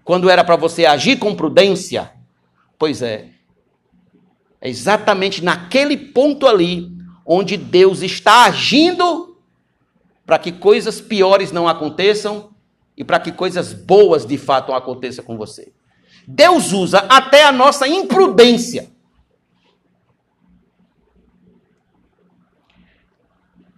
quando 0.03 0.29
era 0.29 0.43
para 0.43 0.55
você 0.55 0.85
agir 0.85 1.17
com 1.17 1.35
prudência? 1.35 2.11
Pois 2.77 3.01
é. 3.01 3.29
É 4.63 4.69
exatamente 4.69 5.43
naquele 5.43 5.97
ponto 5.97 6.45
ali 6.45 6.91
onde 7.25 7.57
Deus 7.57 8.01
está 8.01 8.45
agindo 8.45 9.37
para 10.25 10.39
que 10.39 10.51
coisas 10.51 11.01
piores 11.01 11.51
não 11.51 11.67
aconteçam 11.67 12.51
e 12.95 13.03
para 13.03 13.19
que 13.19 13.31
coisas 13.31 13.73
boas 13.73 14.25
de 14.25 14.37
fato 14.37 14.73
aconteçam 14.73 15.23
com 15.25 15.37
você. 15.37 15.73
Deus 16.27 16.71
usa 16.71 16.99
até 17.09 17.43
a 17.43 17.51
nossa 17.51 17.87
imprudência. 17.87 18.89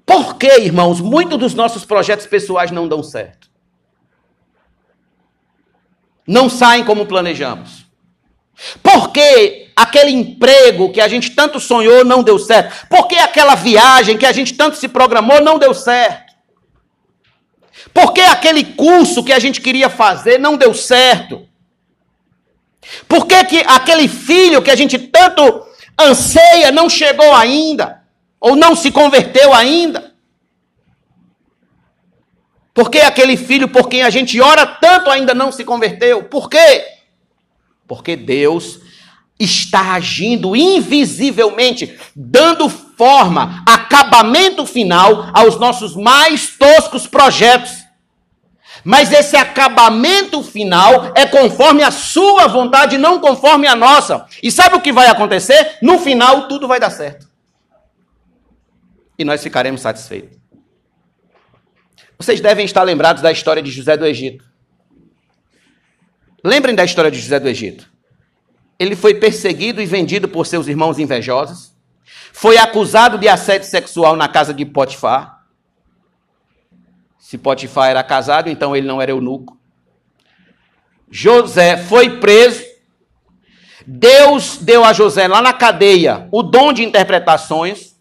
Por 0.06 0.36
que, 0.36 0.60
irmãos, 0.60 1.00
muitos 1.00 1.40
dos 1.40 1.54
nossos 1.54 1.86
projetos 1.86 2.28
pessoais 2.28 2.70
não 2.70 2.88
dão 2.88 3.02
certo? 3.02 3.50
Não 6.28 6.50
saem 6.50 6.84
como 6.84 7.06
planejamos. 7.06 7.86
Por 8.82 9.12
que 9.12 9.63
aquele 9.76 10.12
emprego 10.12 10.92
que 10.92 11.02
a 11.02 11.08
gente 11.08 11.32
tanto 11.32 11.60
sonhou 11.60 12.04
não 12.06 12.24
deu 12.24 12.38
certo? 12.38 12.88
Por 12.88 13.08
que 13.08 13.16
aquela 13.16 13.56
viagem 13.56 14.18
que 14.18 14.26
a 14.26 14.32
gente 14.32 14.54
tanto 14.54 14.78
se 14.78 14.88
programou 14.88 15.42
não 15.42 15.58
deu 15.58 15.74
certo? 15.74 16.34
Por 17.94 18.14
que 18.14 18.22
aquele 18.22 18.64
curso 18.64 19.24
que 19.24 19.34
a 19.34 19.40
gente 19.40 19.62
queria 19.62 19.90
fazer 19.90 20.40
não 20.40 20.58
deu 20.58 20.74
certo? 20.74 21.48
Por 23.08 23.26
que, 23.26 23.44
que 23.46 23.58
aquele 23.68 24.08
filho 24.08 24.62
que 24.62 24.72
a 24.72 24.76
gente 24.76 24.98
tanto 24.98 25.66
anseia 26.00 26.72
não 26.72 26.90
chegou 26.90 27.34
ainda? 27.34 28.04
Ou 28.40 28.56
não 28.56 28.76
se 28.76 28.92
converteu 28.92 29.54
ainda? 29.54 30.14
Por 32.74 32.90
que 32.90 33.00
aquele 33.00 33.38
filho 33.38 33.68
por 33.68 33.88
quem 33.88 34.02
a 34.02 34.10
gente 34.10 34.42
ora 34.42 34.66
tanto 34.66 35.10
ainda 35.10 35.34
não 35.34 35.52
se 35.52 35.64
converteu? 35.64 36.24
Por 36.24 36.50
quê? 36.50 36.86
Porque 37.88 38.16
Deus 38.16 38.80
está 39.40 39.94
agindo 39.94 40.56
invisivelmente, 40.56 41.98
dando 42.16 42.70
forma, 42.70 43.64
acabamento 43.68 44.66
final 44.66 45.30
aos 45.34 45.60
nossos 45.60 45.96
mais 45.96 46.56
toscos 46.58 47.08
projetos. 47.08 47.84
Mas 48.84 49.12
esse 49.12 49.36
acabamento 49.36 50.44
final 50.44 51.12
é 51.16 51.26
conforme 51.26 51.84
a 51.84 51.92
sua 51.92 52.48
vontade, 52.48 52.98
não 52.98 53.20
conforme 53.20 53.66
a 53.66 53.76
nossa. 53.76 54.26
E 54.42 54.52
sabe 54.52 54.76
o 54.76 54.82
que 54.82 54.92
vai 54.92 55.08
acontecer? 55.08 55.78
No 55.82 56.00
final, 56.00 56.48
tudo 56.48 56.68
vai 56.68 56.80
dar 56.80 56.90
certo. 56.90 57.28
E 59.18 59.24
nós 59.24 59.42
ficaremos 59.42 59.82
satisfeitos. 59.82 60.38
Vocês 62.18 62.42
devem 62.42 62.66
estar 62.66 62.84
lembrados 62.84 63.22
da 63.22 63.32
história 63.32 63.62
de 63.62 63.72
José 63.72 63.96
do 63.96 64.06
Egito. 64.06 64.44
Lembrem 66.44 66.76
da 66.76 66.84
história 66.84 67.10
de 67.10 67.20
José 67.20 67.40
do 67.40 67.48
Egito 67.48 67.93
ele 68.84 68.96
foi 68.96 69.16
perseguido 69.16 69.82
e 69.82 69.86
vendido 69.86 70.28
por 70.28 70.46
seus 70.46 70.68
irmãos 70.68 71.00
invejosos, 71.00 71.74
foi 72.32 72.58
acusado 72.58 73.18
de 73.18 73.28
assédio 73.28 73.68
sexual 73.68 74.16
na 74.16 74.28
casa 74.28 74.54
de 74.54 74.66
Potifar. 74.66 75.44
Se 77.18 77.38
Potifar 77.38 77.90
era 77.90 78.04
casado, 78.04 78.50
então 78.50 78.76
ele 78.76 78.88
não 78.88 79.02
era 79.02 79.12
eunuco. 79.12 79.58
José 81.10 81.78
foi 81.78 82.20
preso. 82.20 82.64
Deus 83.86 84.58
deu 84.58 84.84
a 84.84 84.94
José 84.94 85.28
lá 85.28 85.42
na 85.42 85.54
cadeia 85.54 86.28
o 86.32 86.42
dom 86.42 86.74
de 86.74 86.84
interpretações. 86.84 87.96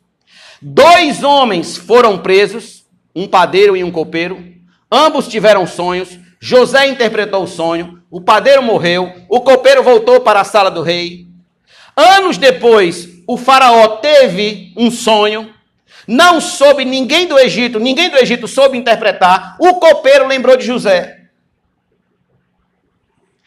Dois 0.60 1.22
homens 1.22 1.76
foram 1.76 2.18
presos, 2.18 2.86
um 3.14 3.28
padeiro 3.28 3.76
e 3.76 3.84
um 3.84 3.90
copeiro. 3.90 4.42
Ambos 4.90 5.28
tiveram 5.28 5.66
sonhos. 5.66 6.18
José 6.40 6.88
interpretou 6.88 7.44
o 7.44 7.48
sonho, 7.48 8.01
o 8.12 8.20
padeiro 8.20 8.62
morreu, 8.62 9.10
o 9.26 9.40
copeiro 9.40 9.82
voltou 9.82 10.20
para 10.20 10.42
a 10.42 10.44
sala 10.44 10.70
do 10.70 10.82
rei. 10.82 11.26
Anos 11.96 12.36
depois, 12.36 13.08
o 13.26 13.38
faraó 13.38 13.96
teve 13.96 14.74
um 14.76 14.90
sonho, 14.90 15.52
não 16.06 16.38
soube 16.38 16.84
ninguém 16.84 17.26
do 17.26 17.38
Egito, 17.38 17.80
ninguém 17.80 18.10
do 18.10 18.18
Egito 18.18 18.46
soube 18.46 18.76
interpretar. 18.76 19.56
O 19.58 19.76
copeiro 19.76 20.26
lembrou 20.26 20.58
de 20.58 20.66
José. 20.66 21.22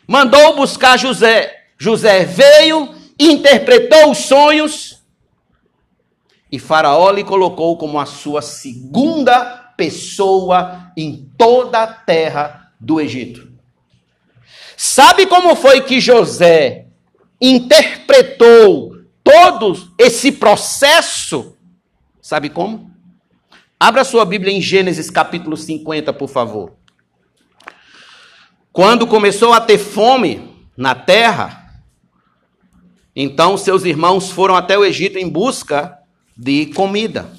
Mandou 0.07 0.55
buscar 0.55 0.97
José. 0.97 1.53
José 1.77 2.25
veio, 2.25 2.95
interpretou 3.19 4.09
os 4.09 4.17
sonhos 4.17 5.05
e 6.51 6.57
Faraó 6.57 7.11
lhe 7.11 7.23
colocou 7.23 7.77
como 7.77 7.99
a 7.99 8.05
sua 8.05 8.41
segunda 8.41 9.73
pessoa 9.77 10.91
em 10.97 11.29
toda 11.37 11.83
a 11.83 11.87
terra 11.87 12.71
do 12.79 12.99
Egito. 12.99 13.54
Sabe 14.77 15.25
como 15.25 15.55
foi 15.55 15.81
que 15.81 15.99
José 15.99 16.87
interpretou 17.39 18.95
todo 19.23 19.75
esse 19.97 20.31
processo? 20.31 21.55
Sabe 22.21 22.49
como? 22.49 22.91
Abra 23.79 24.03
sua 24.03 24.25
Bíblia 24.25 24.53
em 24.53 24.61
Gênesis 24.61 25.09
capítulo 25.09 25.55
50, 25.55 26.11
por 26.13 26.29
favor. 26.29 26.73
Quando 28.71 29.07
começou 29.07 29.53
a 29.53 29.61
ter 29.61 29.77
fome 29.77 30.67
na 30.75 30.93
terra, 30.93 31.81
então 33.15 33.57
seus 33.57 33.85
irmãos 33.85 34.29
foram 34.29 34.55
até 34.55 34.77
o 34.77 34.83
Egito 34.83 35.17
em 35.17 35.29
busca 35.29 35.97
de 36.37 36.65
comida. 36.67 37.31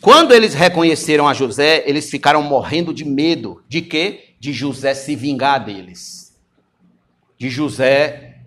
Quando 0.00 0.32
eles 0.32 0.54
reconheceram 0.54 1.26
a 1.26 1.34
José, 1.34 1.82
eles 1.86 2.10
ficaram 2.10 2.42
morrendo 2.42 2.92
de 2.92 3.04
medo. 3.04 3.62
De 3.68 3.80
quê? 3.80 4.33
De 4.44 4.52
José 4.52 4.92
se 4.92 5.16
vingar 5.16 5.64
deles. 5.64 6.38
De 7.38 7.48
José 7.48 8.42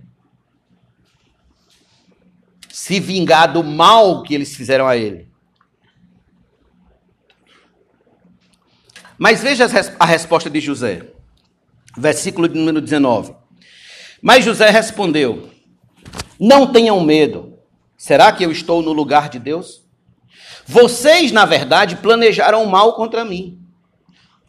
se 2.69 2.99
vingar 2.99 3.51
do 3.51 3.63
mal 3.63 4.21
que 4.21 4.35
eles 4.35 4.55
fizeram 4.55 4.87
a 4.87 4.95
ele. 4.95 5.27
Mas 9.17 9.41
veja 9.41 9.65
a 9.99 10.05
resposta 10.05 10.51
de 10.51 10.59
José. 10.59 11.13
Versículo 11.97 12.47
número 12.47 12.79
19. 12.79 13.33
Mas 14.21 14.45
José 14.45 14.69
respondeu: 14.69 15.49
Não 16.39 16.71
tenham 16.71 17.03
medo. 17.03 17.57
Será 17.97 18.31
que 18.31 18.45
eu 18.45 18.51
estou 18.51 18.83
no 18.83 18.93
lugar 18.93 19.29
de 19.29 19.39
Deus? 19.39 19.83
Vocês, 20.63 21.31
na 21.31 21.45
verdade, 21.45 21.95
planejaram 21.95 22.67
mal 22.67 22.93
contra 22.93 23.25
mim. 23.25 23.66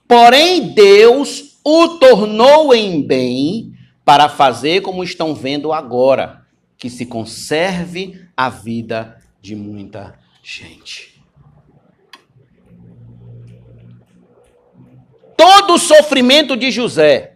Porém, 0.08 0.70
Deus 0.70 1.58
o 1.62 1.98
tornou 1.98 2.74
em 2.74 3.06
bem 3.06 3.74
para 4.06 4.26
fazer 4.26 4.80
como 4.80 5.04
estão 5.04 5.34
vendo 5.34 5.70
agora, 5.70 6.46
que 6.78 6.88
se 6.88 7.04
conserve 7.04 8.18
a 8.34 8.48
vida 8.48 9.18
de 9.42 9.54
muita 9.54 10.18
gente. 10.42 11.22
Todo 15.36 15.74
o 15.74 15.78
sofrimento 15.78 16.56
de 16.56 16.70
José, 16.70 17.34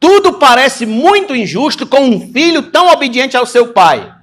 tudo 0.00 0.38
parece 0.38 0.86
muito 0.86 1.36
injusto 1.36 1.86
com 1.86 2.00
um 2.00 2.32
filho 2.32 2.70
tão 2.70 2.88
obediente 2.88 3.36
ao 3.36 3.44
seu 3.44 3.74
pai. 3.74 4.14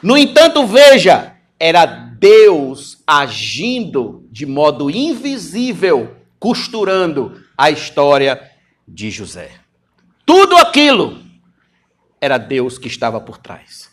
No 0.00 0.16
entanto, 0.16 0.64
veja, 0.64 1.34
era 1.58 1.84
Deus 1.86 3.02
agindo 3.04 4.24
de 4.30 4.46
modo 4.46 4.88
invisível 4.88 6.15
costurando 6.38 7.42
a 7.56 7.70
história 7.70 8.50
de 8.86 9.10
José. 9.10 9.50
Tudo 10.24 10.56
aquilo 10.56 11.24
era 12.20 12.38
Deus 12.38 12.78
que 12.78 12.88
estava 12.88 13.20
por 13.20 13.38
trás. 13.38 13.90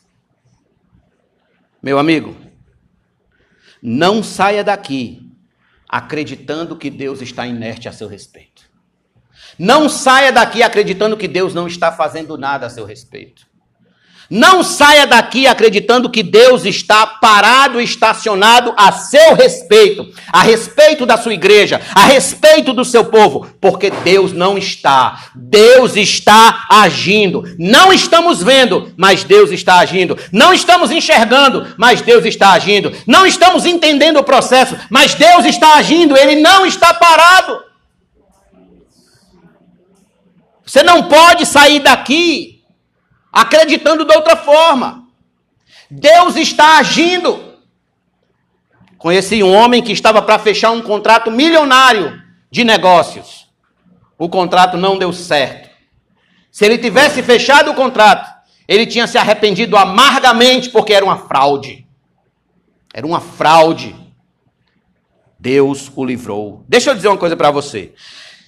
Meu 1.82 2.00
amigo, 2.00 2.36
não 3.82 4.24
saia 4.24 4.64
daqui 4.64 5.30
acreditando 5.88 6.78
que 6.78 6.90
Deus 6.90 7.22
está 7.22 7.46
inerte 7.46 7.88
a 7.88 7.92
seu 7.92 8.08
respeito. 8.08 8.64
Não 9.60 9.88
saia 9.88 10.32
daqui 10.32 10.64
acreditando 10.64 11.18
que 11.18 11.28
Deus 11.28 11.54
não 11.54 11.68
está 11.68 11.92
fazendo 11.92 12.38
nada 12.38 12.66
a 12.66 12.70
seu 12.70 12.86
respeito. 12.86 13.46
Não 14.30 14.64
saia 14.64 15.06
daqui 15.06 15.46
acreditando 15.46 16.10
que 16.10 16.24
Deus 16.24 16.66
está 16.66 17.06
parado, 17.06 17.80
estacionado 17.80 18.74
a 18.78 18.92
seu 18.92 19.36
respeito, 19.36 20.10
a 20.32 20.42
respeito 20.42 21.06
da 21.06 21.18
sua 21.18 21.34
igreja, 21.34 21.82
a 21.94 22.06
respeito 22.06 22.74
do 22.74 22.86
seu 22.86 23.06
povo, 23.06 23.48
porque 23.60 23.90
Deus 23.90 24.32
não 24.32 24.58
está. 24.58 25.26
Deus 25.36 25.96
está 25.96 26.66
agindo. 26.70 27.44
Não 27.60 27.92
estamos 27.92 28.42
vendo, 28.42 28.94
mas 28.98 29.24
Deus 29.24 29.52
está 29.52 29.80
agindo. 29.80 30.18
Não 30.32 30.54
estamos 30.54 30.90
enxergando, 30.90 31.76
mas 31.78 32.02
Deus 32.02 32.26
está 32.26 32.54
agindo. 32.54 32.92
Não 33.06 33.26
estamos 33.26 33.66
entendendo 33.66 34.18
o 34.18 34.24
processo, 34.24 34.76
mas 34.90 35.14
Deus 35.14 35.46
está 35.46 35.76
agindo. 35.76 36.18
Ele 36.18 36.42
não 36.42 36.66
está 36.66 36.94
parado. 36.94 37.62
Você 40.66 40.82
não 40.82 41.04
pode 41.04 41.46
sair 41.46 41.80
daqui 41.80 42.53
acreditando 43.34 44.06
de 44.06 44.16
outra 44.16 44.36
forma. 44.36 45.08
Deus 45.90 46.36
está 46.36 46.78
agindo. 46.78 47.56
Conheci 49.00 49.42
um 49.44 49.52
homem 49.52 49.82
que 49.82 49.92
estava 49.92 50.22
para 50.22 50.38
fechar 50.38 50.72
um 50.72 50.82
contrato 50.82 51.32
milionário 51.32 52.22
de 52.52 52.64
negócios. 52.64 53.48
O 54.18 54.30
contrato 54.30 54.78
não 54.78 54.98
deu 55.00 55.12
certo. 55.12 55.70
Se 56.52 56.64
ele 56.64 56.78
tivesse 56.78 57.24
fechado 57.24 57.72
o 57.72 57.74
contrato, 57.74 58.32
ele 58.68 58.86
tinha 58.86 59.08
se 59.08 59.18
arrependido 59.18 59.76
amargamente 59.76 60.70
porque 60.70 60.94
era 60.94 61.04
uma 61.04 61.18
fraude. 61.18 61.86
Era 62.94 63.06
uma 63.06 63.20
fraude. 63.20 63.96
Deus 65.38 65.92
o 65.96 66.06
livrou. 66.06 66.64
Deixa 66.70 66.92
eu 66.92 66.96
dizer 66.96 67.08
uma 67.08 67.18
coisa 67.18 67.36
para 67.36 67.52
você. 67.52 67.94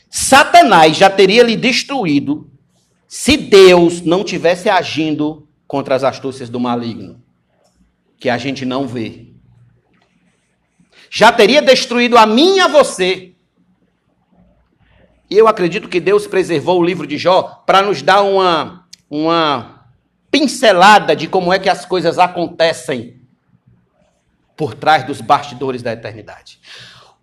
Satanás 0.10 0.96
já 0.96 1.10
teria 1.10 1.44
lhe 1.44 1.58
destruído 1.58 2.50
se 3.18 3.38
Deus 3.38 4.02
não 4.02 4.26
tivesse 4.26 4.68
agindo 4.68 5.48
contra 5.66 5.96
as 5.96 6.04
astúcias 6.04 6.50
do 6.50 6.60
maligno, 6.60 7.24
que 8.20 8.30
a 8.30 8.38
gente 8.38 8.66
não 8.66 8.86
vê, 8.86 9.28
já 11.10 11.32
teria 11.32 11.62
destruído 11.62 12.18
a 12.18 12.26
mim 12.26 12.58
e 12.58 12.60
a 12.60 12.68
você. 12.68 13.34
E 15.30 15.38
eu 15.38 15.48
acredito 15.48 15.88
que 15.88 16.02
Deus 16.02 16.28
preservou 16.28 16.78
o 16.78 16.84
livro 16.84 17.08
de 17.08 17.18
Jó 17.18 17.64
para 17.66 17.82
nos 17.82 18.02
dar 18.02 18.22
uma, 18.22 18.86
uma 19.10 19.88
pincelada 20.30 21.16
de 21.16 21.26
como 21.30 21.54
é 21.54 21.58
que 21.58 21.70
as 21.70 21.86
coisas 21.86 22.20
acontecem 22.20 23.22
por 24.58 24.74
trás 24.74 25.06
dos 25.06 25.22
bastidores 25.22 25.82
da 25.82 25.94
eternidade. 25.94 26.60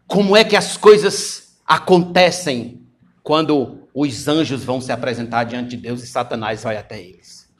Como 0.07 0.35
é 0.35 0.43
que 0.43 0.57
as 0.57 0.79
coisas 0.79 1.59
acontecem 1.67 2.81
quando 3.23 3.82
os 3.95 4.27
anjos 4.29 4.65
vão 4.65 4.81
se 4.81 4.91
apresentar 4.91 5.45
diante 5.45 5.71
de 5.71 5.77
Deus 5.77 6.03
e 6.03 6.07
Satanás 6.07 6.63
vai 6.63 6.77
até 6.77 7.01
eles. 7.01 7.51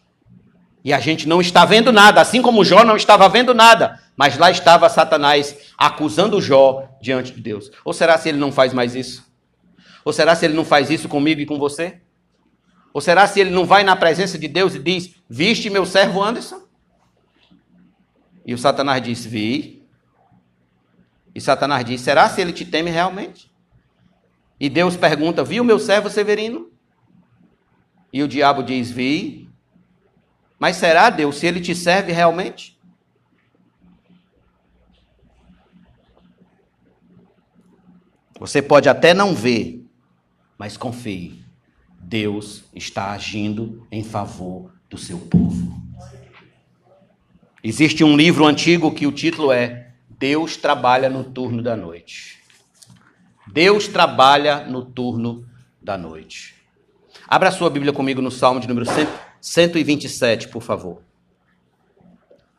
E 0.85 0.93
a 0.93 0.99
gente 0.99 1.29
não 1.29 1.41
está 1.41 1.65
vendo 1.65 1.93
nada, 1.93 2.21
assim 2.21 2.43
como 2.43 2.65
Jó 2.65 2.85
não 2.85 2.97
estava 2.97 3.29
vendo 3.29 3.55
nada, 3.55 4.01
mas 4.17 4.37
lá 4.37 4.51
estava 4.51 4.89
Satanás 4.89 5.57
acusando 5.79 6.41
Jó 6.41 6.89
diante 7.01 7.33
de 7.33 7.41
Deus. 7.41 7.71
Ou 7.85 7.93
será 7.93 8.19
se 8.19 8.29
ele 8.29 8.39
não 8.39 8.51
faz 8.51 8.73
mais 8.73 8.95
isso? 8.95 9.31
Ou 10.05 10.13
será 10.13 10.35
se 10.35 10.45
ele 10.45 10.55
não 10.55 10.65
faz 10.65 10.91
isso 10.91 11.09
comigo 11.09 11.41
e 11.41 11.47
com 11.47 11.59
você? 11.59 12.01
Ou 12.93 13.01
será 13.01 13.27
se 13.27 13.41
ele 13.41 13.51
não 13.51 13.65
vai 13.65 13.85
na 13.85 13.95
presença 13.95 14.39
de 14.39 14.49
Deus 14.49 14.75
e 14.75 14.79
diz: 14.79 15.15
Viste 15.29 15.71
meu 15.71 15.87
servo 15.87 16.23
Anderson? 16.23 16.63
E 18.45 18.53
o 18.53 18.59
Satanás 18.59 19.03
diz: 19.03 19.25
Vi. 19.25 19.87
E 21.35 21.41
Satanás 21.41 21.85
diz: 21.85 22.01
Será 22.01 22.29
se 22.29 22.41
ele 22.41 22.53
te 22.53 22.65
teme 22.65 22.91
realmente? 22.91 23.52
E 24.63 24.71
Deus 24.71 24.97
pergunta: 24.97 25.43
Viu 25.43 25.65
meu 25.65 25.77
servo 25.77 26.09
Severino? 26.09 26.71
E 28.13 28.23
o 28.23 28.29
diabo 28.29 28.63
diz: 28.63 28.93
Vi. 28.93 29.51
Mas 30.57 30.77
será, 30.77 31.11
Deus, 31.11 31.39
se 31.39 31.49
ele 31.49 31.61
te 31.61 31.75
serve 31.75 32.13
realmente? 32.13 32.79
Você 38.39 38.63
pode 38.63 38.89
até 38.89 39.13
não 39.13 39.35
ver, 39.35 39.85
mas 40.57 40.77
confie. 40.77 41.45
Deus 41.99 42.63
está 42.73 43.11
agindo 43.11 43.85
em 43.91 44.05
favor 44.05 44.73
do 44.89 44.97
seu 44.97 45.19
povo. 45.19 45.83
Existe 47.65 48.05
um 48.05 48.17
livro 48.17 48.47
antigo 48.47 48.95
que 48.95 49.09
o 49.09 49.13
título 49.13 49.51
é 49.51 49.93
Deus 50.09 50.57
trabalha 50.57 51.11
no 51.11 51.25
turno 51.25 51.61
da 51.61 51.77
noite. 51.77 52.42
Deus 53.47 53.89
trabalha 53.89 54.65
no 54.65 54.85
turno 54.85 55.49
da 55.81 55.99
noite. 55.99 56.55
Abra 57.27 57.49
a 57.49 57.53
sua 57.53 57.71
Bíblia 57.71 57.93
comigo 57.93 58.23
no 58.23 58.31
Salmo 58.31 58.61
de 58.61 58.69
número 58.69 58.87
127, 59.41 60.49
por 60.49 60.63
favor. 60.63 61.03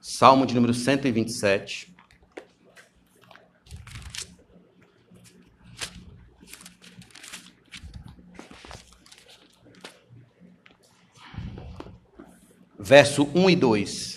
Salmo 0.01 0.45
de 0.45 0.53
número 0.53 0.73
127. 0.73 1.93
Verso 12.77 13.29
1 13.33 13.49
e 13.49 13.55
2. 13.55 14.12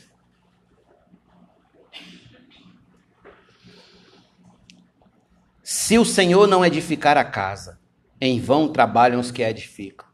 Se 5.86 5.96
o 5.98 6.04
Senhor 6.04 6.48
não 6.48 6.64
edificar 6.64 7.16
a 7.16 7.22
casa, 7.22 7.78
em 8.20 8.40
vão 8.40 8.66
trabalham 8.66 9.20
os 9.20 9.30
que 9.30 9.44
a 9.44 9.50
edificam. 9.50 10.04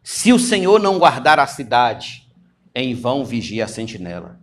Se 0.00 0.32
o 0.32 0.38
Senhor 0.38 0.78
não 0.78 0.96
guardar 0.96 1.40
a 1.40 1.46
cidade, 1.48 2.30
em 2.72 2.94
vão 2.94 3.24
vigia 3.24 3.64
a 3.64 3.66
sentinela. 3.68 4.38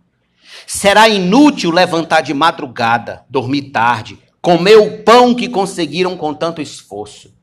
Será 0.66 1.08
inútil 1.08 1.70
levantar 1.70 2.20
de 2.20 2.34
madrugada, 2.34 3.24
dormir 3.26 3.70
tarde, 3.70 4.18
comer 4.42 4.76
o 4.76 5.02
pão 5.02 5.34
que 5.34 5.48
conseguiram 5.48 6.14
com 6.14 6.34
tanto 6.34 6.60
esforço. 6.60 7.34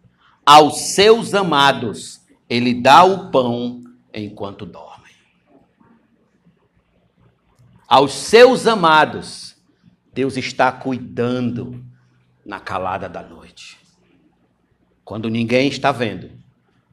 Aos 0.46 0.94
seus 0.94 1.34
amados, 1.34 2.22
ele 2.48 2.72
dá 2.72 3.04
o 3.04 3.32
pão 3.32 3.82
enquanto 4.14 4.64
dormem. 4.64 5.16
Aos 7.88 8.14
seus 8.14 8.68
amados, 8.68 9.56
Deus 10.14 10.38
está 10.38 10.72
cuidando 10.72 11.84
na 12.48 12.62
calada 12.62 13.10
da 13.10 13.22
noite. 13.22 13.78
Quando 15.04 15.30
ninguém 15.30 15.68
está 15.68 15.92
vendo, 15.92 16.32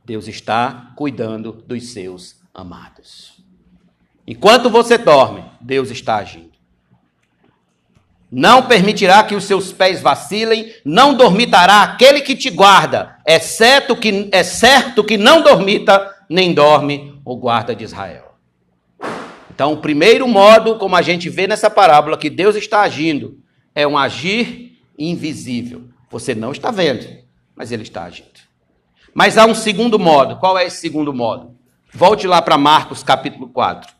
Deus 0.04 0.26
está 0.26 0.92
cuidando 0.96 1.52
dos 1.52 1.92
seus 1.92 2.42
amados. 2.52 3.40
Enquanto 4.26 4.68
você 4.68 4.98
dorme, 4.98 5.44
Deus 5.60 5.90
está 5.90 6.16
agindo. 6.16 6.54
Não 8.28 8.66
permitirá 8.66 9.22
que 9.22 9.36
os 9.36 9.44
seus 9.44 9.72
pés 9.72 10.00
vacilem, 10.00 10.74
não 10.84 11.14
dormitará 11.14 11.84
aquele 11.84 12.20
que 12.20 12.34
te 12.34 12.50
guarda, 12.50 13.16
exceto 13.24 13.94
que 13.94 14.28
é 14.32 14.42
certo 14.42 15.04
que 15.04 15.16
não 15.16 15.40
dormita, 15.40 16.12
nem 16.28 16.52
dorme 16.52 17.20
o 17.24 17.36
guarda 17.36 17.76
de 17.76 17.84
Israel. 17.84 18.34
Então, 19.54 19.72
o 19.72 19.76
primeiro 19.76 20.26
modo, 20.26 20.78
como 20.78 20.96
a 20.96 21.02
gente 21.02 21.28
vê 21.30 21.46
nessa 21.46 21.70
parábola, 21.70 22.18
que 22.18 22.28
Deus 22.28 22.56
está 22.56 22.80
agindo, 22.80 23.38
é 23.72 23.86
um 23.86 23.96
agir 23.96 24.73
invisível. 24.98 25.88
Você 26.10 26.34
não 26.34 26.52
está 26.52 26.70
vendo, 26.70 27.06
mas 27.54 27.72
ele 27.72 27.82
está 27.82 28.04
agindo. 28.04 28.28
Mas 29.14 29.38
há 29.38 29.46
um 29.46 29.54
segundo 29.54 29.98
modo. 29.98 30.36
Qual 30.36 30.58
é 30.58 30.64
esse 30.64 30.78
segundo 30.78 31.12
modo? 31.12 31.56
Volte 31.92 32.26
lá 32.26 32.42
para 32.42 32.58
Marcos 32.58 33.02
capítulo 33.02 33.48
4. 33.48 33.92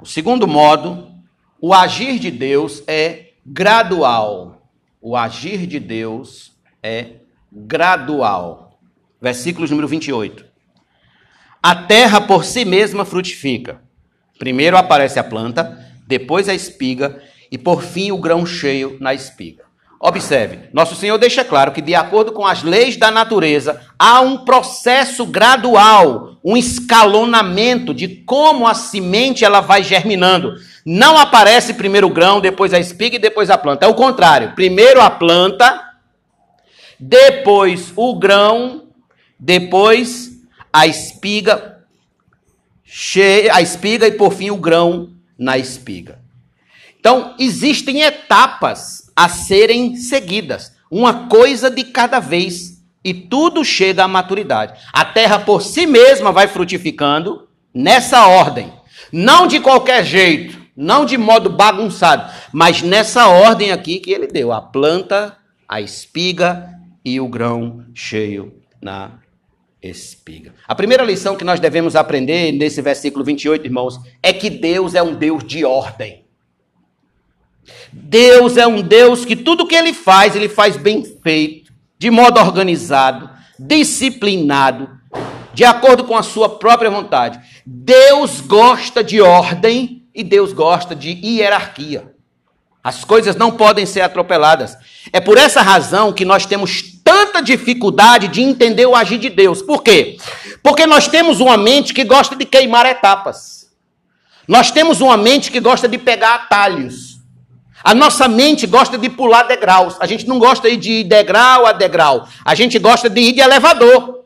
O 0.00 0.06
segundo 0.06 0.48
modo, 0.48 1.12
o 1.60 1.72
agir 1.72 2.18
de 2.18 2.30
Deus 2.30 2.82
é 2.86 3.34
gradual. 3.44 4.68
O 5.00 5.16
agir 5.16 5.66
de 5.66 5.78
Deus 5.78 6.52
é 6.82 7.16
gradual. 7.52 8.78
Versículos 9.20 9.70
número 9.70 9.86
28. 9.86 10.44
A 11.62 11.74
terra 11.74 12.20
por 12.20 12.44
si 12.44 12.64
mesma 12.64 13.04
frutifica. 13.04 13.82
Primeiro 14.38 14.78
aparece 14.78 15.18
a 15.18 15.24
planta, 15.24 15.86
depois 16.06 16.48
a 16.48 16.54
espiga 16.54 17.22
e 17.50 17.58
por 17.58 17.82
fim 17.82 18.12
o 18.12 18.18
grão 18.18 18.46
cheio 18.46 18.96
na 19.00 19.12
espiga. 19.12 19.70
Observe, 20.02 20.60
nosso 20.72 20.94
Senhor 20.94 21.18
deixa 21.18 21.44
claro 21.44 21.72
que, 21.72 21.82
de 21.82 21.94
acordo 21.94 22.32
com 22.32 22.46
as 22.46 22.62
leis 22.62 22.96
da 22.96 23.10
natureza, 23.10 23.82
há 23.98 24.22
um 24.22 24.38
processo 24.46 25.26
gradual, 25.26 26.38
um 26.42 26.56
escalonamento 26.56 27.92
de 27.92 28.08
como 28.08 28.66
a 28.66 28.72
semente 28.72 29.44
ela 29.44 29.60
vai 29.60 29.82
germinando. 29.82 30.54
Não 30.86 31.18
aparece 31.18 31.74
primeiro 31.74 32.06
o 32.06 32.14
grão, 32.14 32.40
depois 32.40 32.72
a 32.72 32.78
espiga 32.78 33.16
e 33.16 33.18
depois 33.18 33.50
a 33.50 33.58
planta. 33.58 33.84
É 33.84 33.88
o 33.88 33.94
contrário. 33.94 34.54
Primeiro 34.54 35.02
a 35.02 35.10
planta, 35.10 35.90
depois 36.98 37.92
o 37.94 38.18
grão, 38.18 38.84
depois 39.38 40.30
a 40.72 40.86
espiga, 40.86 41.84
a 43.52 43.60
espiga 43.60 44.06
e 44.06 44.12
por 44.12 44.32
fim 44.32 44.50
o 44.50 44.56
grão 44.56 45.10
na 45.38 45.58
espiga. 45.58 46.19
Então, 47.00 47.34
existem 47.38 48.02
etapas 48.02 49.10
a 49.16 49.26
serem 49.26 49.96
seguidas, 49.96 50.72
uma 50.90 51.28
coisa 51.28 51.70
de 51.70 51.82
cada 51.82 52.20
vez, 52.20 52.82
e 53.02 53.14
tudo 53.14 53.64
chega 53.64 54.04
à 54.04 54.08
maturidade. 54.08 54.78
A 54.92 55.02
terra 55.04 55.38
por 55.38 55.62
si 55.62 55.86
mesma 55.86 56.30
vai 56.30 56.46
frutificando 56.46 57.48
nessa 57.72 58.26
ordem, 58.26 58.70
não 59.10 59.46
de 59.46 59.60
qualquer 59.60 60.04
jeito, 60.04 60.60
não 60.76 61.06
de 61.06 61.16
modo 61.16 61.48
bagunçado, 61.48 62.30
mas 62.52 62.82
nessa 62.82 63.28
ordem 63.28 63.72
aqui 63.72 63.98
que 63.98 64.12
ele 64.12 64.26
deu: 64.26 64.52
a 64.52 64.60
planta, 64.60 65.36
a 65.66 65.80
espiga 65.80 66.68
e 67.02 67.18
o 67.18 67.28
grão 67.28 67.84
cheio 67.94 68.52
na 68.80 69.12
espiga. 69.82 70.54
A 70.68 70.74
primeira 70.74 71.02
lição 71.02 71.34
que 71.34 71.44
nós 71.44 71.60
devemos 71.60 71.96
aprender 71.96 72.52
nesse 72.52 72.82
versículo 72.82 73.24
28, 73.24 73.64
irmãos, 73.64 73.98
é 74.22 74.34
que 74.34 74.50
Deus 74.50 74.94
é 74.94 75.02
um 75.02 75.14
Deus 75.14 75.42
de 75.42 75.64
ordem. 75.64 76.24
Deus 77.92 78.56
é 78.56 78.66
um 78.66 78.80
Deus 78.80 79.24
que 79.24 79.36
tudo 79.36 79.66
que 79.66 79.74
ele 79.74 79.92
faz, 79.92 80.36
ele 80.36 80.48
faz 80.48 80.76
bem 80.76 81.04
feito, 81.22 81.72
de 81.98 82.10
modo 82.10 82.40
organizado, 82.40 83.28
disciplinado, 83.58 84.88
de 85.52 85.64
acordo 85.64 86.04
com 86.04 86.16
a 86.16 86.22
sua 86.22 86.48
própria 86.48 86.90
vontade. 86.90 87.40
Deus 87.66 88.40
gosta 88.40 89.02
de 89.02 89.20
ordem 89.20 90.04
e 90.14 90.22
Deus 90.22 90.52
gosta 90.52 90.94
de 90.94 91.10
hierarquia. 91.10 92.12
As 92.82 93.04
coisas 93.04 93.36
não 93.36 93.50
podem 93.50 93.84
ser 93.84 94.00
atropeladas. 94.00 94.76
É 95.12 95.20
por 95.20 95.36
essa 95.36 95.60
razão 95.60 96.12
que 96.12 96.24
nós 96.24 96.46
temos 96.46 96.82
tanta 97.04 97.42
dificuldade 97.42 98.28
de 98.28 98.40
entender 98.40 98.86
o 98.86 98.94
agir 98.94 99.18
de 99.18 99.28
Deus. 99.28 99.60
Por 99.60 99.82
quê? 99.82 100.16
Porque 100.62 100.86
nós 100.86 101.06
temos 101.06 101.40
uma 101.40 101.56
mente 101.56 101.92
que 101.92 102.04
gosta 102.04 102.34
de 102.34 102.46
queimar 102.46 102.86
etapas. 102.86 103.68
Nós 104.48 104.70
temos 104.70 105.00
uma 105.00 105.16
mente 105.16 105.50
que 105.50 105.60
gosta 105.60 105.86
de 105.86 105.98
pegar 105.98 106.34
atalhos. 106.34 107.09
A 107.82 107.94
nossa 107.94 108.28
mente 108.28 108.66
gosta 108.66 108.98
de 108.98 109.08
pular 109.08 109.44
degraus. 109.44 109.96
A 110.00 110.06
gente 110.06 110.26
não 110.28 110.38
gosta 110.38 110.74
de 110.76 110.90
ir 110.90 111.04
degrau 111.04 111.66
a 111.66 111.72
degrau. 111.72 112.28
A 112.44 112.54
gente 112.54 112.78
gosta 112.78 113.08
de 113.08 113.20
ir 113.20 113.32
de 113.32 113.40
elevador. 113.40 114.24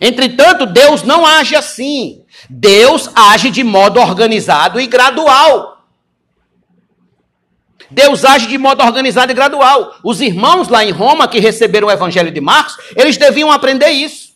Entretanto, 0.00 0.66
Deus 0.66 1.02
não 1.02 1.24
age 1.24 1.54
assim. 1.54 2.24
Deus 2.50 3.08
age 3.14 3.50
de 3.50 3.62
modo 3.62 4.00
organizado 4.00 4.80
e 4.80 4.86
gradual. 4.86 5.72
Deus 7.90 8.24
age 8.24 8.46
de 8.46 8.58
modo 8.58 8.82
organizado 8.82 9.30
e 9.30 9.34
gradual. 9.34 9.94
Os 10.02 10.20
irmãos 10.20 10.68
lá 10.68 10.84
em 10.84 10.90
Roma 10.90 11.28
que 11.28 11.38
receberam 11.38 11.88
o 11.88 11.90
evangelho 11.90 12.30
de 12.30 12.40
Marcos, 12.40 12.76
eles 12.96 13.16
deviam 13.16 13.52
aprender 13.52 13.90
isso. 13.90 14.32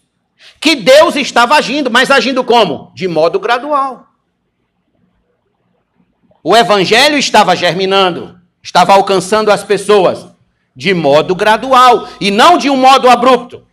Que 0.60 0.76
Deus 0.76 1.16
estava 1.16 1.56
agindo, 1.56 1.90
mas 1.90 2.10
agindo 2.10 2.44
como? 2.44 2.92
De 2.94 3.08
modo 3.08 3.40
gradual. 3.40 4.05
O 6.48 6.56
evangelho 6.56 7.18
estava 7.18 7.56
germinando, 7.56 8.40
estava 8.62 8.92
alcançando 8.92 9.50
as 9.50 9.64
pessoas 9.64 10.28
de 10.76 10.94
modo 10.94 11.34
gradual 11.34 12.08
e 12.20 12.30
não 12.30 12.56
de 12.56 12.70
um 12.70 12.76
modo 12.76 13.10
abrupto. 13.10 13.66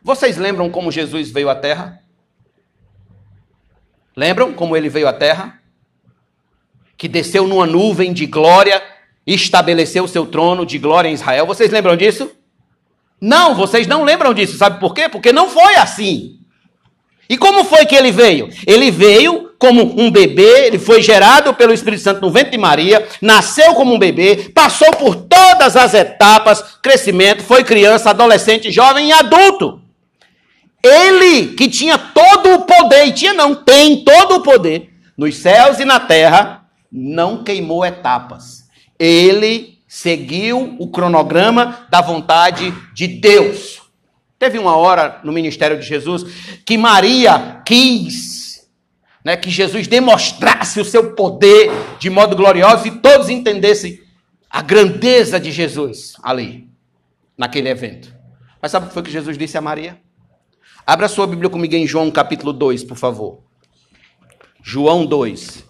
Vocês 0.00 0.36
lembram 0.36 0.70
como 0.70 0.92
Jesus 0.92 1.28
veio 1.28 1.50
à 1.50 1.56
terra? 1.56 2.00
Lembram 4.14 4.52
como 4.52 4.76
ele 4.76 4.88
veio 4.88 5.08
à 5.08 5.12
terra? 5.12 5.60
Que 6.96 7.08
desceu 7.08 7.48
numa 7.48 7.66
nuvem 7.66 8.12
de 8.12 8.26
glória 8.26 8.80
e 9.26 9.34
estabeleceu 9.34 10.04
o 10.04 10.08
seu 10.08 10.24
trono 10.24 10.64
de 10.64 10.78
glória 10.78 11.08
em 11.08 11.14
Israel. 11.14 11.46
Vocês 11.46 11.72
lembram 11.72 11.96
disso? 11.96 12.30
Não, 13.20 13.56
vocês 13.56 13.88
não 13.88 14.04
lembram 14.04 14.32
disso. 14.32 14.56
Sabe 14.56 14.78
por 14.78 14.94
quê? 14.94 15.08
Porque 15.08 15.32
não 15.32 15.50
foi 15.50 15.74
assim. 15.74 16.38
E 17.30 17.38
como 17.38 17.62
foi 17.62 17.86
que 17.86 17.94
ele 17.94 18.10
veio? 18.10 18.48
Ele 18.66 18.90
veio 18.90 19.52
como 19.56 20.00
um 20.02 20.10
bebê, 20.10 20.66
ele 20.66 20.80
foi 20.80 21.00
gerado 21.00 21.54
pelo 21.54 21.72
Espírito 21.72 22.02
Santo 22.02 22.20
no 22.20 22.28
ventre 22.28 22.50
de 22.50 22.58
Maria, 22.58 23.06
nasceu 23.22 23.72
como 23.74 23.94
um 23.94 23.98
bebê, 24.00 24.50
passou 24.52 24.90
por 24.96 25.14
todas 25.14 25.76
as 25.76 25.94
etapas, 25.94 26.60
crescimento, 26.82 27.44
foi 27.44 27.62
criança, 27.62 28.10
adolescente, 28.10 28.72
jovem 28.72 29.10
e 29.10 29.12
adulto. 29.12 29.80
Ele 30.82 31.54
que 31.54 31.68
tinha 31.68 31.96
todo 31.96 32.52
o 32.54 32.62
poder, 32.62 33.06
e 33.06 33.12
tinha 33.12 33.32
não, 33.32 33.54
tem 33.54 34.02
todo 34.02 34.36
o 34.36 34.42
poder, 34.42 34.90
nos 35.16 35.36
céus 35.36 35.78
e 35.78 35.84
na 35.84 36.00
terra, 36.00 36.64
não 36.90 37.44
queimou 37.44 37.84
etapas. 37.84 38.64
Ele 38.98 39.78
seguiu 39.86 40.74
o 40.80 40.88
cronograma 40.88 41.86
da 41.88 42.00
vontade 42.00 42.74
de 42.92 43.06
Deus. 43.06 43.79
Teve 44.40 44.58
uma 44.58 44.74
hora 44.74 45.20
no 45.22 45.32
ministério 45.32 45.78
de 45.78 45.86
Jesus 45.86 46.24
que 46.64 46.78
Maria 46.78 47.62
quis 47.64 48.40
né, 49.24 49.36
que 49.36 49.50
Jesus 49.50 49.86
demonstrasse 49.86 50.80
o 50.80 50.84
seu 50.84 51.14
poder 51.14 51.70
de 51.98 52.08
modo 52.08 52.34
glorioso 52.34 52.86
e 52.86 52.98
todos 53.00 53.28
entendessem 53.28 54.00
a 54.48 54.62
grandeza 54.62 55.38
de 55.38 55.52
Jesus 55.52 56.14
ali, 56.22 56.70
naquele 57.36 57.68
evento. 57.68 58.14
Mas 58.62 58.72
sabe 58.72 58.86
o 58.86 58.88
que 58.88 58.94
foi 58.94 59.02
que 59.02 59.10
Jesus 59.10 59.36
disse 59.36 59.58
a 59.58 59.60
Maria? 59.60 60.00
Abra 60.86 61.06
sua 61.06 61.26
Bíblia 61.26 61.50
comigo 61.50 61.74
em 61.74 61.86
João 61.86 62.10
capítulo 62.10 62.52
2, 62.52 62.84
por 62.84 62.96
favor. 62.96 63.42
João 64.62 65.04
2. 65.04 65.64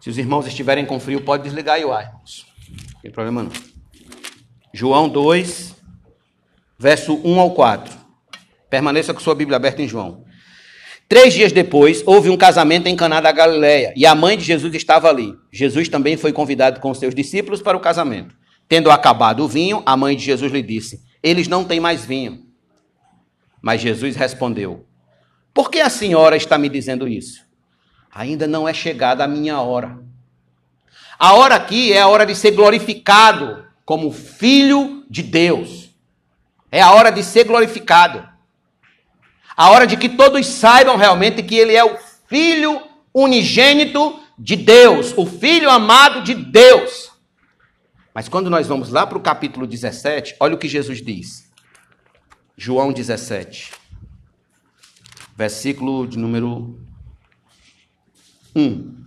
Se 0.00 0.10
os 0.10 0.16
irmãos 0.16 0.46
estiverem 0.46 0.86
com 0.86 1.00
frio, 1.00 1.20
pode 1.20 1.42
desligar 1.42 1.74
aí 1.74 1.84
o 1.84 1.92
ar, 1.92 2.04
irmãos. 2.04 2.46
Não 2.94 3.00
tem 3.02 3.10
problema 3.10 3.42
não. 3.42 3.52
João 4.72 5.08
2, 5.08 5.77
verso 6.78 7.20
1 7.24 7.40
ao 7.40 7.50
4. 7.52 7.92
Permaneça 8.70 9.12
com 9.12 9.20
sua 9.20 9.34
Bíblia 9.34 9.56
aberta 9.56 9.82
em 9.82 9.88
João. 9.88 10.24
Três 11.08 11.34
dias 11.34 11.50
depois, 11.50 12.02
houve 12.06 12.30
um 12.30 12.36
casamento 12.36 12.86
em 12.86 12.94
Caná 12.94 13.20
da 13.20 13.32
Galileia, 13.32 13.92
e 13.96 14.06
a 14.06 14.14
mãe 14.14 14.36
de 14.36 14.44
Jesus 14.44 14.74
estava 14.74 15.08
ali. 15.08 15.34
Jesus 15.50 15.88
também 15.88 16.16
foi 16.16 16.32
convidado 16.32 16.80
com 16.80 16.94
seus 16.94 17.14
discípulos 17.14 17.62
para 17.62 17.76
o 17.76 17.80
casamento. 17.80 18.36
Tendo 18.68 18.90
acabado 18.90 19.42
o 19.42 19.48
vinho, 19.48 19.82
a 19.86 19.96
mãe 19.96 20.14
de 20.14 20.22
Jesus 20.22 20.52
lhe 20.52 20.62
disse: 20.62 21.02
Eles 21.22 21.48
não 21.48 21.64
têm 21.64 21.80
mais 21.80 22.04
vinho. 22.04 22.46
Mas 23.62 23.80
Jesus 23.80 24.14
respondeu: 24.14 24.86
Por 25.54 25.70
que 25.70 25.80
a 25.80 25.88
senhora 25.88 26.36
está 26.36 26.58
me 26.58 26.68
dizendo 26.68 27.08
isso? 27.08 27.40
Ainda 28.14 28.46
não 28.46 28.68
é 28.68 28.74
chegada 28.74 29.24
a 29.24 29.28
minha 29.28 29.60
hora. 29.60 29.98
A 31.18 31.32
hora 31.32 31.54
aqui 31.54 31.92
é 31.92 32.00
a 32.00 32.08
hora 32.08 32.26
de 32.26 32.34
ser 32.34 32.50
glorificado 32.50 33.64
como 33.84 34.12
filho 34.12 35.04
de 35.08 35.22
Deus. 35.22 35.87
É 36.70 36.80
a 36.80 36.92
hora 36.92 37.10
de 37.10 37.22
ser 37.22 37.44
glorificado. 37.44 38.28
A 39.56 39.70
hora 39.70 39.86
de 39.86 39.96
que 39.96 40.08
todos 40.08 40.46
saibam 40.46 40.96
realmente 40.96 41.42
que 41.42 41.56
ele 41.56 41.74
é 41.74 41.84
o 41.84 41.98
filho 42.28 42.80
unigênito 43.12 44.20
de 44.38 44.54
Deus, 44.54 45.12
o 45.16 45.26
filho 45.26 45.68
amado 45.68 46.22
de 46.22 46.34
Deus. 46.34 47.10
Mas 48.14 48.28
quando 48.28 48.48
nós 48.48 48.66
vamos 48.66 48.90
lá 48.90 49.06
para 49.06 49.18
o 49.18 49.22
capítulo 49.22 49.66
17, 49.66 50.36
olha 50.38 50.54
o 50.54 50.58
que 50.58 50.68
Jesus 50.68 51.02
diz. 51.02 51.50
João 52.56 52.92
17, 52.92 53.72
versículo 55.36 56.06
de 56.06 56.18
número 56.18 56.80
1. 58.54 59.04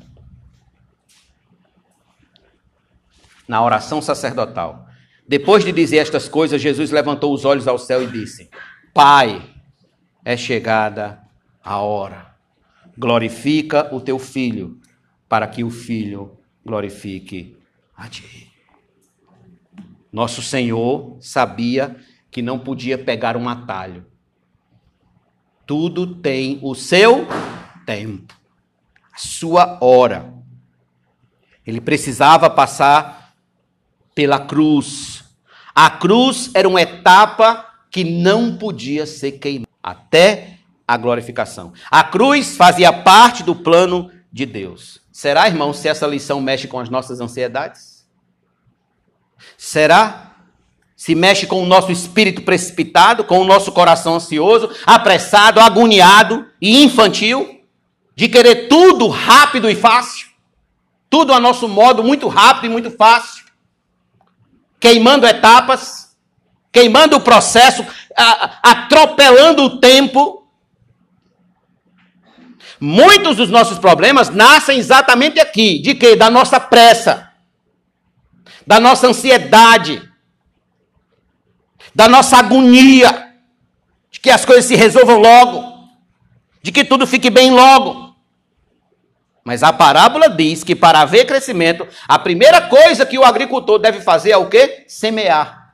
Na 3.47 3.62
oração 3.64 4.01
sacerdotal. 4.01 4.88
Depois 5.32 5.63
de 5.63 5.71
dizer 5.71 5.99
estas 5.99 6.27
coisas, 6.27 6.61
Jesus 6.61 6.91
levantou 6.91 7.34
os 7.34 7.45
olhos 7.45 7.65
ao 7.65 7.79
céu 7.79 8.03
e 8.03 8.07
disse: 8.07 8.49
Pai, 8.93 9.41
é 10.25 10.36
chegada 10.36 11.21
a 11.63 11.77
hora. 11.77 12.36
Glorifica 12.97 13.95
o 13.95 14.01
teu 14.01 14.19
filho, 14.19 14.77
para 15.29 15.47
que 15.47 15.63
o 15.63 15.69
filho 15.69 16.38
glorifique 16.65 17.57
a 17.95 18.09
ti. 18.09 18.51
Nosso 20.11 20.41
Senhor 20.41 21.15
sabia 21.21 21.95
que 22.29 22.41
não 22.41 22.59
podia 22.59 22.97
pegar 22.97 23.38
um 23.38 23.47
atalho. 23.47 24.05
Tudo 25.65 26.13
tem 26.13 26.59
o 26.61 26.75
seu 26.75 27.25
tempo, 27.86 28.36
a 29.13 29.17
sua 29.17 29.77
hora. 29.79 30.34
Ele 31.65 31.79
precisava 31.79 32.49
passar 32.49 33.34
pela 34.13 34.45
cruz 34.45 35.20
a 35.76 35.89
cruz 35.89 36.51
era 36.53 36.67
uma 36.67 36.82
etapa 36.82 37.65
que 37.89 38.03
não 38.03 38.55
podia 38.55 39.05
ser 39.05 39.34
queimada 39.34 39.69
até 39.84 40.57
a 40.88 40.97
glorificação. 40.97 41.74
A 41.89 42.03
cruz 42.03 42.55
fazia 42.55 42.91
parte 42.91 43.43
do 43.43 43.55
plano 43.55 44.11
de 44.32 44.45
Deus. 44.45 45.01
Será, 45.11 45.47
irmão, 45.47 45.74
se 45.74 45.88
essa 45.88 46.07
lição 46.07 46.41
mexe 46.41 46.67
com 46.67 46.80
as 46.80 46.89
nossas 46.89 47.19
ansiedades? 47.19 48.05
Será? 49.57 50.36
Se 50.95 51.15
mexe 51.15 51.47
com 51.47 51.61
o 51.63 51.65
nosso 51.65 51.91
espírito 51.91 52.43
precipitado, 52.43 53.24
com 53.24 53.39
o 53.39 53.45
nosso 53.45 53.72
coração 53.72 54.15
ansioso, 54.15 54.69
apressado, 54.86 55.59
agoniado 55.59 56.47
e 56.61 56.84
infantil, 56.84 57.61
de 58.15 58.30
querer 58.30 58.67
tudo 58.67 59.07
rápido 59.07 59.69
e 59.69 59.76
fácil, 59.76 60.28
tudo 61.09 61.34
a 61.34 61.39
nosso 61.39 61.67
modo 61.67 62.03
muito 62.03 62.28
rápido 62.28 62.67
e 62.67 62.69
muito 62.69 62.91
fácil, 62.91 63.45
queimando 64.82 65.27
etapas, 65.27 66.17
queimando 66.71 67.15
o 67.15 67.21
processo, 67.21 67.86
atropelando 68.63 69.63
o 69.63 69.79
tempo. 69.79 70.47
Muitos 72.79 73.38
dos 73.38 73.49
nossos 73.49 73.77
problemas 73.77 74.29
nascem 74.29 74.79
exatamente 74.79 75.39
aqui, 75.39 75.79
de 75.79 75.93
quê? 75.93 76.15
Da 76.15 76.32
nossa 76.32 76.59
pressa, 76.59 77.32
da 78.65 78.79
nossa 78.79 79.07
ansiedade, 79.07 80.01
da 81.93 82.09
nossa 82.09 82.38
agonia, 82.38 83.36
de 84.09 84.19
que 84.19 84.32
as 84.32 84.43
coisas 84.43 84.65
se 84.65 84.75
resolvam 84.75 85.19
logo, 85.19 85.88
de 86.63 86.71
que 86.71 86.84
tudo 86.84 87.05
fique 87.05 87.29
bem 87.29 87.51
logo. 87.51 88.11
Mas 89.43 89.63
a 89.63 89.73
parábola 89.73 90.29
diz 90.29 90.63
que 90.63 90.75
para 90.75 91.01
haver 91.01 91.25
crescimento, 91.25 91.87
a 92.07 92.19
primeira 92.19 92.61
coisa 92.61 93.05
que 93.05 93.17
o 93.17 93.23
agricultor 93.25 93.79
deve 93.79 94.01
fazer 94.01 94.31
é 94.31 94.37
o 94.37 94.47
quê? 94.47 94.85
Semear. 94.87 95.73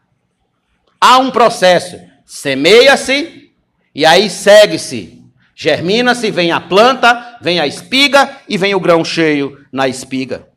Há 0.99 1.17
um 1.17 1.31
processo. 1.31 1.99
Semeia-se 2.25 3.51
e 3.93 4.05
aí 4.05 4.29
segue-se. 4.29 5.23
Germina-se, 5.55 6.29
vem 6.29 6.51
a 6.51 6.59
planta, 6.59 7.39
vem 7.41 7.59
a 7.59 7.65
espiga 7.65 8.37
e 8.47 8.57
vem 8.57 8.75
o 8.75 8.79
grão 8.79 9.03
cheio 9.03 9.65
na 9.71 9.87
espiga. 9.87 10.47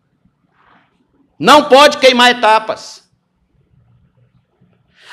Não 1.39 1.65
pode 1.65 1.97
queimar 1.97 2.31
etapas. 2.31 3.09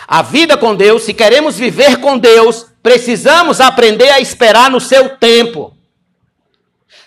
A 0.05 0.21
vida 0.21 0.57
com 0.57 0.75
Deus, 0.75 1.03
se 1.03 1.13
queremos 1.13 1.57
viver 1.57 1.97
com 1.97 2.17
Deus, 2.17 2.65
precisamos 2.83 3.61
aprender 3.61 4.09
a 4.09 4.19
esperar 4.19 4.69
no 4.69 4.79
seu 4.79 5.17
tempo. 5.17 5.76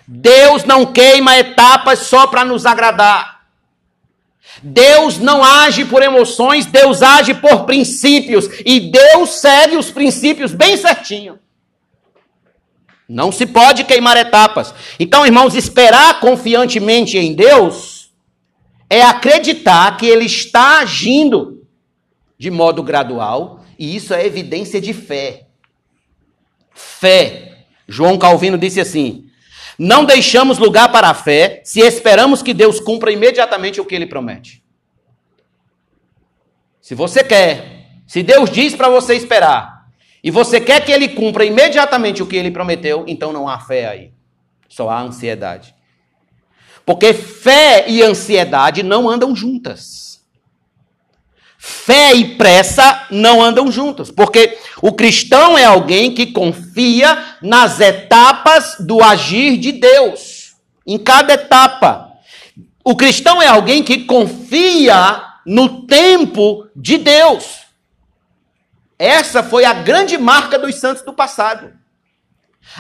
Deus 0.07 0.64
não 0.64 0.86
queima 0.86 1.38
etapas 1.38 2.01
só 2.01 2.26
para 2.26 2.45
nos 2.45 2.66
agradar. 2.66 3.41
Deus 4.62 5.18
não 5.18 5.43
age 5.43 5.84
por 5.84 6.03
emoções, 6.03 6.66
Deus 6.66 7.03
age 7.03 7.34
por 7.34 7.64
princípios. 7.64 8.49
E 8.66 8.80
Deus 8.91 9.41
segue 9.41 9.76
os 9.76 9.91
princípios 9.91 10.53
bem 10.53 10.76
certinho. 10.76 11.38
Não 13.09 13.32
se 13.32 13.47
pode 13.47 13.84
queimar 13.84 14.16
etapas. 14.16 14.74
Então, 14.99 15.24
irmãos, 15.26 15.55
esperar 15.55 16.20
confiantemente 16.20 17.18
em 17.18 17.34
Deus 17.34 18.11
é 18.88 19.03
acreditar 19.03 19.97
que 19.97 20.07
Ele 20.07 20.24
está 20.24 20.80
agindo 20.80 21.66
de 22.38 22.51
modo 22.51 22.82
gradual, 22.82 23.64
e 23.78 23.95
isso 23.95 24.14
é 24.14 24.24
evidência 24.24 24.80
de 24.80 24.93
fé. 24.95 25.47
Fé. 26.72 27.66
João 27.86 28.16
Calvino 28.16 28.57
disse 28.57 28.80
assim: 28.80 29.30
não 29.83 30.05
deixamos 30.05 30.59
lugar 30.59 30.93
para 30.93 31.09
a 31.09 31.14
fé 31.14 31.62
se 31.64 31.81
esperamos 31.81 32.43
que 32.43 32.53
Deus 32.53 32.78
cumpra 32.78 33.11
imediatamente 33.11 33.81
o 33.81 33.85
que 33.87 33.95
ele 33.95 34.07
promete. 34.07 34.62
Se 36.83 36.95
você 36.95 37.24
quer, 37.24 37.87
se 38.07 38.22
Deus 38.22 38.51
diz 38.51 38.76
para 38.76 38.91
você 38.91 39.14
esperar, 39.14 39.87
e 40.22 40.31
você 40.31 40.61
quer 40.61 40.85
que 40.85 40.93
ele 40.93 41.09
cumpra 41.09 41.47
imediatamente 41.47 42.22
o 42.22 42.26
que 42.26 42.37
ele 42.37 42.51
prometeu, 42.51 43.07
então 43.09 43.33
não 43.33 43.49
há 43.49 43.59
fé 43.59 43.89
aí. 43.89 44.12
Só 44.68 44.91
há 44.91 45.01
ansiedade. 45.01 45.74
Porque 46.85 47.14
fé 47.14 47.89
e 47.89 48.03
ansiedade 48.03 48.83
não 48.83 49.09
andam 49.09 49.35
juntas. 49.35 50.10
Fé 51.63 52.15
e 52.15 52.37
pressa 52.37 53.07
não 53.11 53.43
andam 53.43 53.71
juntos, 53.71 54.11
porque 54.11 54.59
o 54.81 54.93
cristão 54.93 55.59
é 55.59 55.65
alguém 55.67 56.15
que 56.15 56.29
confia 56.29 57.37
nas 57.43 57.81
etapas 57.81 58.77
do 58.81 59.03
agir 59.03 59.59
de 59.59 59.71
Deus, 59.73 60.55
em 60.87 60.97
cada 60.97 61.35
etapa. 61.35 62.15
O 62.83 62.97
cristão 62.97 63.43
é 63.43 63.47
alguém 63.47 63.83
que 63.83 64.07
confia 64.07 65.23
no 65.45 65.83
tempo 65.87 66.67
de 66.75 66.97
Deus. 66.97 67.61
Essa 68.99 69.43
foi 69.43 69.67
a 69.67 69.75
grande 69.75 70.17
marca 70.17 70.59
dos 70.59 70.77
santos 70.77 71.03
do 71.05 71.13
passado. 71.13 71.75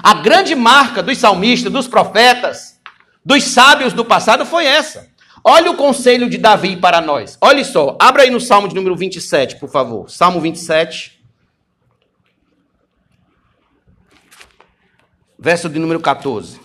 A 0.02 0.14
grande 0.14 0.54
marca 0.54 1.02
dos 1.02 1.18
salmistas, 1.18 1.70
dos 1.70 1.86
profetas, 1.86 2.80
dos 3.22 3.44
sábios 3.44 3.92
do 3.92 4.06
passado 4.06 4.46
foi 4.46 4.64
essa. 4.64 5.09
Olha 5.42 5.70
o 5.70 5.76
conselho 5.76 6.28
de 6.28 6.36
Davi 6.36 6.76
para 6.76 7.00
nós. 7.00 7.38
Olha 7.40 7.64
só, 7.64 7.96
abra 8.00 8.22
aí 8.22 8.30
no 8.30 8.40
Salmo 8.40 8.68
de 8.68 8.74
número 8.74 8.94
27, 8.96 9.56
por 9.56 9.70
favor. 9.70 10.10
Salmo 10.10 10.40
27. 10.40 11.20
Verso 15.38 15.68
de 15.68 15.78
número 15.78 16.00
14. 16.00 16.60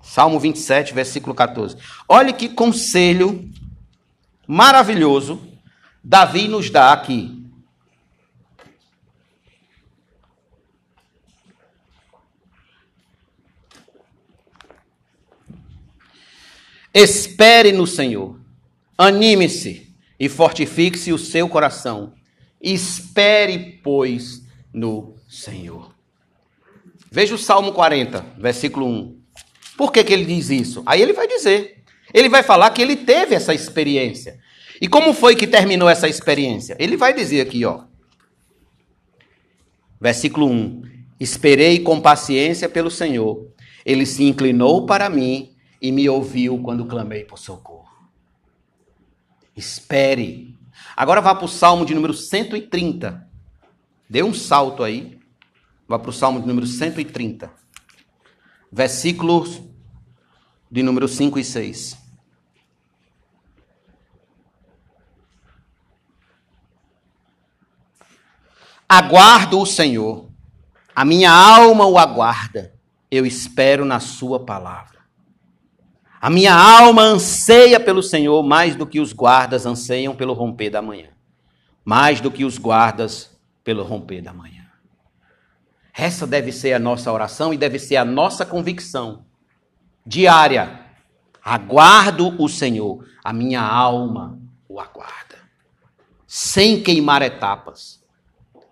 Salmo 0.00 0.38
27, 0.38 0.94
versículo 0.94 1.34
14. 1.34 1.76
Olha 2.08 2.32
que 2.32 2.48
conselho 2.48 3.50
maravilhoso 4.46 5.40
Davi 6.02 6.48
nos 6.48 6.70
dá 6.70 6.92
aqui. 6.92 7.37
Espere 17.00 17.70
no 17.70 17.86
Senhor. 17.86 18.40
Anime-se 18.96 19.94
e 20.18 20.28
fortifique-se 20.28 21.12
o 21.12 21.18
seu 21.18 21.48
coração. 21.48 22.12
Espere, 22.60 23.78
pois, 23.84 24.42
no 24.72 25.14
Senhor. 25.28 25.94
Veja 27.08 27.36
o 27.36 27.38
Salmo 27.38 27.72
40, 27.72 28.34
versículo 28.36 28.84
1. 28.84 29.16
Por 29.76 29.92
que, 29.92 30.02
que 30.02 30.12
ele 30.12 30.24
diz 30.24 30.50
isso? 30.50 30.82
Aí 30.84 31.00
ele 31.00 31.12
vai 31.12 31.28
dizer. 31.28 31.84
Ele 32.12 32.28
vai 32.28 32.42
falar 32.42 32.70
que 32.70 32.82
ele 32.82 32.96
teve 32.96 33.36
essa 33.36 33.54
experiência. 33.54 34.40
E 34.80 34.88
como 34.88 35.14
foi 35.14 35.36
que 35.36 35.46
terminou 35.46 35.88
essa 35.88 36.08
experiência? 36.08 36.76
Ele 36.80 36.96
vai 36.96 37.14
dizer 37.14 37.42
aqui, 37.42 37.64
ó. 37.64 37.84
Versículo 40.00 40.48
1. 40.50 40.82
Esperei 41.20 41.78
com 41.78 42.00
paciência 42.00 42.68
pelo 42.68 42.90
Senhor. 42.90 43.46
Ele 43.86 44.04
se 44.04 44.24
inclinou 44.24 44.84
para 44.84 45.08
mim 45.08 45.56
e 45.80 45.92
me 45.92 46.08
ouviu 46.08 46.60
quando 46.62 46.86
clamei 46.86 47.24
por 47.24 47.38
socorro. 47.38 47.88
Espere. 49.56 50.56
Agora 50.96 51.20
vá 51.20 51.34
para 51.34 51.44
o 51.44 51.48
Salmo 51.48 51.84
de 51.84 51.94
número 51.94 52.14
130. 52.14 53.28
Dê 54.08 54.22
um 54.22 54.32
salto 54.34 54.82
aí. 54.82 55.18
Vá 55.86 55.98
para 55.98 56.10
o 56.10 56.12
Salmo 56.12 56.40
de 56.40 56.46
número 56.46 56.66
130. 56.66 57.50
Versículos 58.70 59.62
de 60.70 60.82
número 60.82 61.08
5 61.08 61.38
e 61.38 61.44
6. 61.44 61.96
Aguardo 68.88 69.60
o 69.60 69.66
Senhor, 69.66 70.30
a 70.96 71.04
minha 71.04 71.30
alma 71.30 71.84
o 71.86 71.98
aguarda, 71.98 72.74
eu 73.10 73.26
espero 73.26 73.84
na 73.84 74.00
Sua 74.00 74.44
palavra. 74.44 74.97
A 76.20 76.28
minha 76.28 76.52
alma 76.52 77.02
anseia 77.02 77.78
pelo 77.78 78.02
Senhor 78.02 78.42
mais 78.42 78.74
do 78.74 78.86
que 78.86 78.98
os 78.98 79.12
guardas 79.12 79.64
anseiam 79.64 80.16
pelo 80.16 80.32
romper 80.32 80.68
da 80.68 80.82
manhã. 80.82 81.10
Mais 81.84 82.20
do 82.20 82.30
que 82.30 82.44
os 82.44 82.58
guardas 82.58 83.38
pelo 83.62 83.84
romper 83.84 84.20
da 84.20 84.32
manhã. 84.32 84.66
Essa 85.94 86.26
deve 86.26 86.50
ser 86.50 86.72
a 86.72 86.78
nossa 86.78 87.12
oração 87.12 87.54
e 87.54 87.56
deve 87.56 87.78
ser 87.78 87.96
a 87.96 88.04
nossa 88.04 88.44
convicção 88.44 89.24
diária. 90.04 90.80
Aguardo 91.42 92.34
o 92.42 92.48
Senhor, 92.48 93.06
a 93.22 93.32
minha 93.32 93.62
alma 93.62 94.38
o 94.68 94.80
aguarda, 94.80 95.38
sem 96.26 96.82
queimar 96.82 97.22
etapas. 97.22 98.02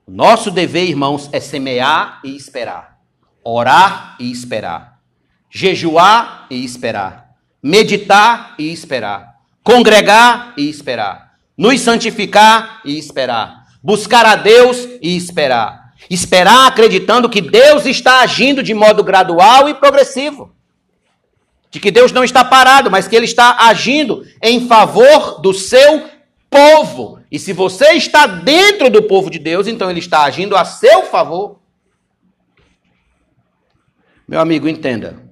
Nosso 0.07 0.51
dever, 0.51 0.85
irmãos, 0.85 1.29
é 1.33 1.41
semear 1.41 2.21
e 2.23 2.37
esperar, 2.37 3.01
orar 3.43 4.17
e 4.21 4.31
esperar, 4.31 5.01
jejuar 5.49 6.47
e 6.51 6.65
esperar 6.65 7.26
meditar 7.67 8.55
e 8.61 8.73
esperar, 8.73 9.41
congregar 9.65 10.55
e 10.57 10.71
esperar, 10.71 11.33
nos 11.59 11.81
santificar 11.81 12.81
e 12.85 12.97
esperar, 12.97 13.67
buscar 13.83 14.25
a 14.25 14.37
Deus 14.37 14.87
e 15.03 15.17
esperar. 15.17 15.87
Esperar 16.09 16.69
acreditando 16.69 17.29
que 17.29 17.41
Deus 17.41 17.85
está 17.85 18.21
agindo 18.21 18.63
de 18.63 18.73
modo 18.73 19.03
gradual 19.03 19.69
e 19.69 19.75
progressivo. 19.75 20.55
De 21.69 21.81
que 21.81 21.91
Deus 21.91 22.13
não 22.13 22.23
está 22.23 22.45
parado, 22.45 22.89
mas 22.89 23.09
que 23.09 23.17
Ele 23.17 23.25
está 23.25 23.67
agindo 23.67 24.25
em 24.41 24.69
favor 24.69 25.41
do 25.41 25.53
seu 25.53 26.09
povo. 26.49 27.19
E 27.33 27.39
se 27.39 27.53
você 27.53 27.95
está 27.95 28.27
dentro 28.27 28.89
do 28.89 29.03
povo 29.03 29.29
de 29.29 29.41
Deus, 29.41 29.67
então 29.67 29.91
Ele 29.91 29.99
está 29.99 30.23
agindo 30.23 30.57
a 30.57 30.65
seu 30.65 31.07
favor. 31.07 31.59
Meu 34.29 34.39
amigo, 34.39 34.69
entenda. 34.69 35.26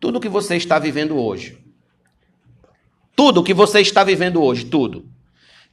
Tudo 0.00 0.20
que 0.20 0.28
você 0.28 0.56
está 0.56 0.78
vivendo 0.78 1.16
hoje, 1.16 1.58
Tudo 3.16 3.42
que 3.42 3.52
você 3.52 3.80
está 3.80 4.04
vivendo 4.04 4.40
hoje, 4.40 4.64
tudo. 4.66 5.10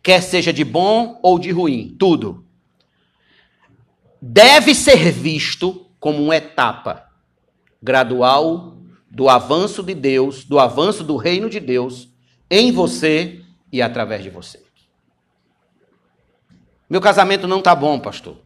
Quer 0.01 0.21
seja 0.21 0.51
de 0.51 0.63
bom 0.63 1.19
ou 1.21 1.37
de 1.37 1.51
ruim, 1.51 1.95
tudo. 1.99 2.43
Deve 4.19 4.73
ser 4.73 5.11
visto 5.11 5.85
como 5.99 6.23
uma 6.23 6.35
etapa 6.35 7.07
gradual 7.81 8.77
do 9.11 9.29
avanço 9.29 9.83
de 9.83 9.93
Deus, 9.93 10.43
do 10.43 10.57
avanço 10.57 11.03
do 11.03 11.15
reino 11.17 11.47
de 11.47 11.59
Deus 11.59 12.09
em 12.49 12.71
você 12.71 13.43
e 13.71 13.79
através 13.79 14.23
de 14.23 14.31
você. 14.31 14.63
Meu 16.89 16.99
casamento 16.99 17.47
não 17.47 17.59
está 17.59 17.75
bom, 17.75 17.99
pastor. 17.99 18.37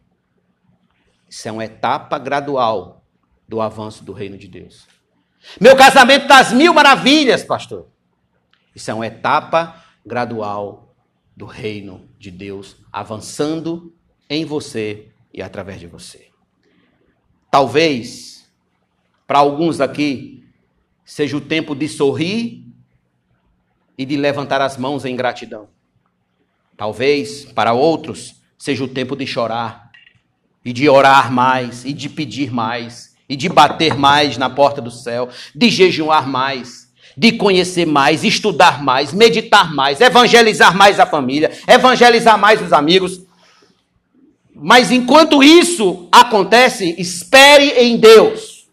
Isso 1.28 1.48
é 1.48 1.52
uma 1.52 1.64
etapa 1.64 2.18
gradual 2.18 3.04
do 3.48 3.60
avanço 3.60 4.04
do 4.04 4.12
reino 4.12 4.36
de 4.36 4.48
Deus. 4.48 4.86
Meu 5.60 5.76
casamento 5.76 6.26
das 6.26 6.52
mil 6.52 6.74
maravilhas, 6.74 7.44
pastor. 7.44 7.88
Isso 8.74 8.90
é 8.90 8.94
uma 8.94 9.06
etapa 9.06 9.82
gradual 10.04 10.94
do 11.36 11.46
reino 11.46 12.08
de 12.18 12.30
Deus 12.30 12.76
avançando 12.92 13.94
em 14.28 14.44
você 14.44 15.08
e 15.32 15.42
através 15.42 15.80
de 15.80 15.86
você. 15.86 16.28
Talvez, 17.50 18.48
para 19.26 19.38
alguns 19.38 19.80
aqui, 19.80 20.44
seja 21.04 21.36
o 21.36 21.40
tempo 21.40 21.74
de 21.74 21.88
sorrir 21.88 22.64
e 23.98 24.04
de 24.04 24.16
levantar 24.16 24.60
as 24.60 24.76
mãos 24.76 25.04
em 25.04 25.16
gratidão. 25.16 25.68
Talvez, 26.76 27.44
para 27.44 27.72
outros, 27.72 28.40
seja 28.56 28.84
o 28.84 28.88
tempo 28.88 29.16
de 29.16 29.26
chorar 29.26 29.90
e 30.64 30.72
de 30.72 30.88
orar 30.88 31.32
mais, 31.32 31.84
e 31.84 31.92
de 31.92 32.08
pedir 32.08 32.52
mais, 32.52 33.09
e 33.30 33.36
de 33.36 33.48
bater 33.48 33.96
mais 33.96 34.36
na 34.36 34.50
porta 34.50 34.82
do 34.82 34.90
céu, 34.90 35.28
de 35.54 35.70
jejuar 35.70 36.28
mais, 36.28 36.88
de 37.16 37.30
conhecer 37.30 37.86
mais, 37.86 38.24
estudar 38.24 38.82
mais, 38.82 39.12
meditar 39.12 39.72
mais, 39.72 40.00
evangelizar 40.00 40.76
mais 40.76 40.98
a 40.98 41.06
família, 41.06 41.52
evangelizar 41.68 42.36
mais 42.36 42.60
os 42.60 42.72
amigos. 42.72 43.20
Mas 44.52 44.90
enquanto 44.90 45.44
isso 45.44 46.08
acontece, 46.10 46.96
espere 46.98 47.70
em 47.78 47.96
Deus. 47.96 48.66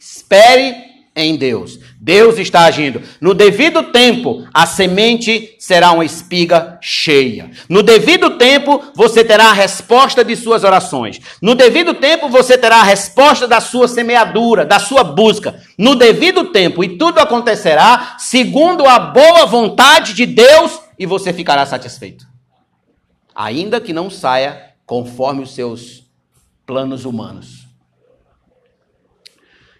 Espere 0.00 0.74
em 1.14 1.36
Deus. 1.36 1.78
Deus 2.02 2.38
está 2.38 2.64
agindo. 2.64 3.02
No 3.20 3.34
devido 3.34 3.82
tempo, 3.92 4.48
a 4.54 4.64
semente 4.64 5.54
será 5.58 5.92
uma 5.92 6.02
espiga 6.02 6.78
cheia. 6.80 7.50
No 7.68 7.82
devido 7.82 8.38
tempo, 8.38 8.82
você 8.94 9.22
terá 9.22 9.50
a 9.50 9.52
resposta 9.52 10.24
de 10.24 10.34
suas 10.34 10.64
orações. 10.64 11.20
No 11.42 11.54
devido 11.54 11.92
tempo, 11.92 12.30
você 12.30 12.56
terá 12.56 12.76
a 12.76 12.84
resposta 12.84 13.46
da 13.46 13.60
sua 13.60 13.86
semeadura, 13.86 14.64
da 14.64 14.78
sua 14.78 15.04
busca. 15.04 15.62
No 15.76 15.94
devido 15.94 16.46
tempo, 16.46 16.82
e 16.82 16.96
tudo 16.96 17.18
acontecerá 17.18 18.16
segundo 18.18 18.86
a 18.86 18.98
boa 18.98 19.44
vontade 19.44 20.14
de 20.14 20.24
Deus, 20.24 20.80
e 20.98 21.04
você 21.04 21.34
ficará 21.34 21.66
satisfeito. 21.66 22.26
Ainda 23.34 23.78
que 23.78 23.92
não 23.92 24.08
saia 24.08 24.72
conforme 24.86 25.42
os 25.42 25.54
seus 25.54 26.06
planos 26.64 27.04
humanos. 27.04 27.66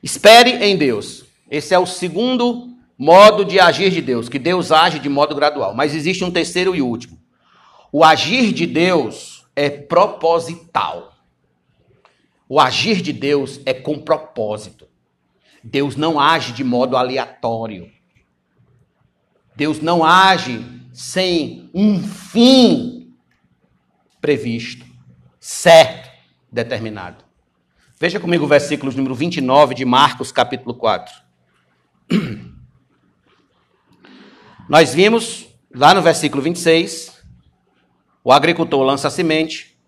Espere 0.02 0.50
em 0.62 0.76
Deus. 0.76 1.29
Esse 1.50 1.74
é 1.74 1.78
o 1.78 1.86
segundo 1.86 2.68
modo 2.96 3.44
de 3.44 3.58
agir 3.58 3.90
de 3.90 4.00
Deus, 4.00 4.28
que 4.28 4.38
Deus 4.38 4.70
age 4.70 4.98
de 4.98 5.08
modo 5.08 5.34
gradual. 5.34 5.74
Mas 5.74 5.94
existe 5.94 6.22
um 6.22 6.30
terceiro 6.30 6.76
e 6.76 6.80
último. 6.80 7.18
O 7.90 8.04
agir 8.04 8.52
de 8.52 8.66
Deus 8.66 9.44
é 9.56 9.68
proposital. 9.68 11.14
O 12.48 12.60
agir 12.60 13.02
de 13.02 13.12
Deus 13.12 13.60
é 13.66 13.74
com 13.74 13.98
propósito. 13.98 14.86
Deus 15.62 15.96
não 15.96 16.20
age 16.20 16.52
de 16.52 16.62
modo 16.62 16.96
aleatório. 16.96 17.90
Deus 19.56 19.80
não 19.80 20.04
age 20.04 20.64
sem 20.92 21.68
um 21.74 22.02
fim 22.02 23.12
previsto, 24.20 24.86
certo, 25.38 26.10
determinado. 26.50 27.24
Veja 27.98 28.20
comigo 28.20 28.44
o 28.44 28.48
versículo 28.48 28.92
número 28.92 29.14
29 29.14 29.74
de 29.74 29.84
Marcos, 29.84 30.32
capítulo 30.32 30.74
4. 30.74 31.29
Nós 34.68 34.94
vimos 34.94 35.46
lá 35.74 35.94
no 35.94 36.02
versículo 36.02 36.42
26, 36.42 37.20
o 38.24 38.32
agricultor 38.32 38.82
lança 38.82 39.08
a 39.08 39.10
semente, 39.10 39.78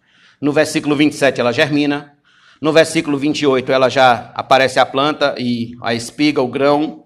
no 0.41 0.53
versículo 0.53 0.97
27 0.97 1.41
ela 1.41 1.53
germina, 1.53 2.17
no 2.61 2.73
versículo 2.73 3.19
28 3.19 3.73
ela 3.73 3.89
já 3.89 4.33
aparece 4.35 4.79
a 4.79 4.87
planta 4.87 5.35
e 5.39 5.73
a 5.83 5.95
espiga, 5.95 6.41
o 6.41 6.49
grão, 6.49 7.05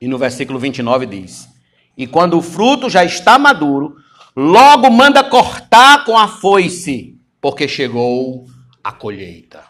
e 0.00 0.08
no 0.08 0.18
versículo 0.18 0.58
29 0.58 1.06
diz: 1.06 1.48
E 1.96 2.06
quando 2.06 2.38
o 2.38 2.42
fruto 2.42 2.88
já 2.88 3.04
está 3.04 3.38
maduro, 3.38 3.96
logo 4.34 4.90
manda 4.90 5.22
cortar 5.22 6.04
com 6.04 6.16
a 6.16 6.28
foice, 6.28 7.18
porque 7.40 7.68
chegou 7.68 8.46
a 8.82 8.90
colheita. 8.90 9.62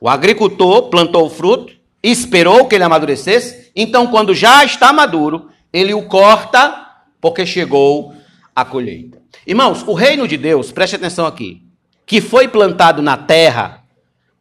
O 0.00 0.08
agricultor 0.08 0.90
plantou 0.90 1.26
o 1.26 1.30
fruto, 1.30 1.77
esperou 2.02 2.66
que 2.66 2.74
ele 2.74 2.84
amadurecesse, 2.84 3.70
então 3.74 4.06
quando 4.06 4.34
já 4.34 4.64
está 4.64 4.92
maduro, 4.92 5.50
ele 5.72 5.94
o 5.94 6.02
corta 6.02 6.86
porque 7.20 7.44
chegou 7.44 8.14
a 8.54 8.64
colheita. 8.64 9.18
Irmãos, 9.46 9.82
o 9.86 9.94
reino 9.94 10.26
de 10.26 10.36
Deus, 10.36 10.72
preste 10.72 10.96
atenção 10.96 11.26
aqui, 11.26 11.62
que 12.06 12.20
foi 12.20 12.48
plantado 12.48 13.02
na 13.02 13.16
terra 13.16 13.84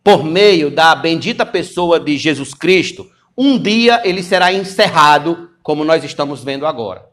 por 0.03 0.23
meio 0.23 0.71
da 0.71 0.95
bendita 0.95 1.45
pessoa 1.45 1.99
de 1.99 2.17
Jesus 2.17 2.53
Cristo, 2.53 3.09
um 3.37 3.59
dia 3.59 4.01
ele 4.05 4.23
será 4.23 4.53
encerrado, 4.53 5.49
como 5.61 5.83
nós 5.83 6.03
estamos 6.03 6.43
vendo 6.43 6.65
agora. 6.65 7.05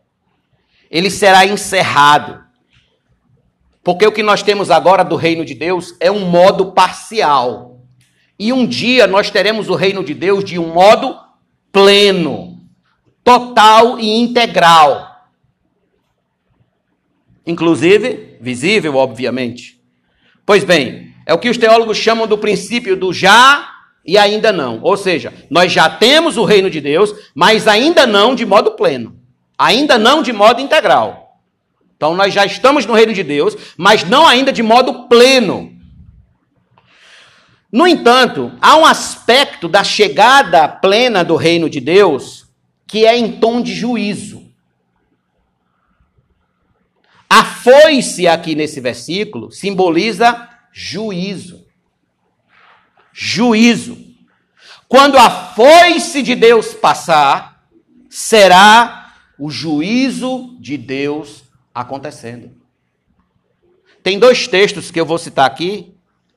Ele 0.90 1.10
será 1.10 1.44
encerrado. 1.44 2.44
Porque 3.82 4.06
o 4.06 4.12
que 4.12 4.22
nós 4.22 4.42
temos 4.42 4.70
agora 4.70 5.04
do 5.04 5.16
reino 5.16 5.44
de 5.44 5.54
Deus 5.54 5.94
é 5.98 6.10
um 6.10 6.20
modo 6.20 6.72
parcial. 6.72 7.73
E 8.38 8.52
um 8.52 8.66
dia 8.66 9.06
nós 9.06 9.30
teremos 9.30 9.68
o 9.68 9.74
reino 9.74 10.02
de 10.02 10.14
Deus 10.14 10.44
de 10.44 10.58
um 10.58 10.72
modo 10.72 11.16
pleno, 11.70 12.60
total 13.22 13.98
e 13.98 14.20
integral. 14.20 15.14
Inclusive, 17.46 18.38
visível, 18.40 18.96
obviamente. 18.96 19.80
Pois 20.46 20.64
bem, 20.64 21.14
é 21.26 21.32
o 21.32 21.38
que 21.38 21.48
os 21.48 21.58
teólogos 21.58 21.96
chamam 21.96 22.26
do 22.26 22.38
princípio 22.38 22.96
do 22.96 23.12
já 23.12 23.70
e 24.04 24.18
ainda 24.18 24.52
não. 24.52 24.80
Ou 24.82 24.96
seja, 24.96 25.32
nós 25.50 25.72
já 25.72 25.88
temos 25.88 26.36
o 26.36 26.44
reino 26.44 26.68
de 26.68 26.80
Deus, 26.80 27.14
mas 27.34 27.66
ainda 27.66 28.06
não 28.06 28.34
de 28.34 28.44
modo 28.44 28.72
pleno. 28.72 29.18
Ainda 29.56 29.98
não 29.98 30.22
de 30.22 30.32
modo 30.32 30.60
integral. 30.60 31.40
Então 31.96 32.14
nós 32.14 32.34
já 32.34 32.44
estamos 32.44 32.84
no 32.84 32.92
reino 32.92 33.12
de 33.12 33.22
Deus, 33.22 33.56
mas 33.76 34.04
não 34.04 34.26
ainda 34.26 34.52
de 34.52 34.62
modo 34.62 35.08
pleno. 35.08 35.73
No 37.74 37.88
entanto, 37.88 38.56
há 38.60 38.76
um 38.76 38.86
aspecto 38.86 39.68
da 39.68 39.82
chegada 39.82 40.68
plena 40.68 41.24
do 41.24 41.34
reino 41.34 41.68
de 41.68 41.80
Deus 41.80 42.46
que 42.86 43.04
é 43.04 43.16
em 43.16 43.40
tom 43.40 43.60
de 43.60 43.74
juízo. 43.74 44.48
A 47.28 47.44
foice 47.44 48.28
aqui 48.28 48.54
nesse 48.54 48.80
versículo 48.80 49.50
simboliza 49.50 50.48
juízo. 50.72 51.66
Juízo. 53.12 53.98
Quando 54.86 55.18
a 55.18 55.28
foice 55.28 56.22
de 56.22 56.36
Deus 56.36 56.74
passar, 56.74 57.66
será 58.08 59.16
o 59.36 59.50
juízo 59.50 60.56
de 60.60 60.76
Deus 60.76 61.42
acontecendo. 61.74 62.52
Tem 64.00 64.16
dois 64.16 64.46
textos 64.46 64.92
que 64.92 65.00
eu 65.00 65.04
vou 65.04 65.18
citar 65.18 65.44
aqui 65.44 65.93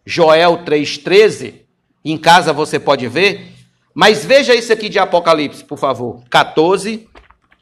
Joel 0.07 0.63
3,13. 0.63 1.65
Em 2.05 2.17
casa 2.17 2.53
você 2.53 2.79
pode 2.79 3.05
ver. 3.09 3.53
Mas 3.93 4.23
veja 4.23 4.55
isso 4.55 4.71
aqui 4.71 4.87
de 4.87 4.97
Apocalipse, 4.97 5.65
por 5.65 5.77
favor. 5.77 6.23
14. 6.29 7.09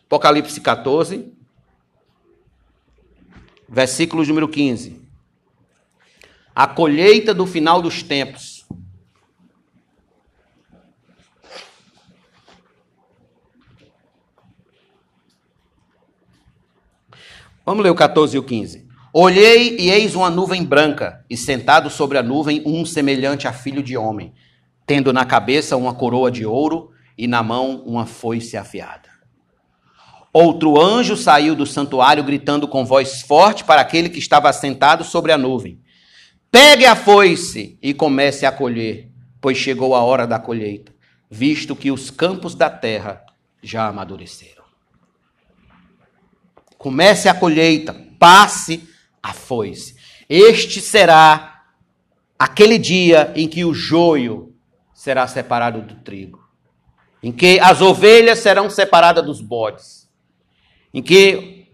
Apocalipse 0.06 0.62
14. 0.62 1.34
Versículo 3.68 4.24
número 4.24 4.48
15. 4.48 5.02
A 6.54 6.68
colheita 6.68 7.34
do 7.34 7.48
final 7.48 7.82
dos 7.82 8.04
tempos. 8.04 8.64
Vamos 17.66 17.84
ler 17.84 17.90
o 17.90 17.96
14 17.96 18.36
e 18.36 18.40
o 18.40 18.44
15. 18.44 18.85
Olhei 19.18 19.78
e 19.80 19.90
eis 19.90 20.14
uma 20.14 20.30
nuvem 20.30 20.62
branca, 20.62 21.24
e 21.30 21.38
sentado 21.38 21.90
sobre 21.90 22.18
a 22.18 22.22
nuvem 22.22 22.62
um 22.66 22.86
semelhante 22.86 23.48
a 23.48 23.54
filho 23.54 23.82
de 23.82 23.96
homem, 23.96 24.34
tendo 24.86 25.14
na 25.14 25.24
cabeça 25.24 25.78
uma 25.78 25.94
coroa 25.94 26.30
de 26.30 26.46
ouro 26.46 26.92
e 27.18 27.26
na 27.26 27.42
mão 27.42 27.82
uma 27.86 28.06
foice 28.06 28.58
afiada. 28.58 29.08
Outro 30.34 30.78
anjo 30.78 31.16
saiu 31.16 31.56
do 31.56 31.66
santuário 31.66 32.26
gritando 32.26 32.68
com 32.68 32.84
voz 32.84 33.22
forte 33.22 33.64
para 33.64 33.80
aquele 33.80 34.10
que 34.10 34.20
estava 34.20 34.52
sentado 34.52 35.06
sobre 35.06 35.32
a 35.32 35.38
nuvem: 35.38 35.80
Pegue 36.52 36.86
a 36.86 36.94
foice 36.94 37.80
e 37.82 37.94
comece 37.94 38.46
a 38.46 38.52
colher, 38.52 39.10
pois 39.40 39.58
chegou 39.58 39.96
a 39.96 40.04
hora 40.04 40.28
da 40.28 40.40
colheita, 40.40 40.94
visto 41.32 41.74
que 41.74 41.90
os 41.90 42.10
campos 42.10 42.54
da 42.54 42.70
terra 42.70 43.24
já 43.64 43.88
amadureceram. 43.88 44.66
Comece 46.78 47.30
a 47.30 47.34
colheita, 47.34 47.96
passe 48.20 48.94
a 49.26 49.34
foice. 49.34 49.96
Este 50.30 50.80
será 50.80 51.64
aquele 52.38 52.78
dia 52.78 53.34
em 53.36 53.48
que 53.48 53.66
o 53.66 53.74
joio 53.74 54.54
será 54.94 55.28
separado 55.28 55.82
do 55.82 55.96
trigo, 55.96 56.48
em 57.24 57.32
que 57.32 57.60
as 57.60 57.82
ovelhas 57.82 58.40
serão 58.40 58.70
separadas 58.70 59.26
dos 59.26 59.42
bodes, 59.42 60.08
em 60.94 61.02
que 61.02 61.66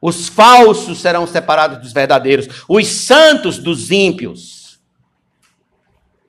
os 0.00 0.28
falsos 0.28 0.98
serão 0.98 1.26
separados 1.26 1.78
dos 1.78 1.92
verdadeiros, 1.92 2.64
os 2.68 2.86
santos 2.86 3.58
dos 3.58 3.90
ímpios. 3.90 4.78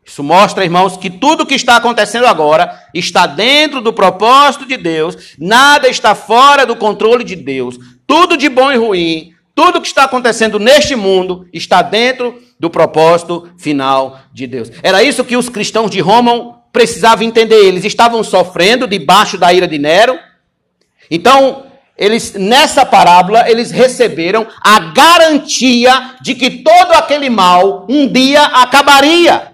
Isso 0.06 0.24
mostra, 0.24 0.64
irmãos, 0.64 0.96
que 0.96 1.10
tudo 1.10 1.46
que 1.46 1.56
está 1.56 1.76
acontecendo 1.76 2.28
agora 2.28 2.82
está 2.94 3.28
dentro 3.28 3.82
do 3.82 3.92
propósito 3.92 4.66
de 4.66 4.78
Deus, 4.78 5.36
nada 5.38 5.90
está 5.90 6.16
fora 6.16 6.66
do 6.66 6.78
controle 6.78 7.26
de 7.26 7.36
Deus. 7.36 7.78
Tudo 8.08 8.38
de 8.38 8.50
bom 8.50 8.72
e 8.72 8.78
ruim, 8.78 9.31
tudo 9.54 9.82
que 9.82 9.88
está 9.88 10.04
acontecendo 10.04 10.60
neste 10.60 10.96
mundo 10.96 11.48
está 11.52 11.82
dentro 11.82 12.42
do 12.60 12.70
propósito 12.70 13.50
final 13.58 14.20
de 14.34 14.48
Deus. 14.48 14.72
Era 14.82 15.04
isso 15.04 15.24
que 15.24 15.38
os 15.38 15.50
cristãos 15.50 15.92
de 15.92 16.00
Roma 16.00 16.62
precisavam 16.72 17.26
entender. 17.26 17.66
Eles 17.66 17.86
estavam 17.86 18.24
sofrendo 18.24 18.88
debaixo 18.88 19.38
da 19.38 19.52
ira 19.54 19.68
de 19.68 19.78
Nero. 19.78 20.18
Então, 21.10 21.66
eles 21.98 22.34
nessa 22.34 22.86
parábola 22.86 23.50
eles 23.50 23.72
receberam 23.72 24.48
a 24.64 24.80
garantia 24.80 26.16
de 26.22 26.36
que 26.36 26.50
todo 26.64 26.94
aquele 26.94 27.30
mal 27.30 27.86
um 27.90 28.08
dia 28.08 28.42
acabaria 28.44 29.52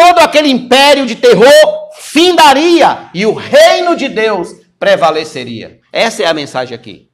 todo 0.00 0.20
aquele 0.20 0.48
império 0.48 1.04
de 1.04 1.14
terror 1.14 1.50
findaria 1.98 3.10
e 3.12 3.26
o 3.26 3.34
reino 3.34 3.94
de 3.94 4.08
Deus 4.08 4.48
prevaleceria. 4.78 5.80
Essa 5.92 6.22
é 6.22 6.26
a 6.26 6.32
mensagem 6.32 6.74
aqui. 6.74 7.09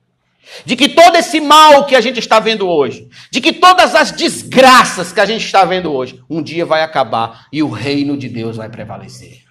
De 0.64 0.76
que 0.76 0.88
todo 0.88 1.16
esse 1.16 1.40
mal 1.40 1.86
que 1.86 1.96
a 1.96 2.00
gente 2.00 2.18
está 2.18 2.38
vendo 2.38 2.68
hoje, 2.68 3.08
de 3.30 3.40
que 3.40 3.52
todas 3.52 3.94
as 3.94 4.12
desgraças 4.12 5.12
que 5.12 5.20
a 5.20 5.26
gente 5.26 5.44
está 5.44 5.64
vendo 5.64 5.92
hoje, 5.92 6.22
um 6.30 6.42
dia 6.42 6.64
vai 6.64 6.82
acabar 6.82 7.46
e 7.52 7.62
o 7.62 7.68
reino 7.68 8.16
de 8.16 8.28
Deus 8.28 8.56
vai 8.56 8.68
prevalecer. 8.68 9.46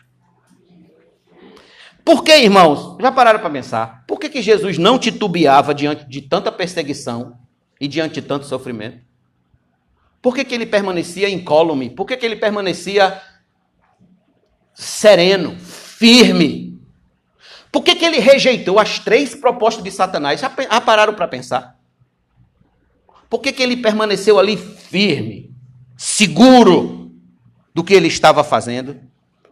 Por 2.03 2.23
que, 2.23 2.37
irmãos? 2.37 2.97
Já 3.01 3.11
pararam 3.11 3.39
para 3.39 3.49
pensar? 3.49 4.03
Por 4.07 4.19
que, 4.19 4.29
que 4.29 4.41
Jesus 4.41 4.77
não 4.77 4.99
titubeava 4.99 5.73
diante 5.73 6.05
de 6.07 6.21
tanta 6.21 6.51
perseguição 6.51 7.37
e 7.81 7.87
diante 7.87 8.21
de 8.21 8.27
tanto 8.27 8.45
sofrimento? 8.45 8.99
Por 10.21 10.35
que, 10.35 10.45
que 10.45 10.55
ele 10.55 10.65
permanecia 10.65 11.29
incólume? 11.29 11.89
Por 11.89 12.05
que, 12.05 12.15
que 12.15 12.25
ele 12.25 12.35
permanecia 12.35 13.21
sereno, 14.73 15.55
firme? 15.59 16.64
Por 17.75 17.83
que, 17.83 17.93
que 17.93 18.05
ele 18.05 18.19
rejeitou 18.19 18.79
as 18.79 18.99
três 18.99 19.35
propostas 19.35 19.83
de 19.83 19.91
Satanás? 19.91 20.39
Já, 20.39 20.49
pararam 20.49 21.13
para 21.13 21.27
pensar? 21.27 21.77
Por 23.29 23.41
que, 23.41 23.51
que 23.51 23.61
ele 23.61 23.75
permaneceu 23.75 24.39
ali 24.39 24.55
firme, 24.55 25.53
seguro 25.97 27.11
do 27.73 27.83
que 27.83 27.93
ele 27.93 28.07
estava 28.07 28.45
fazendo? 28.45 28.97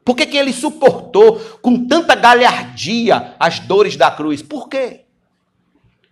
Por 0.06 0.16
que, 0.16 0.26
que 0.26 0.38
ele 0.38 0.54
suportou 0.54 1.38
com 1.62 1.86
tanta 1.86 2.16
galhardia 2.16 3.36
as 3.38 3.60
dores 3.60 3.98
da 3.98 4.10
cruz? 4.10 4.42
Por 4.42 4.70
quê? 4.70 5.02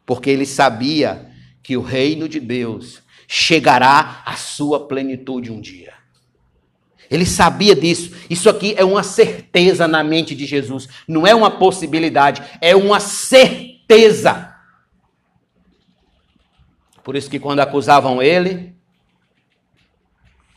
Porque 0.06 0.30
ele 0.30 0.46
sabia 0.46 1.32
que 1.64 1.78
o 1.78 1.82
reino 1.82 2.28
de 2.28 2.42
Deus 2.42 3.02
chegará 3.26 4.22
à 4.26 4.36
sua 4.36 4.86
plenitude 4.86 5.50
um 5.50 5.62
dia. 5.62 5.94
Ele 7.12 7.26
sabia 7.26 7.76
disso. 7.76 8.16
Isso 8.30 8.50
aqui 8.50 8.74
é 8.78 8.86
uma 8.86 9.04
certeza 9.04 9.86
na 9.86 10.02
mente 10.02 10.34
de 10.34 10.46
Jesus. 10.46 10.88
Não 11.06 11.28
é 11.28 11.36
uma 11.36 11.52
possibilidade, 11.52 12.42
é 12.62 12.74
uma 12.74 13.02
certeza. 13.02 14.56
Por 17.04 17.18
isso 17.18 17.30
que 17.30 17.38
quando 17.38 17.60
acusavam 17.60 18.22
ele, 18.22 18.74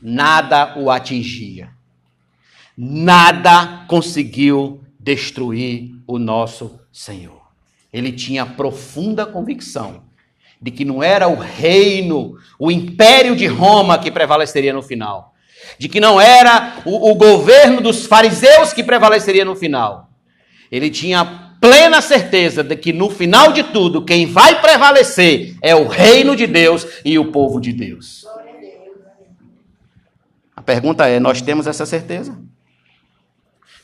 nada 0.01 0.79
o 0.79 0.93
atingia. 0.93 1.71
Nada 2.77 3.85
conseguiu 3.89 4.81
destruir 5.01 5.91
o 6.07 6.21
nosso 6.21 6.79
Senhor. 6.93 7.43
Ele 7.93 8.13
tinha 8.13 8.47
profunda 8.47 9.27
convicção 9.27 10.05
de 10.63 10.71
que 10.71 10.85
não 10.85 11.03
era 11.03 11.27
o 11.27 11.35
reino, 11.35 12.37
o 12.59 12.71
império 12.71 13.35
de 13.35 13.47
Roma 13.47 13.99
que 13.99 14.11
prevaleceria 14.11 14.73
no 14.73 14.83
final, 14.83 15.34
de 15.79 15.89
que 15.89 16.01
não 16.01 16.21
era 16.21 16.79
o, 16.85 17.11
o 17.11 17.15
governo 17.15 17.81
dos 17.81 18.07
fariseus 18.07 18.73
que 18.73 18.83
prevaleceria 18.83 19.45
no 19.45 19.57
final. 19.57 20.11
Ele 20.71 20.91
tinha 20.91 21.53
plena 21.61 22.01
certeza 22.01 22.63
de 22.63 22.77
que 22.77 22.93
no 22.93 23.11
final 23.11 23.53
de 23.53 23.63
tudo, 23.63 24.05
quem 24.05 24.27
vai 24.27 24.61
prevalecer 24.61 25.57
é 25.63 25.75
o 25.75 25.87
reino 25.87 26.35
de 26.35 26.47
Deus 26.47 26.87
e 27.05 27.19
o 27.19 27.31
povo 27.31 27.61
de 27.61 27.73
Deus. 27.73 28.27
A 30.57 30.63
pergunta 30.63 31.07
é: 31.07 31.19
nós 31.21 31.41
temos 31.41 31.67
essa 31.67 31.87
certeza? 31.87 32.39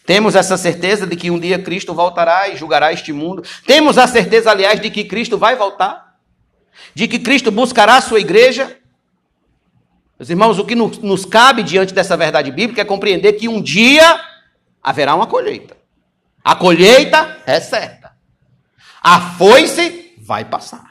Temos 0.07 0.35
essa 0.35 0.57
certeza 0.57 1.07
de 1.07 1.15
que 1.15 1.31
um 1.31 1.39
dia 1.39 1.59
Cristo 1.59 1.95
voltará 1.95 2.49
e 2.49 2.57
julgará 2.57 2.93
este 2.93 3.13
mundo? 3.13 3.45
Temos 3.67 3.97
a 3.97 4.07
certeza, 4.07 4.51
aliás, 4.51 4.81
de 4.81 4.91
que 4.91 5.05
Cristo 5.05 5.39
vai 5.39 5.55
voltar? 5.55 6.11
de 6.95 7.09
que 7.09 7.19
Cristo 7.19 7.51
buscará 7.51 7.97
a 7.97 8.01
sua 8.01 8.21
igreja. 8.21 8.77
Meus 10.21 10.29
irmãos, 10.29 10.59
o 10.59 10.67
que 10.67 10.75
nos 10.75 11.25
cabe 11.25 11.63
diante 11.63 11.95
dessa 11.95 12.15
verdade 12.15 12.51
bíblica 12.51 12.83
é 12.83 12.85
compreender 12.85 13.33
que 13.33 13.49
um 13.49 13.63
dia 13.63 14.21
haverá 14.83 15.15
uma 15.15 15.27
colheita. 15.27 15.75
A 16.45 16.55
colheita 16.55 17.39
é 17.47 17.59
certa. 17.59 18.13
A 19.03 19.19
foice 19.19 20.13
vai 20.19 20.45
passar. 20.45 20.91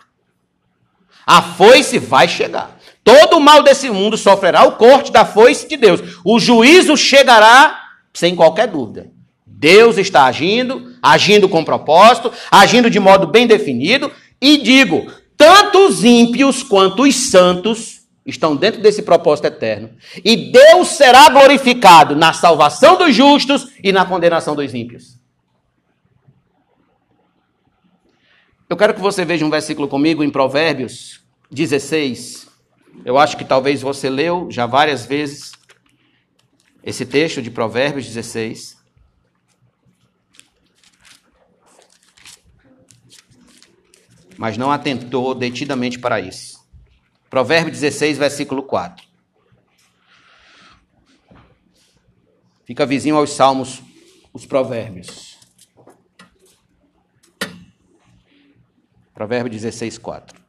A 1.28 1.44
foice 1.44 2.00
vai 2.00 2.28
chegar. 2.28 2.76
Todo 3.04 3.38
o 3.38 3.40
mal 3.40 3.62
desse 3.62 3.88
mundo 3.92 4.18
sofrerá 4.18 4.64
o 4.64 4.78
corte 4.78 5.12
da 5.12 5.24
foice 5.24 5.70
de 5.70 5.78
Deus. 5.78 6.02
O 6.26 6.40
juízo 6.40 6.98
chegará 6.98 7.80
sem 8.12 8.36
qualquer 8.36 8.66
dúvida. 8.66 9.12
Deus 9.46 10.00
está 10.00 10.26
agindo, 10.26 10.96
agindo 11.04 11.48
com 11.48 11.64
propósito, 11.64 12.34
agindo 12.50 12.90
de 12.90 13.00
modo 13.00 13.28
bem 13.28 13.46
definido. 13.46 14.12
E 14.42 14.58
digo, 14.58 15.06
tanto 15.38 15.86
os 15.86 16.04
ímpios 16.04 16.64
quanto 16.64 17.04
os 17.04 17.14
santos 17.14 17.99
estão 18.30 18.56
dentro 18.56 18.82
desse 18.82 19.02
propósito 19.02 19.46
eterno. 19.46 19.90
E 20.24 20.52
Deus 20.52 20.90
será 20.90 21.30
glorificado 21.30 22.16
na 22.16 22.34
salvação 22.34 22.98
dos 22.98 23.16
justos 23.16 23.72
e 23.84 23.92
na 23.92 24.06
condenação 24.06 24.56
dos 24.56 24.74
ímpios. 24.74 25.18
Eu 28.70 28.78
quero 28.78 28.94
que 28.94 29.02
você 29.02 29.26
veja 29.26 29.46
um 29.46 29.50
versículo 29.50 29.88
comigo 29.88 30.24
em 30.24 30.30
Provérbios 30.30 31.22
16. 31.50 32.48
Eu 33.04 33.18
acho 33.18 33.36
que 33.36 33.44
talvez 33.44 33.82
você 33.82 34.10
leu 34.10 34.48
já 34.52 34.66
várias 34.66 35.06
vezes 35.06 35.52
esse 36.84 37.06
texto 37.06 37.42
de 37.42 37.50
Provérbios 37.50 38.06
16. 38.06 38.80
mas 44.40 44.58
não 44.58 44.72
atentou 44.72 45.36
detidamente 45.36 46.00
para 46.00 46.22
isso. 46.22 46.59
Provérbio 47.30 47.72
16, 47.72 48.18
versículo 48.18 48.64
4. 48.64 49.08
Fica 52.66 52.86
vizinho 52.86 53.18
aos 53.18 53.32
Salmos, 53.32 53.82
os 54.34 54.46
Provérbios. 54.46 55.38
Provérbio 59.14 59.52
16, 59.52 59.98
4. 59.98 60.40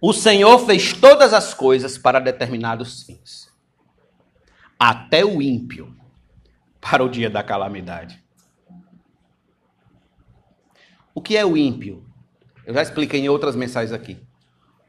O 0.00 0.12
Senhor 0.12 0.58
fez 0.60 0.92
todas 0.92 1.34
as 1.34 1.52
coisas 1.54 1.98
para 1.98 2.20
determinados 2.20 3.02
fins. 3.02 3.48
Até 4.78 5.24
o 5.24 5.42
ímpio 5.42 5.96
para 6.80 7.02
o 7.02 7.08
dia 7.08 7.28
da 7.28 7.42
calamidade. 7.42 8.27
O 11.18 11.20
que 11.20 11.36
é 11.36 11.44
o 11.44 11.56
ímpio? 11.56 12.04
Eu 12.64 12.72
já 12.72 12.80
expliquei 12.80 13.18
em 13.18 13.28
outras 13.28 13.56
mensagens 13.56 13.92
aqui. 13.92 14.18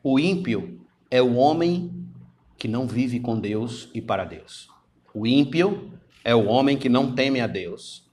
O 0.04 0.20
ímpio 0.20 0.80
é 1.10 1.20
o 1.20 1.34
homem 1.34 2.08
que 2.56 2.68
não 2.68 2.88
vive 2.88 3.20
com 3.20 3.40
Deus 3.40 3.90
e 3.96 4.00
para 4.00 4.26
Deus. 4.26 4.70
O 5.12 5.26
ímpio 5.26 5.92
é 6.24 6.36
o 6.36 6.46
homem 6.46 6.78
que 6.78 6.88
não 6.88 7.16
teme 7.16 7.42
a 7.42 7.48
Deus. 7.48 8.08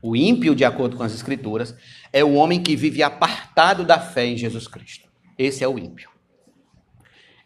O 0.00 0.14
ímpio, 0.14 0.54
de 0.54 0.64
acordo 0.64 0.96
com 0.96 1.02
as 1.02 1.12
Escrituras, 1.12 1.74
é 2.12 2.22
o 2.22 2.34
homem 2.34 2.62
que 2.62 2.76
vive 2.76 3.02
apartado 3.02 3.84
da 3.84 3.98
fé 3.98 4.26
em 4.26 4.36
Jesus 4.36 4.68
Cristo. 4.68 5.08
Esse 5.36 5.64
é 5.64 5.68
o 5.68 5.76
ímpio. 5.76 6.08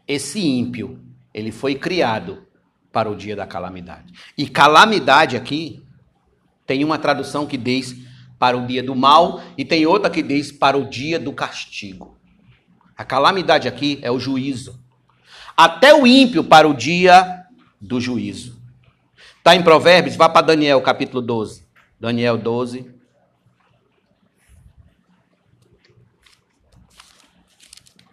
Esse 0.07 0.39
ímpio, 0.39 1.03
ele 1.33 1.51
foi 1.51 1.77
criado 1.77 2.47
para 2.93 3.11
o 3.11 3.17
dia 3.17 3.35
da 3.35 3.47
calamidade. 3.47 4.13
E 4.37 4.47
calamidade 4.47 5.35
aqui 5.35 5.83
tem 6.67 6.85
uma 6.85 6.99
tradução 6.99 7.47
que 7.47 7.57
diz 7.57 8.05
para 8.39 8.57
o 8.57 8.67
dia 8.67 8.83
do 8.83 8.95
mal 8.95 9.43
e 9.57 9.65
tem 9.65 9.87
outra 9.87 10.11
que 10.11 10.23
diz 10.23 10.53
para 10.53 10.77
o 10.77 10.89
dia 10.89 11.19
do 11.19 11.33
castigo. 11.33 12.19
A 12.97 13.05
calamidade 13.05 13.67
aqui 13.67 13.99
é 14.03 14.11
o 14.11 14.19
juízo. 14.19 14.81
Até 15.57 15.95
o 15.95 16.07
ímpio 16.07 16.45
para 16.45 16.69
o 16.69 16.75
dia 16.75 17.45
do 17.81 18.01
juízo. 18.01 18.61
Está 19.39 19.55
em 19.55 19.63
Provérbios? 19.63 20.17
Vá 20.17 20.29
para 20.29 20.47
Daniel, 20.47 20.81
capítulo 20.83 21.21
12. 21.21 21.67
Daniel 22.01 22.39
12. 22.39 22.95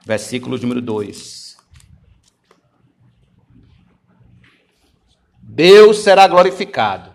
Versículo 0.05 0.57
número 0.57 0.81
2. 0.81 1.41
Deus 5.53 5.99
será 5.99 6.27
glorificado, 6.27 7.13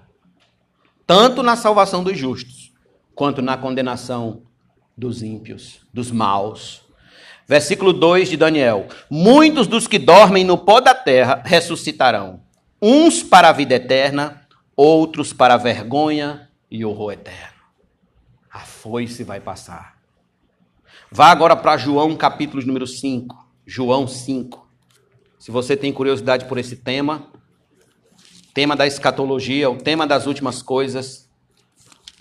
tanto 1.07 1.43
na 1.43 1.57
salvação 1.57 2.05
dos 2.05 2.19
justos, 2.19 2.56
quanto 3.17 3.41
na 3.41 3.57
condenação 3.57 4.43
dos 4.97 5.23
ímpios, 5.23 5.81
dos 5.93 6.12
maus. 6.12 6.83
Versículo 7.49 7.93
2 7.93 8.29
de 8.29 8.37
Daniel: 8.37 8.87
Muitos 9.11 9.67
dos 9.67 9.89
que 9.89 9.99
dormem 9.99 10.45
no 10.45 10.59
pó 10.59 10.81
da 10.81 10.95
terra 10.95 11.43
ressuscitarão, 11.45 12.43
uns 12.81 13.23
para 13.23 13.49
a 13.49 13.53
vida 13.53 13.75
eterna, 13.75 14.47
outros 14.77 15.33
para 15.33 15.55
a 15.55 15.59
vergonha 15.59 16.51
e 16.71 16.85
horror 16.85 17.12
eterno. 17.12 17.57
A 18.53 18.61
foice 18.61 19.25
vai 19.25 19.41
passar. 19.41 19.97
Vá 21.11 21.31
agora 21.31 21.57
para 21.57 21.77
João, 21.77 22.14
capítulo 22.17 22.64
número 22.67 22.87
5. 22.87 23.47
João 23.64 24.07
5. 24.07 24.69
Se 25.39 25.51
você 25.51 25.77
tem 25.77 25.93
curiosidade 25.93 26.45
por 26.47 26.59
esse 26.59 26.77
tema, 26.77 27.29
tema 28.53 28.75
da 28.75 28.87
escatologia, 28.87 29.71
o 29.71 29.79
tema 29.79 30.07
das 30.07 30.27
últimas 30.27 30.62
coisas, 30.62 31.26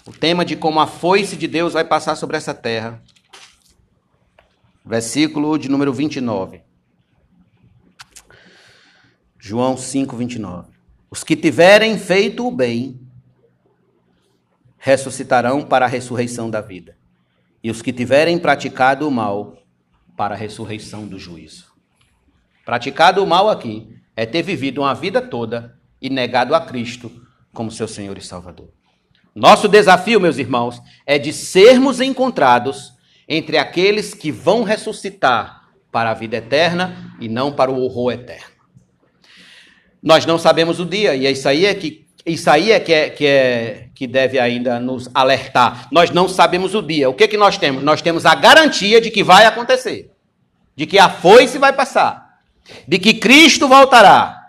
o 0.08 0.12
tema 0.12 0.46
de 0.46 0.56
como 0.56 0.80
a 0.80 0.86
foice 0.86 1.36
de 1.36 1.48
Deus 1.48 1.74
vai 1.74 1.84
passar 1.84 2.16
sobre 2.16 2.38
essa 2.38 2.54
terra. 2.54 3.02
Versículo 4.86 5.58
de 5.58 5.68
número 5.68 5.92
29. 5.92 6.62
João 9.40 9.76
5, 9.76 10.16
29. 10.16 10.72
Os 11.10 11.24
que 11.24 11.36
tiverem 11.36 11.98
feito 11.98 12.46
o 12.46 12.52
bem 12.52 13.00
ressuscitarão 14.78 15.64
para 15.64 15.86
a 15.86 15.90
ressurreição 15.90 16.50
da 16.52 16.62
vida, 16.62 16.96
e 17.64 17.72
os 17.72 17.82
que 17.82 17.92
tiverem 17.92 18.38
praticado 18.38 19.08
o 19.08 19.12
mal 19.12 19.58
para 20.16 20.36
a 20.36 20.38
ressurreição 20.38 21.08
do 21.08 21.18
juízo. 21.18 21.74
Praticado 22.64 23.24
o 23.24 23.28
mal 23.28 23.50
aqui 23.50 23.98
é 24.16 24.28
ter 24.28 24.44
vivido 24.44 24.82
uma 24.82 24.94
vida 24.94 25.20
toda 25.22 25.80
e 26.00 26.10
negado 26.10 26.54
a 26.54 26.62
Cristo 26.62 27.12
como 27.52 27.72
seu 27.72 27.88
Senhor 27.88 28.16
e 28.18 28.22
Salvador. 28.22 28.75
Nosso 29.36 29.68
desafio, 29.68 30.22
meus 30.22 30.38
irmãos, 30.38 30.82
é 31.06 31.20
de 31.20 31.34
sermos 31.34 32.00
encontrados 32.00 32.94
entre 33.28 33.58
aqueles 33.58 34.14
que 34.14 34.32
vão 34.32 34.64
ressuscitar 34.64 35.64
para 35.92 36.12
a 36.12 36.14
vida 36.14 36.38
eterna 36.38 37.16
e 37.20 37.28
não 37.28 37.52
para 37.52 37.70
o 37.70 37.82
horror 37.82 38.14
eterno. 38.14 38.56
Nós 40.02 40.26
não 40.26 40.38
sabemos 40.38 40.80
o 40.80 40.86
dia, 40.86 41.16
e 41.16 41.26
é 41.26 41.32
isso 41.32 41.50
aí 41.50 41.66
é 41.66 41.74
que 41.74 42.06
isso 42.26 42.50
aí 42.50 42.72
é 42.72 42.80
que, 42.80 42.92
é, 42.92 43.10
que, 43.10 43.26
é, 43.26 43.88
que 43.94 44.08
deve 44.08 44.40
ainda 44.40 44.80
nos 44.80 45.08
alertar. 45.14 45.88
Nós 45.92 46.10
não 46.10 46.28
sabemos 46.28 46.74
o 46.74 46.82
dia. 46.82 47.08
O 47.08 47.14
que, 47.14 47.28
que 47.28 47.38
nós 47.38 47.56
temos? 47.56 47.84
Nós 47.84 48.02
temos 48.02 48.26
a 48.26 48.34
garantia 48.34 49.00
de 49.00 49.12
que 49.12 49.24
vai 49.24 49.46
acontecer. 49.46 50.10
De 50.76 50.88
que 50.88 50.98
a 50.98 51.08
foice 51.08 51.60
vai 51.60 51.72
passar. 51.72 52.40
De 52.88 52.98
que 52.98 53.14
Cristo 53.14 53.68
voltará 53.68 54.46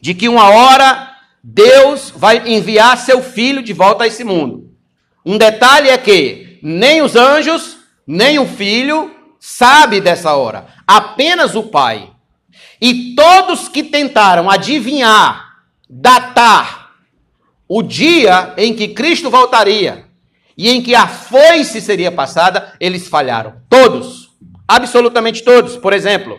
de 0.00 0.14
que 0.14 0.28
uma 0.28 0.48
hora 0.48 1.09
Deus 1.42 2.12
vai 2.14 2.48
enviar 2.48 2.98
seu 2.98 3.22
filho 3.22 3.62
de 3.62 3.72
volta 3.72 4.04
a 4.04 4.06
esse 4.06 4.24
mundo. 4.24 4.70
Um 5.24 5.38
detalhe 5.38 5.88
é 5.88 5.96
que 5.96 6.58
nem 6.62 7.02
os 7.02 7.16
anjos, 7.16 7.78
nem 8.06 8.38
o 8.38 8.46
filho 8.46 9.14
sabe 9.38 10.00
dessa 10.00 10.34
hora, 10.34 10.66
apenas 10.86 11.54
o 11.54 11.64
pai. 11.64 12.10
E 12.80 13.14
todos 13.14 13.68
que 13.68 13.82
tentaram 13.82 14.50
adivinhar, 14.50 15.56
datar 15.88 16.90
o 17.68 17.82
dia 17.82 18.54
em 18.56 18.74
que 18.74 18.88
Cristo 18.88 19.30
voltaria 19.30 20.06
e 20.56 20.68
em 20.68 20.82
que 20.82 20.94
a 20.94 21.06
foice 21.06 21.80
seria 21.80 22.12
passada, 22.12 22.74
eles 22.78 23.08
falharam. 23.08 23.62
Todos. 23.68 24.30
Absolutamente 24.68 25.42
todos. 25.42 25.76
Por 25.76 25.92
exemplo, 25.92 26.38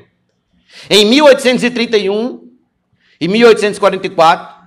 em 0.90 1.06
1831, 1.06 2.40
em 3.20 3.28
1844, 3.28 4.61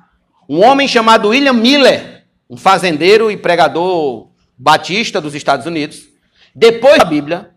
um 0.49 0.62
homem 0.62 0.86
chamado 0.86 1.28
William 1.28 1.53
Miller, 1.53 2.24
um 2.49 2.57
fazendeiro 2.57 3.30
e 3.30 3.36
pregador 3.36 4.28
batista 4.57 5.20
dos 5.20 5.34
Estados 5.34 5.66
Unidos, 5.66 6.09
depois 6.55 6.99
da 6.99 7.05
Bíblia, 7.05 7.51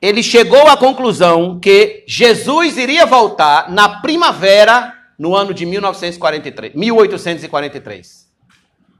ele 0.00 0.22
chegou 0.22 0.66
à 0.68 0.76
conclusão 0.76 1.58
que 1.60 2.04
Jesus 2.06 2.76
iria 2.76 3.06
voltar 3.06 3.70
na 3.70 4.00
primavera 4.00 4.92
no 5.18 5.34
ano 5.34 5.54
de 5.54 5.64
1943, 5.64 6.74
1843. 6.74 8.26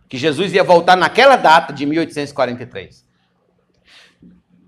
Que 0.09 0.17
Jesus 0.17 0.53
ia 0.53 0.63
voltar 0.63 0.97
naquela 0.97 1.37
data 1.37 1.73
de 1.73 1.85
1843. 1.85 3.05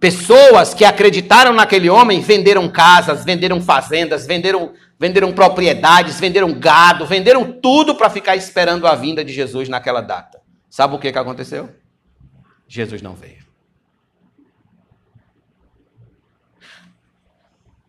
Pessoas 0.01 0.75
que 0.75 0.85
acreditaram 0.85 1.53
naquele 1.53 1.89
homem 1.89 2.21
venderam 2.21 2.69
casas, 2.69 3.25
venderam 3.25 3.61
fazendas, 3.61 4.27
venderam 4.27 4.73
venderam 4.99 5.33
propriedades, 5.33 6.19
venderam 6.19 6.53
gado, 6.53 7.07
venderam 7.07 7.53
tudo 7.53 7.95
para 7.95 8.11
ficar 8.11 8.37
esperando 8.37 8.87
a 8.87 8.95
vinda 8.95 9.25
de 9.25 9.33
Jesus 9.33 9.69
naquela 9.69 10.01
data. 10.01 10.41
Sabe 10.69 10.95
o 10.95 10.99
que, 10.99 11.13
que 11.13 11.19
aconteceu? 11.19 11.71
Jesus 12.67 13.01
não 13.01 13.15
veio. 13.15 13.47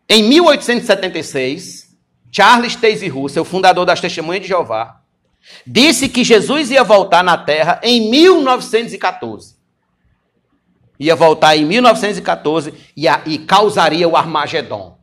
Em 0.08 0.22
1876, 0.24 1.96
Charles 2.32 2.74
Taze 2.76 3.08
Russell, 3.08 3.44
fundador 3.44 3.84
das 3.84 4.00
Testemunhas 4.00 4.42
de 4.42 4.48
Jeová, 4.48 5.02
disse 5.66 6.08
que 6.08 6.24
Jesus 6.24 6.70
ia 6.70 6.82
voltar 6.82 7.22
na 7.22 7.36
Terra 7.36 7.80
em 7.82 8.10
1914. 8.10 9.56
Ia 10.98 11.16
voltar 11.16 11.56
em 11.56 11.64
1914 11.64 12.74
e, 12.96 13.08
a, 13.08 13.22
e 13.24 13.38
causaria 13.38 14.06
o 14.08 14.16
Armagedon. 14.16 14.99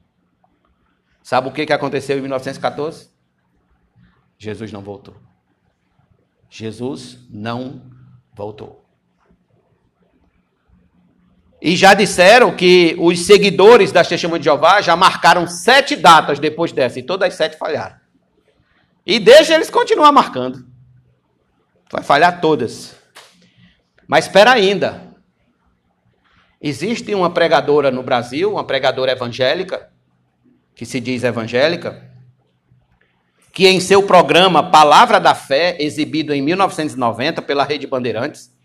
Sabe 1.27 1.49
o 1.49 1.51
que, 1.51 1.73
aconteceu 1.73 2.17
em 2.17 2.21
1914? 2.21 3.09
Jesus 4.37 4.71
não 4.71 4.81
voltou. 4.81 5.13
Jesus 6.49 7.19
não 7.29 7.81
voltou. 8.33 8.85
E 11.61 11.75
já 11.75 11.93
disseram 11.93 12.55
que 12.55 12.95
os 12.97 13.25
seguidores 13.25 13.91
das 13.91 14.07
Testemunhas 14.07 14.39
de 14.39 14.45
Jeová 14.45 14.79
já 14.79 14.95
marcaram 14.95 15.45
sete 15.47 15.97
datas 15.97 16.39
depois 16.39 16.71
dessa, 16.71 16.97
e 16.97 17.03
todas 17.03 17.27
as 17.27 17.35
sete 17.35 17.57
falharam. 17.57 17.97
E 19.05 19.19
deixa 19.19 19.53
eles 19.53 19.69
continuar 19.69 20.13
marcando. 20.13 20.65
Vai 21.91 22.03
falhar 22.03 22.39
todas. 22.39 22.95
Mas 24.07 24.27
espera 24.27 24.53
ainda. 24.53 25.13
Existe 26.61 27.13
uma 27.13 27.29
pregadora 27.29 27.91
no 27.91 28.01
Brasil, 28.01 28.49
uma 28.49 28.63
pregadora 28.63 29.11
evangélica, 29.11 29.91
que 30.77 30.85
se 30.85 30.99
diz 30.99 31.23
evangélica, 31.23 32.07
que 33.51 33.67
em 33.67 33.79
seu 33.79 34.03
programa 34.03 34.69
Palavra 34.69 35.19
da 35.19 35.33
Fé, 35.33 35.75
exibido 35.79 36.31
em 36.31 36.39
1990 36.39 37.41
pela 37.41 37.63
Rede 37.63 37.87
Bandeirantes, 37.87 38.55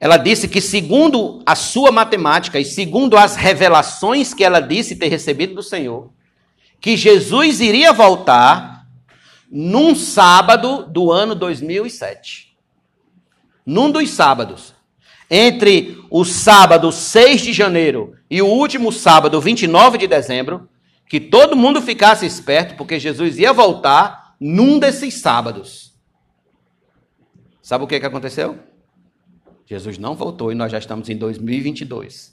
ela 0.00 0.16
disse 0.16 0.48
que, 0.48 0.60
segundo 0.60 1.42
a 1.44 1.54
sua 1.54 1.92
matemática 1.92 2.58
e 2.58 2.64
segundo 2.64 3.18
as 3.18 3.36
revelações 3.36 4.32
que 4.32 4.42
ela 4.42 4.58
disse 4.58 4.96
ter 4.96 5.08
recebido 5.08 5.54
do 5.54 5.62
Senhor, 5.62 6.10
que 6.80 6.96
Jesus 6.96 7.60
iria 7.60 7.92
voltar 7.92 8.86
num 9.50 9.94
sábado 9.94 10.86
do 10.86 11.12
ano 11.12 11.34
2007. 11.34 12.56
Num 13.66 13.90
dos 13.90 14.08
sábados. 14.08 14.74
Entre 15.30 16.02
o 16.10 16.24
sábado 16.24 16.90
6 16.90 17.42
de 17.42 17.52
janeiro 17.52 18.16
e 18.30 18.40
o 18.40 18.46
último 18.46 18.90
sábado, 18.90 19.40
29 19.40 19.98
de 19.98 20.06
dezembro, 20.06 20.68
que 21.12 21.20
todo 21.20 21.54
mundo 21.54 21.82
ficasse 21.82 22.24
esperto, 22.24 22.74
porque 22.74 22.98
Jesus 22.98 23.38
ia 23.38 23.52
voltar 23.52 24.34
num 24.40 24.78
desses 24.78 25.20
sábados. 25.20 25.94
Sabe 27.60 27.84
o 27.84 27.86
que, 27.86 28.00
que 28.00 28.06
aconteceu? 28.06 28.58
Jesus 29.66 29.98
não 29.98 30.16
voltou 30.16 30.50
e 30.50 30.54
nós 30.54 30.72
já 30.72 30.78
estamos 30.78 31.10
em 31.10 31.16
2022. 31.18 32.32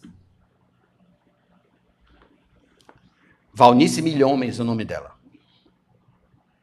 Valnice 3.53 4.01
Milhomens, 4.01 4.59
o 4.59 4.63
nome 4.63 4.85
dela. 4.85 5.11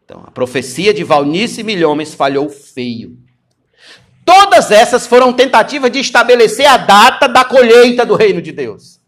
Então, 0.02 0.24
a 0.26 0.30
profecia 0.30 0.94
de 0.94 1.04
Valnice 1.04 1.62
Milhomens 1.62 2.14
falhou 2.14 2.48
feio. 2.48 3.18
Todas 4.24 4.70
essas 4.70 5.06
foram 5.06 5.34
tentativas 5.34 5.92
de 5.92 5.98
estabelecer 5.98 6.64
a 6.64 6.78
data 6.78 7.28
da 7.28 7.44
colheita 7.44 8.06
do 8.06 8.14
reino 8.16 8.40
de 8.40 8.52
Deus. 8.52 9.02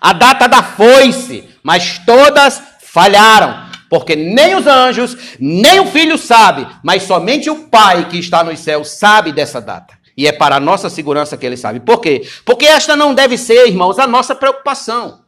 A 0.00 0.12
data 0.12 0.46
da 0.46 0.62
foice, 0.62 1.48
mas 1.62 1.98
todas 2.04 2.62
falharam, 2.80 3.68
porque 3.90 4.14
nem 4.14 4.54
os 4.54 4.66
anjos, 4.66 5.16
nem 5.38 5.80
o 5.80 5.86
filho 5.86 6.16
sabe, 6.16 6.66
mas 6.82 7.02
somente 7.02 7.50
o 7.50 7.64
Pai 7.68 8.08
que 8.08 8.18
está 8.18 8.44
nos 8.44 8.60
céus 8.60 8.90
sabe 8.90 9.32
dessa 9.32 9.60
data. 9.60 9.98
E 10.16 10.26
é 10.26 10.32
para 10.32 10.56
a 10.56 10.60
nossa 10.60 10.90
segurança 10.90 11.36
que 11.36 11.46
ele 11.46 11.56
sabe. 11.56 11.78
Por 11.80 12.00
quê? 12.00 12.26
Porque 12.44 12.66
esta 12.66 12.96
não 12.96 13.14
deve 13.14 13.38
ser, 13.38 13.68
irmãos, 13.68 13.98
a 13.98 14.06
nossa 14.06 14.34
preocupação. 14.34 15.20